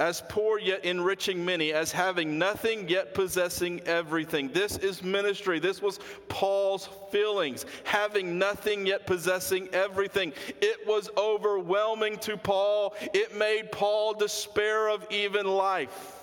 as 0.00 0.22
poor 0.28 0.58
yet 0.58 0.84
enriching 0.84 1.44
many, 1.44 1.72
as 1.72 1.92
having 1.92 2.38
nothing 2.38 2.88
yet 2.88 3.12
possessing 3.14 3.80
everything. 3.80 4.48
This 4.48 4.78
is 4.78 5.02
ministry. 5.02 5.58
This 5.58 5.82
was 5.82 6.00
Paul's 6.28 6.88
feelings, 7.12 7.66
having 7.84 8.38
nothing 8.38 8.86
yet 8.86 9.06
possessing 9.06 9.68
everything. 9.72 10.32
It 10.62 10.86
was 10.86 11.10
overwhelming 11.18 12.16
to 12.18 12.36
Paul. 12.36 12.94
It 13.12 13.36
made 13.36 13.70
Paul 13.70 14.14
despair 14.14 14.88
of 14.88 15.06
even 15.10 15.46
life. 15.46 16.16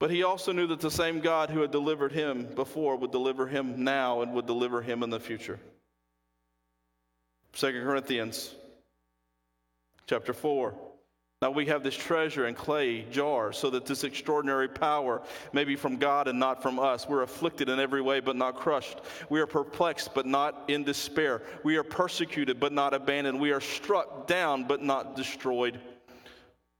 But 0.00 0.10
he 0.10 0.22
also 0.22 0.52
knew 0.52 0.66
that 0.66 0.80
the 0.80 0.90
same 0.90 1.20
God 1.20 1.50
who 1.50 1.60
had 1.60 1.70
delivered 1.70 2.12
him 2.12 2.46
before 2.54 2.96
would 2.96 3.12
deliver 3.12 3.46
him 3.46 3.84
now 3.84 4.22
and 4.22 4.32
would 4.34 4.46
deliver 4.46 4.82
him 4.82 5.02
in 5.02 5.10
the 5.10 5.20
future. 5.20 5.58
2 7.52 7.66
Corinthians 7.82 8.54
Chapter 10.06 10.32
4. 10.32 10.74
Now 11.42 11.50
we 11.50 11.66
have 11.66 11.82
this 11.82 11.96
treasure 11.96 12.46
in 12.46 12.54
clay 12.54 13.02
jars, 13.10 13.58
so 13.58 13.68
that 13.70 13.84
this 13.84 14.02
extraordinary 14.02 14.68
power 14.68 15.20
may 15.52 15.64
be 15.64 15.76
from 15.76 15.98
God 15.98 16.26
and 16.26 16.38
not 16.38 16.62
from 16.62 16.78
us. 16.78 17.06
We're 17.06 17.22
afflicted 17.22 17.68
in 17.68 17.78
every 17.78 18.00
way, 18.00 18.20
but 18.20 18.34
not 18.34 18.56
crushed. 18.56 19.00
We 19.28 19.40
are 19.40 19.46
perplexed, 19.46 20.14
but 20.14 20.24
not 20.24 20.64
in 20.68 20.84
despair. 20.84 21.42
We 21.62 21.76
are 21.76 21.82
persecuted, 21.82 22.58
but 22.60 22.72
not 22.72 22.94
abandoned. 22.94 23.38
We 23.38 23.52
are 23.52 23.60
struck 23.60 24.26
down, 24.26 24.64
but 24.64 24.82
not 24.82 25.16
destroyed. 25.16 25.80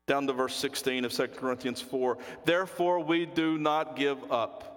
Down 0.07 0.27
to 0.27 0.33
verse 0.33 0.55
16 0.57 1.05
of 1.05 1.13
2 1.13 1.27
Corinthians 1.29 1.83
4. 1.83 2.17
Therefore, 2.45 3.01
we 3.01 3.27
do 3.27 3.59
not 3.59 3.97
give 3.97 4.33
up. 4.33 4.74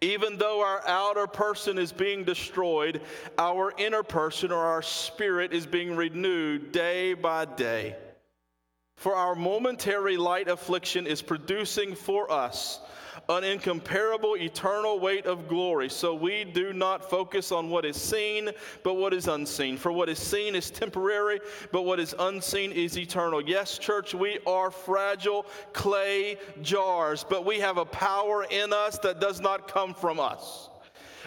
Even 0.00 0.38
though 0.38 0.60
our 0.60 0.86
outer 0.86 1.26
person 1.26 1.76
is 1.76 1.92
being 1.92 2.22
destroyed, 2.22 3.00
our 3.36 3.72
inner 3.78 4.02
person 4.04 4.52
or 4.52 4.64
our 4.64 4.82
spirit 4.82 5.52
is 5.52 5.66
being 5.66 5.96
renewed 5.96 6.70
day 6.70 7.14
by 7.14 7.44
day. 7.44 7.96
For 8.96 9.14
our 9.14 9.34
momentary 9.34 10.16
light 10.16 10.48
affliction 10.48 11.06
is 11.06 11.22
producing 11.22 11.94
for 11.94 12.30
us 12.30 12.80
an 13.28 13.44
incomparable 13.44 14.36
eternal 14.36 14.98
weight 14.98 15.26
of 15.26 15.48
glory. 15.48 15.90
So 15.90 16.14
we 16.14 16.44
do 16.44 16.72
not 16.72 17.08
focus 17.08 17.52
on 17.52 17.68
what 17.68 17.84
is 17.84 18.00
seen, 18.00 18.50
but 18.82 18.94
what 18.94 19.12
is 19.12 19.28
unseen. 19.28 19.76
For 19.76 19.92
what 19.92 20.08
is 20.08 20.18
seen 20.18 20.54
is 20.54 20.70
temporary, 20.70 21.40
but 21.70 21.82
what 21.82 22.00
is 22.00 22.14
unseen 22.18 22.72
is 22.72 22.96
eternal. 22.96 23.42
Yes, 23.42 23.76
church, 23.76 24.14
we 24.14 24.38
are 24.46 24.70
fragile 24.70 25.44
clay 25.74 26.38
jars, 26.62 27.24
but 27.28 27.44
we 27.44 27.58
have 27.60 27.76
a 27.76 27.84
power 27.84 28.46
in 28.50 28.72
us 28.72 28.98
that 29.00 29.20
does 29.20 29.40
not 29.40 29.68
come 29.68 29.92
from 29.92 30.18
us. 30.18 30.70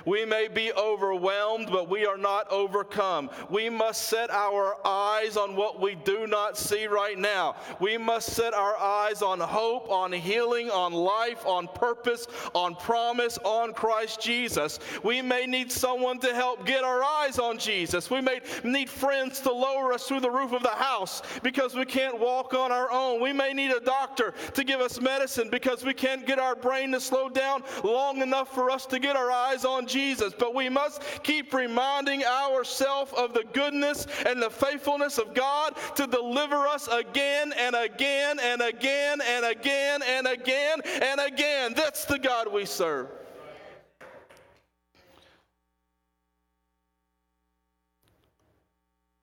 We 0.05 0.25
may 0.25 0.47
be 0.47 0.71
overwhelmed, 0.73 1.69
but 1.71 1.89
we 1.89 2.05
are 2.05 2.17
not 2.17 2.51
overcome. 2.51 3.29
We 3.49 3.69
must 3.69 4.03
set 4.03 4.29
our 4.29 4.75
eyes 4.85 5.37
on 5.37 5.55
what 5.55 5.79
we 5.79 5.95
do 5.95 6.27
not 6.27 6.57
see 6.57 6.87
right 6.87 7.17
now. 7.17 7.55
We 7.79 7.97
must 7.97 8.33
set 8.33 8.53
our 8.53 8.77
eyes 8.77 9.21
on 9.21 9.39
hope, 9.39 9.89
on 9.89 10.11
healing, 10.11 10.69
on 10.69 10.93
life, 10.93 11.45
on 11.45 11.67
purpose, 11.67 12.27
on 12.53 12.75
promise, 12.75 13.37
on 13.43 13.73
Christ 13.73 14.21
Jesus. 14.21 14.79
We 15.03 15.21
may 15.21 15.45
need 15.45 15.71
someone 15.71 16.19
to 16.19 16.33
help 16.33 16.65
get 16.65 16.83
our 16.83 17.03
eyes 17.03 17.39
on 17.39 17.57
Jesus. 17.57 18.09
We 18.09 18.21
may 18.21 18.41
need 18.63 18.89
friends 18.89 19.39
to 19.41 19.51
lower 19.51 19.93
us 19.93 20.07
through 20.07 20.21
the 20.21 20.31
roof 20.31 20.53
of 20.53 20.63
the 20.63 20.69
house 20.69 21.21
because 21.43 21.75
we 21.75 21.85
can't 21.85 22.19
walk 22.19 22.53
on 22.53 22.71
our 22.71 22.91
own. 22.91 23.21
We 23.21 23.33
may 23.33 23.53
need 23.53 23.71
a 23.71 23.79
doctor 23.79 24.33
to 24.53 24.63
give 24.63 24.81
us 24.81 24.99
medicine 24.99 25.49
because 25.49 25.83
we 25.83 25.93
can't 25.93 26.25
get 26.25 26.39
our 26.39 26.55
brain 26.55 26.91
to 26.91 26.99
slow 26.99 27.29
down 27.29 27.63
long 27.83 28.21
enough 28.21 28.53
for 28.53 28.69
us 28.69 28.85
to 28.87 28.99
get 28.99 29.15
our 29.15 29.31
eyes 29.31 29.65
on 29.65 29.80
Jesus, 29.87 30.33
but 30.37 30.53
we 30.55 30.69
must 30.69 31.01
keep 31.23 31.53
reminding 31.53 32.23
ourselves 32.23 33.13
of 33.13 33.33
the 33.33 33.43
goodness 33.53 34.07
and 34.25 34.41
the 34.41 34.49
faithfulness 34.49 35.17
of 35.17 35.33
God 35.33 35.75
to 35.95 36.07
deliver 36.07 36.67
us 36.67 36.87
again 36.87 37.53
and 37.57 37.75
again 37.75 38.39
and 38.39 38.61
again 38.61 39.21
and 39.21 39.45
again 39.45 40.01
and 40.01 40.27
again 40.27 40.81
and 41.01 41.19
again. 41.19 41.73
That's 41.75 42.05
the 42.05 42.19
God 42.19 42.51
we 42.51 42.65
serve. 42.65 43.07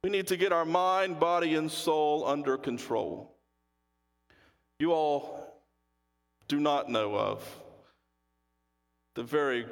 We 0.04 0.10
need 0.10 0.28
to 0.28 0.36
get 0.36 0.52
our 0.52 0.64
mind, 0.64 1.18
body, 1.18 1.56
and 1.56 1.70
soul 1.70 2.24
under 2.24 2.56
control. 2.56 3.34
You 4.78 4.92
all 4.92 5.60
do 6.46 6.60
not 6.60 6.88
know 6.88 7.16
of 7.16 7.44
the 9.16 9.24
very 9.24 9.66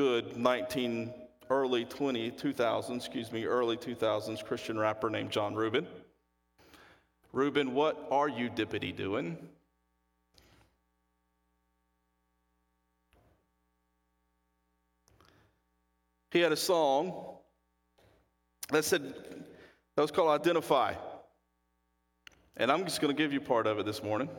good 0.00 0.34
19 0.34 1.12
early 1.50 1.84
20 1.84 2.30
2000 2.30 2.96
excuse 2.96 3.30
me 3.30 3.44
early 3.44 3.76
2000s 3.76 4.42
christian 4.42 4.78
rapper 4.78 5.10
named 5.10 5.30
John 5.30 5.54
Reuben. 5.54 5.86
Reuben 7.34 7.74
what 7.74 8.08
are 8.10 8.26
you 8.26 8.48
dippity 8.48 8.96
doing? 8.96 9.36
He 16.30 16.40
had 16.40 16.52
a 16.52 16.56
song 16.56 17.36
that 18.72 18.86
said 18.86 19.02
that 19.96 20.00
was 20.02 20.10
called 20.10 20.30
identify. 20.30 20.94
And 22.56 22.72
i'm 22.72 22.86
just 22.86 23.02
going 23.02 23.14
to 23.14 23.22
give 23.22 23.34
you 23.34 23.40
part 23.42 23.66
of 23.66 23.78
it 23.78 23.84
this 23.84 24.02
morning 24.02 24.30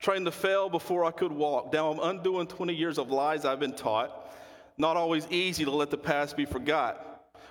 Trained 0.00 0.24
to 0.24 0.32
fail 0.32 0.70
before 0.70 1.04
I 1.04 1.10
could 1.10 1.30
walk. 1.30 1.72
Now 1.72 1.90
I'm 1.90 2.00
undoing 2.00 2.46
20 2.46 2.74
years 2.74 2.98
of 2.98 3.10
lies 3.10 3.44
I've 3.44 3.60
been 3.60 3.74
taught. 3.74 4.34
Not 4.78 4.96
always 4.96 5.26
easy 5.30 5.64
to 5.66 5.70
let 5.70 5.90
the 5.90 5.98
past 5.98 6.38
be 6.38 6.46
forgot. 6.46 7.06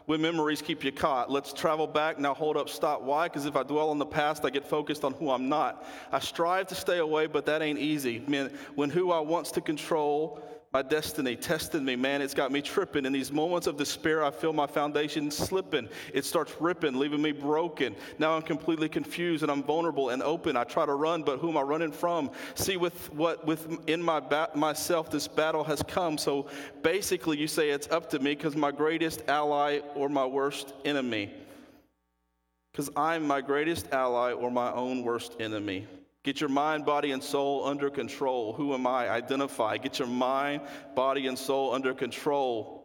When 0.08 0.20
memories 0.20 0.64
keep 0.64 0.84
you 0.84 0.92
caught, 0.92 1.30
let's 1.30 1.54
travel 1.54 1.86
back. 1.86 2.18
Now 2.18 2.34
hold 2.34 2.58
up, 2.58 2.68
stop. 2.68 3.04
Why? 3.04 3.28
Because 3.28 3.46
if 3.46 3.56
I 3.56 3.62
dwell 3.62 3.92
on 3.92 4.00
the 4.00 4.06
past, 4.08 4.44
I 4.44 4.50
get 4.50 4.66
focused 4.66 5.04
on 5.04 5.14
who 5.14 5.30
I'm 5.30 5.48
not. 5.48 5.86
I 6.12 6.18
strive 6.18 6.66
to 6.70 6.76
stay 6.76 6.98
away, 6.98 7.28
but 7.28 7.46
that 7.46 7.62
ain't 7.62 7.78
easy. 7.78 8.24
Man, 8.28 8.52
when 8.74 8.90
who 8.90 9.12
I 9.12 9.20
wants 9.20 9.52
to 9.52 9.62
control 9.62 10.42
my 10.72 10.84
destiny, 10.84 11.36
testing 11.36 11.84
me, 11.84 11.96
man. 11.96 12.22
It's 12.22 12.36
got 12.36 12.52
me 12.52 12.62
tripping. 12.62 13.06
In 13.06 13.12
these 13.12 13.32
moments 13.32 13.66
of 13.66 13.76
despair, 13.76 14.24
I 14.24 14.30
feel 14.30 14.54
my 14.54 14.68
foundation 14.68 15.32
slipping. 15.32 15.90
It 16.14 16.26
starts 16.26 16.54
ripping, 16.60 17.00
leaving 17.00 17.24
me 17.24 17.32
broken. 17.32 17.96
Now 18.20 18.36
I'm 18.36 18.44
completely 18.44 18.88
confused 18.88 19.42
and 19.42 19.52
I'm 19.52 19.64
vulnerable 19.64 20.10
and 20.10 20.22
open. 20.22 20.56
I 20.56 20.64
try 20.66 20.86
to 20.86 20.94
run, 20.94 21.24
but 21.24 21.40
who 21.40 21.50
am 21.50 21.58
I 21.58 21.62
running 21.62 21.92
from? 21.92 22.30
See, 22.54 22.78
with 22.78 23.12
what 23.12 23.48
within 23.48 24.02
my 24.04 24.20
ba- 24.20 24.52
myself, 24.54 25.10
this 25.10 25.28
battle 25.28 25.64
has 25.64 25.82
come. 25.82 26.20
So 26.20 26.46
basically, 26.84 27.40
you 27.40 27.48
say 27.48 27.72
it's 27.72 27.90
up 27.90 28.08
to 28.12 28.20
me 28.20 28.36
because 28.36 28.56
my 28.56 28.72
greatest 28.72 29.28
ally 29.28 29.80
or 29.96 30.08
my 30.08 30.26
worst 30.26 30.74
enemy. 30.86 31.34
Because 32.72 32.92
I'm 32.96 33.26
my 33.26 33.42
greatest 33.42 33.92
ally 33.92 34.34
or 34.34 34.52
my 34.52 34.72
own 34.72 35.02
worst 35.02 35.36
enemy. 35.40 35.88
Get 36.24 36.42
your 36.42 36.50
mind, 36.50 36.86
body, 36.86 37.12
and 37.12 37.24
soul 37.24 37.66
under 37.66 37.90
control. 37.90 38.54
Who 38.54 38.74
am 38.74 38.86
I? 38.86 39.10
Identify. 39.10 39.78
Get 39.78 40.00
your 40.00 40.08
mind, 40.08 40.62
body, 40.94 41.28
and 41.28 41.38
soul 41.38 41.74
under 41.74 41.94
control. 41.94 42.80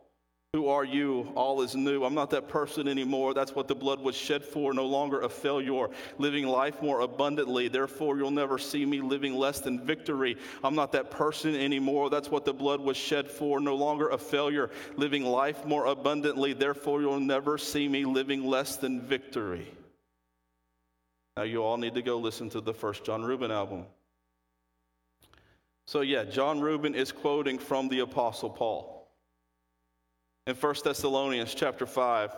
Who 0.52 0.68
are 0.68 0.84
you? 0.84 1.32
All 1.34 1.62
is 1.62 1.74
new. 1.74 2.04
I'm 2.04 2.14
not 2.14 2.30
that 2.30 2.46
person 2.46 2.86
anymore. 2.86 3.34
That's 3.34 3.56
what 3.56 3.66
the 3.66 3.74
blood 3.74 3.98
was 3.98 4.14
shed 4.14 4.44
for. 4.44 4.72
No 4.72 4.86
longer 4.86 5.22
a 5.22 5.28
failure. 5.28 5.88
Living 6.18 6.46
life 6.46 6.80
more 6.80 7.00
abundantly. 7.00 7.66
Therefore, 7.66 8.16
you'll 8.16 8.30
never 8.30 8.56
see 8.56 8.86
me 8.86 9.00
living 9.00 9.34
less 9.34 9.58
than 9.58 9.84
victory. 9.84 10.36
I'm 10.62 10.76
not 10.76 10.92
that 10.92 11.10
person 11.10 11.56
anymore. 11.56 12.10
That's 12.10 12.30
what 12.30 12.44
the 12.44 12.54
blood 12.54 12.80
was 12.80 12.96
shed 12.96 13.28
for. 13.28 13.58
No 13.58 13.74
longer 13.74 14.10
a 14.10 14.18
failure. 14.18 14.70
Living 14.96 15.24
life 15.24 15.64
more 15.66 15.86
abundantly. 15.86 16.52
Therefore, 16.52 17.00
you'll 17.00 17.18
never 17.18 17.58
see 17.58 17.88
me 17.88 18.04
living 18.04 18.44
less 18.44 18.76
than 18.76 19.00
victory. 19.00 19.66
Now, 21.36 21.42
you 21.42 21.64
all 21.64 21.76
need 21.76 21.94
to 21.94 22.02
go 22.02 22.18
listen 22.18 22.48
to 22.50 22.60
the 22.60 22.72
first 22.72 23.04
John 23.04 23.24
Reuben 23.24 23.50
album. 23.50 23.86
So, 25.86 26.00
yeah, 26.02 26.24
John 26.24 26.60
Reuben 26.60 26.94
is 26.94 27.10
quoting 27.10 27.58
from 27.58 27.88
the 27.88 28.00
Apostle 28.00 28.50
Paul. 28.50 29.08
In 30.46 30.54
1 30.54 30.74
Thessalonians 30.84 31.54
chapter 31.54 31.86
5, 31.86 32.30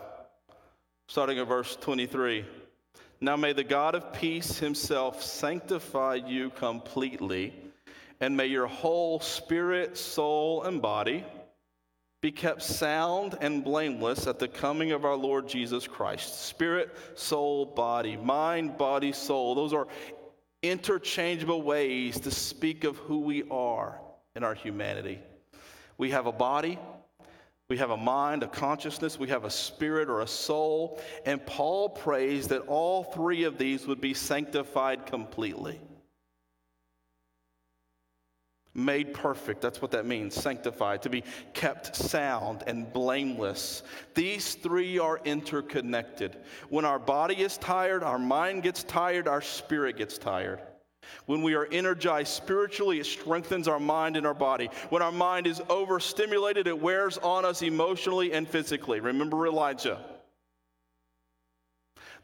starting 1.07 1.37
at 1.37 1.47
verse 1.47 1.75
23. 1.75 2.45
Now 3.21 3.35
may 3.35 3.53
the 3.53 3.63
God 3.63 3.95
of 3.95 4.13
peace 4.13 4.57
himself 4.57 5.21
sanctify 5.21 6.15
you 6.15 6.49
completely, 6.49 7.53
and 8.19 8.35
may 8.35 8.47
your 8.47 8.67
whole 8.67 9.19
spirit, 9.19 9.97
soul, 9.97 10.63
and 10.63 10.81
body 10.81 11.23
be 12.21 12.31
kept 12.31 12.63
sound 12.63 13.37
and 13.41 13.63
blameless 13.63 14.25
at 14.25 14.39
the 14.39 14.47
coming 14.47 14.91
of 14.91 15.05
our 15.05 15.15
Lord 15.15 15.47
Jesus 15.47 15.87
Christ. 15.87 16.45
Spirit, 16.45 16.95
soul, 17.15 17.65
body, 17.65 18.17
mind, 18.17 18.77
body, 18.77 19.11
soul. 19.11 19.53
Those 19.53 19.73
are 19.73 19.87
interchangeable 20.63 21.61
ways 21.61 22.19
to 22.21 22.31
speak 22.31 22.83
of 22.83 22.97
who 22.97 23.19
we 23.19 23.43
are 23.51 23.99
in 24.35 24.43
our 24.43 24.55
humanity. 24.55 25.19
We 25.99 26.09
have 26.11 26.25
a 26.25 26.31
body, 26.31 26.79
we 27.69 27.77
have 27.77 27.91
a 27.91 27.97
mind, 27.97 28.43
a 28.43 28.47
consciousness, 28.47 29.19
we 29.19 29.27
have 29.29 29.45
a 29.45 29.49
spirit 29.49 30.09
or 30.09 30.21
a 30.21 30.27
soul, 30.27 30.99
and 31.25 31.45
Paul 31.45 31.89
prays 31.89 32.47
that 32.47 32.61
all 32.61 33.03
three 33.03 33.43
of 33.43 33.57
these 33.57 33.85
would 33.85 34.01
be 34.01 34.13
sanctified 34.13 35.05
completely 35.05 35.79
made 38.77 39.13
perfect. 39.13 39.59
That's 39.59 39.81
what 39.81 39.91
that 39.91 40.05
means, 40.05 40.35
sanctified, 40.35 41.01
to 41.01 41.09
be 41.09 41.23
kept 41.53 41.95
sound 41.95 42.63
and 42.67 42.93
blameless. 42.93 43.83
These 44.13 44.55
three 44.55 44.99
are 44.99 45.19
interconnected. 45.25 46.37
When 46.69 46.85
our 46.85 46.99
body 46.99 47.41
is 47.41 47.57
tired, 47.57 48.03
our 48.03 48.19
mind 48.19 48.63
gets 48.63 48.83
tired, 48.83 49.27
our 49.27 49.41
spirit 49.41 49.97
gets 49.97 50.17
tired. 50.17 50.61
When 51.25 51.41
we 51.41 51.55
are 51.55 51.67
energized 51.71 52.33
spiritually, 52.33 52.99
it 52.99 53.05
strengthens 53.05 53.67
our 53.67 53.79
mind 53.79 54.15
and 54.15 54.27
our 54.27 54.33
body. 54.33 54.69
When 54.89 55.01
our 55.01 55.11
mind 55.11 55.47
is 55.47 55.61
overstimulated, 55.69 56.67
it 56.67 56.79
wears 56.79 57.17
on 57.17 57.45
us 57.45 57.61
emotionally 57.61 58.33
and 58.33 58.47
physically. 58.47 58.99
Remember 58.99 59.47
Elijah. 59.47 59.99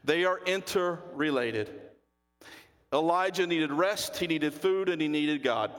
They 0.04 0.24
are 0.24 0.38
interrelated. 0.44 1.70
Elijah 2.92 3.46
needed 3.46 3.72
rest, 3.72 4.16
he 4.18 4.26
needed 4.28 4.54
food, 4.54 4.88
and 4.88 5.02
he 5.02 5.08
needed 5.08 5.42
God. 5.42 5.72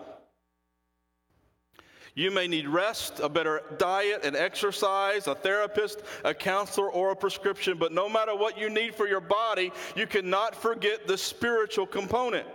You 2.15 2.31
may 2.31 2.47
need 2.47 2.69
rest, 2.69 3.19
a 3.19 3.27
better 3.27 3.61
diet 3.77 4.21
and 4.23 4.37
exercise, 4.37 5.27
a 5.27 5.35
therapist, 5.35 6.01
a 6.23 6.33
counselor, 6.33 6.89
or 6.89 7.11
a 7.11 7.15
prescription, 7.15 7.77
but 7.77 7.91
no 7.91 8.07
matter 8.07 8.33
what 8.33 8.57
you 8.57 8.69
need 8.69 8.95
for 8.95 9.05
your 9.05 9.19
body, 9.19 9.73
you 9.97 10.07
cannot 10.07 10.55
forget 10.55 11.07
the 11.07 11.17
spiritual 11.17 11.85
component. 11.85 12.47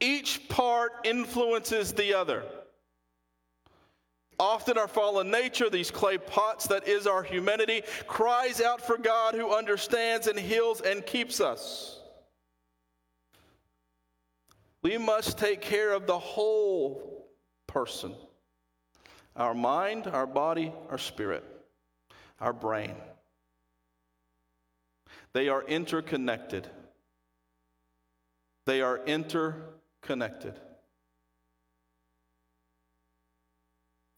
Each 0.00 0.48
part 0.48 0.92
influences 1.04 1.92
the 1.92 2.14
other. 2.14 2.42
Often, 4.40 4.76
our 4.76 4.88
fallen 4.88 5.30
nature, 5.30 5.70
these 5.70 5.92
clay 5.92 6.18
pots 6.18 6.66
that 6.66 6.88
is 6.88 7.06
our 7.06 7.22
humanity, 7.22 7.82
cries 8.08 8.60
out 8.60 8.84
for 8.84 8.98
God 8.98 9.36
who 9.36 9.54
understands 9.54 10.26
and 10.26 10.36
heals 10.36 10.80
and 10.80 11.06
keeps 11.06 11.40
us. 11.40 12.00
We 14.82 14.98
must 14.98 15.38
take 15.38 15.60
care 15.60 15.92
of 15.92 16.08
the 16.08 16.18
whole 16.18 17.21
person 17.72 18.14
our 19.34 19.54
mind, 19.54 20.06
our 20.06 20.26
body, 20.26 20.70
our 20.90 20.98
spirit, 20.98 21.42
our 22.38 22.52
brain. 22.52 22.94
They 25.32 25.48
are 25.48 25.62
interconnected. 25.62 26.68
They 28.66 28.82
are 28.82 29.00
interconnected. 29.06 30.60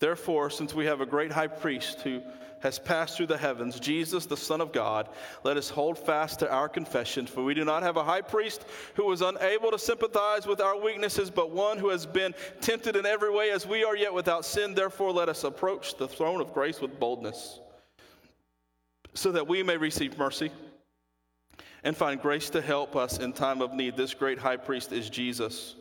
Therefore, 0.04 0.50
since 0.50 0.74
we 0.74 0.84
have 0.84 1.00
a 1.00 1.06
great 1.06 1.32
high 1.32 1.46
priest 1.46 2.02
who 2.02 2.20
has 2.60 2.78
passed 2.78 3.16
through 3.16 3.28
the 3.28 3.38
heavens, 3.38 3.80
Jesus, 3.80 4.26
the 4.26 4.36
Son 4.36 4.60
of 4.60 4.70
God, 4.70 5.08
let 5.44 5.56
us 5.56 5.70
hold 5.70 5.96
fast 5.96 6.40
to 6.40 6.52
our 6.52 6.68
confession. 6.68 7.26
For 7.26 7.42
we 7.42 7.54
do 7.54 7.64
not 7.64 7.82
have 7.82 7.96
a 7.96 8.04
high 8.04 8.20
priest 8.20 8.66
who 8.96 9.06
was 9.06 9.22
unable 9.22 9.70
to 9.70 9.78
sympathize 9.78 10.46
with 10.46 10.60
our 10.60 10.78
weaknesses, 10.78 11.30
but 11.30 11.52
one 11.52 11.78
who 11.78 11.88
has 11.88 12.04
been 12.04 12.34
tempted 12.60 12.96
in 12.96 13.06
every 13.06 13.30
way 13.30 13.50
as 13.50 13.66
we 13.66 13.82
are, 13.82 13.96
yet 13.96 14.12
without 14.12 14.44
sin. 14.44 14.74
Therefore, 14.74 15.10
let 15.10 15.30
us 15.30 15.42
approach 15.42 15.96
the 15.96 16.06
throne 16.06 16.42
of 16.42 16.52
grace 16.52 16.82
with 16.82 17.00
boldness, 17.00 17.60
so 19.14 19.32
that 19.32 19.48
we 19.48 19.62
may 19.62 19.78
receive 19.78 20.18
mercy 20.18 20.50
and 21.82 21.96
find 21.96 22.20
grace 22.20 22.50
to 22.50 22.60
help 22.60 22.94
us 22.94 23.20
in 23.20 23.32
time 23.32 23.62
of 23.62 23.72
need. 23.72 23.96
This 23.96 24.12
great 24.12 24.38
high 24.38 24.58
priest 24.58 24.92
is 24.92 25.08
Jesus 25.08 25.76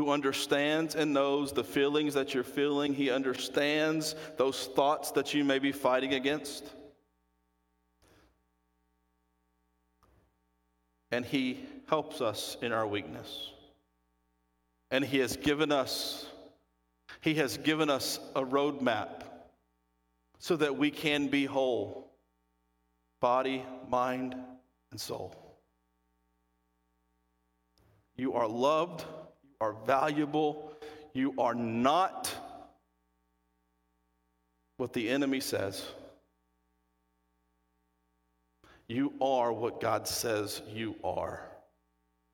who 0.00 0.10
understands 0.10 0.94
and 0.94 1.12
knows 1.12 1.52
the 1.52 1.62
feelings 1.62 2.14
that 2.14 2.32
you're 2.32 2.42
feeling. 2.42 2.94
He 2.94 3.10
understands 3.10 4.14
those 4.38 4.68
thoughts 4.68 5.10
that 5.10 5.34
you 5.34 5.44
may 5.44 5.58
be 5.58 5.72
fighting 5.72 6.14
against. 6.14 6.64
And 11.10 11.22
He 11.22 11.66
helps 11.86 12.22
us 12.22 12.56
in 12.62 12.72
our 12.72 12.86
weakness. 12.86 13.50
And 14.90 15.04
He 15.04 15.18
has 15.18 15.36
given 15.36 15.70
us, 15.70 16.24
He 17.20 17.34
has 17.34 17.58
given 17.58 17.90
us 17.90 18.20
a 18.34 18.42
roadmap 18.42 19.24
so 20.38 20.56
that 20.56 20.78
we 20.78 20.90
can 20.90 21.28
be 21.28 21.44
whole 21.44 22.10
body, 23.20 23.66
mind, 23.86 24.34
and 24.92 24.98
soul. 24.98 25.36
You 28.16 28.32
are 28.32 28.48
loved 28.48 29.04
are 29.60 29.74
valuable. 29.86 30.72
You 31.12 31.34
are 31.38 31.54
not 31.54 32.32
what 34.76 34.92
the 34.92 35.08
enemy 35.10 35.40
says. 35.40 35.84
You 38.88 39.12
are 39.20 39.52
what 39.52 39.80
God 39.80 40.08
says 40.08 40.62
you 40.72 40.96
are. 41.04 41.42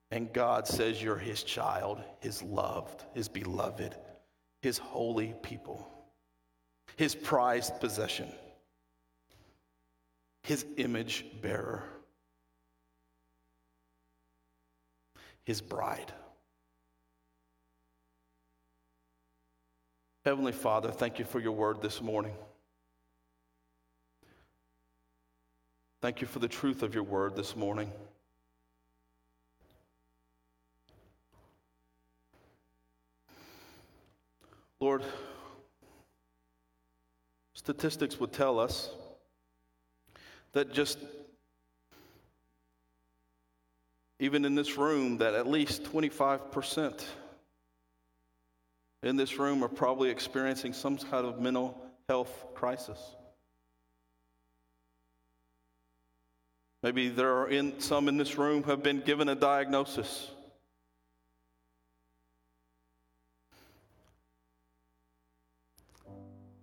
And 0.09 0.31
God 0.31 0.67
says 0.67 1.03
you're 1.03 1.17
his 1.17 1.43
child, 1.43 2.01
his 2.19 2.41
loved, 2.41 3.03
his 3.13 3.27
beloved, 3.27 3.95
his 4.61 4.77
holy 4.77 5.35
people, 5.43 5.87
his 6.95 7.13
prized 7.13 7.79
possession, 7.79 8.29
his 10.43 10.65
image 10.77 11.25
bearer, 11.41 11.83
his 15.43 15.61
bride. 15.61 16.13
Heavenly 20.27 20.51
Father, 20.51 20.91
thank 20.91 21.19
you 21.19 21.23
for 21.23 21.39
your 21.39 21.53
word 21.53 21.81
this 21.81 22.01
morning. 22.01 22.33
Thank 26.01 26.19
you 26.19 26.27
for 26.27 26.39
the 26.39 26.49
truth 26.49 26.83
of 26.83 26.93
your 26.93 27.03
word 27.03 27.37
this 27.37 27.55
morning. 27.55 27.89
Lord, 34.81 35.01
statistics 37.53 38.19
would 38.19 38.33
tell 38.33 38.59
us 38.59 38.89
that 40.51 40.73
just 40.73 40.99
even 44.19 44.43
in 44.43 44.55
this 44.55 44.75
room 44.77 45.19
that 45.19 45.35
at 45.35 45.47
least 45.47 45.83
25% 45.83 47.01
in 49.07 49.15
this 49.15 49.39
room 49.39 49.63
are 49.63 49.69
probably 49.69 50.09
experiencing 50.09 50.73
some 50.73 50.97
kind 50.97 51.25
of 51.25 51.39
mental 51.39 51.81
health 52.09 52.47
crisis. 52.53 52.99
Maybe 56.83 57.07
there 57.07 57.33
are 57.37 57.47
in, 57.47 57.79
some 57.79 58.09
in 58.09 58.17
this 58.17 58.37
room 58.37 58.63
have 58.63 58.83
been 58.83 58.99
given 58.99 59.29
a 59.29 59.35
diagnosis. 59.35 60.29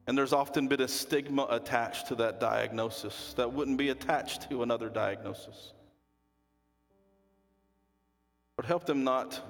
And 0.06 0.16
there's 0.16 0.34
often 0.34 0.68
been 0.68 0.82
a 0.82 0.88
stigma 0.88 1.46
attached 1.48 2.08
to 2.08 2.14
that 2.16 2.40
diagnosis 2.40 3.32
that 3.38 3.50
wouldn't 3.54 3.78
be 3.78 3.88
attached 3.88 4.50
to 4.50 4.62
another 4.62 4.90
diagnosis. 4.90 5.72
But 8.56 8.66
help 8.66 8.84
them 8.84 9.02
not 9.02 9.40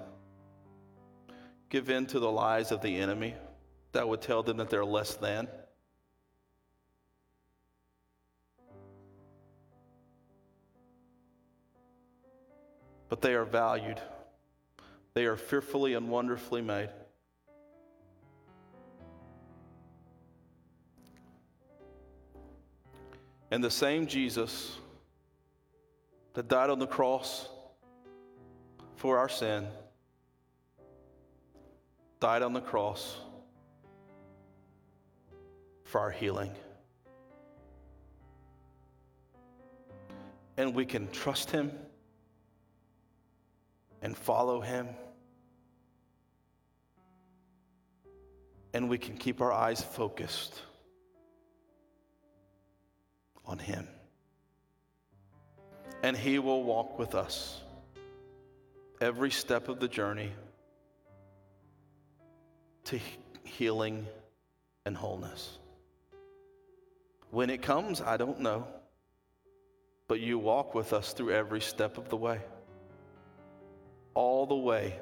give 1.75 1.91
in 1.91 2.07
to 2.07 2.21
the 2.21 2.31
lies 2.31 2.71
of 2.71 2.81
the 2.83 2.97
enemy 2.99 3.35
that 3.91 4.09
would 4.09 4.23
tell 4.23 4.45
them 4.45 4.59
that 4.59 4.71
they're 4.71 4.85
less 4.85 5.17
than. 5.17 5.49
But 13.09 13.21
they 13.23 13.35
are 13.35 13.45
valued. 13.45 14.01
They 15.15 15.25
are 15.25 15.37
fearfully 15.37 15.95
and 15.95 16.09
wonderfully 16.09 16.63
made. 16.63 16.91
And 23.51 23.65
the 23.65 23.69
same 23.69 24.07
Jesus 24.07 24.77
that 26.35 26.47
died 26.47 26.71
on 26.71 26.79
the 26.79 26.87
cross 26.87 27.49
for 28.95 29.19
our 29.19 29.29
sin 29.29 29.67
died 32.21 32.43
on 32.43 32.53
the 32.53 32.61
cross 32.61 33.17
for 35.85 36.01
our 36.01 36.11
healing. 36.11 36.51
And 40.57 40.75
we 40.75 40.87
can 40.87 41.11
trust 41.11 41.51
Him 41.51 41.73
and 44.03 44.17
follow 44.17 44.61
Him. 44.61 44.89
And 48.73 48.89
we 48.89 48.99
can 48.99 49.17
keep 49.17 49.41
our 49.41 49.53
eyes 49.53 49.83
focused 49.83 50.61
on 53.47 53.59
Him. 53.59 53.87
And 56.03 56.17
He 56.17 56.39
will 56.39 56.65
walk 56.65 56.99
with 56.99 57.15
us 57.15 57.61
every 59.01 59.31
step 59.31 59.69
of 59.69 59.81
the 59.81 59.89
journey 59.89 60.31
to 62.85 62.99
healing 63.45 64.07
and 64.85 64.97
wholeness. 64.97 65.59
When 67.31 67.51
it 67.51 67.63
comes, 67.63 68.01
I 68.01 68.17
don't 68.17 68.41
know, 68.41 68.67
but 70.07 70.21
you 70.21 70.39
walk 70.39 70.75
with 70.75 70.93
us 70.93 71.13
through 71.13 71.31
every 71.31 71.61
step 71.61 71.99
of 71.99 72.09
the 72.09 72.17
way, 72.17 72.41
all 74.15 74.47
the 74.47 74.55
way 74.55 74.99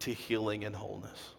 to 0.00 0.12
healing 0.12 0.64
and 0.64 0.74
wholeness. 0.74 1.34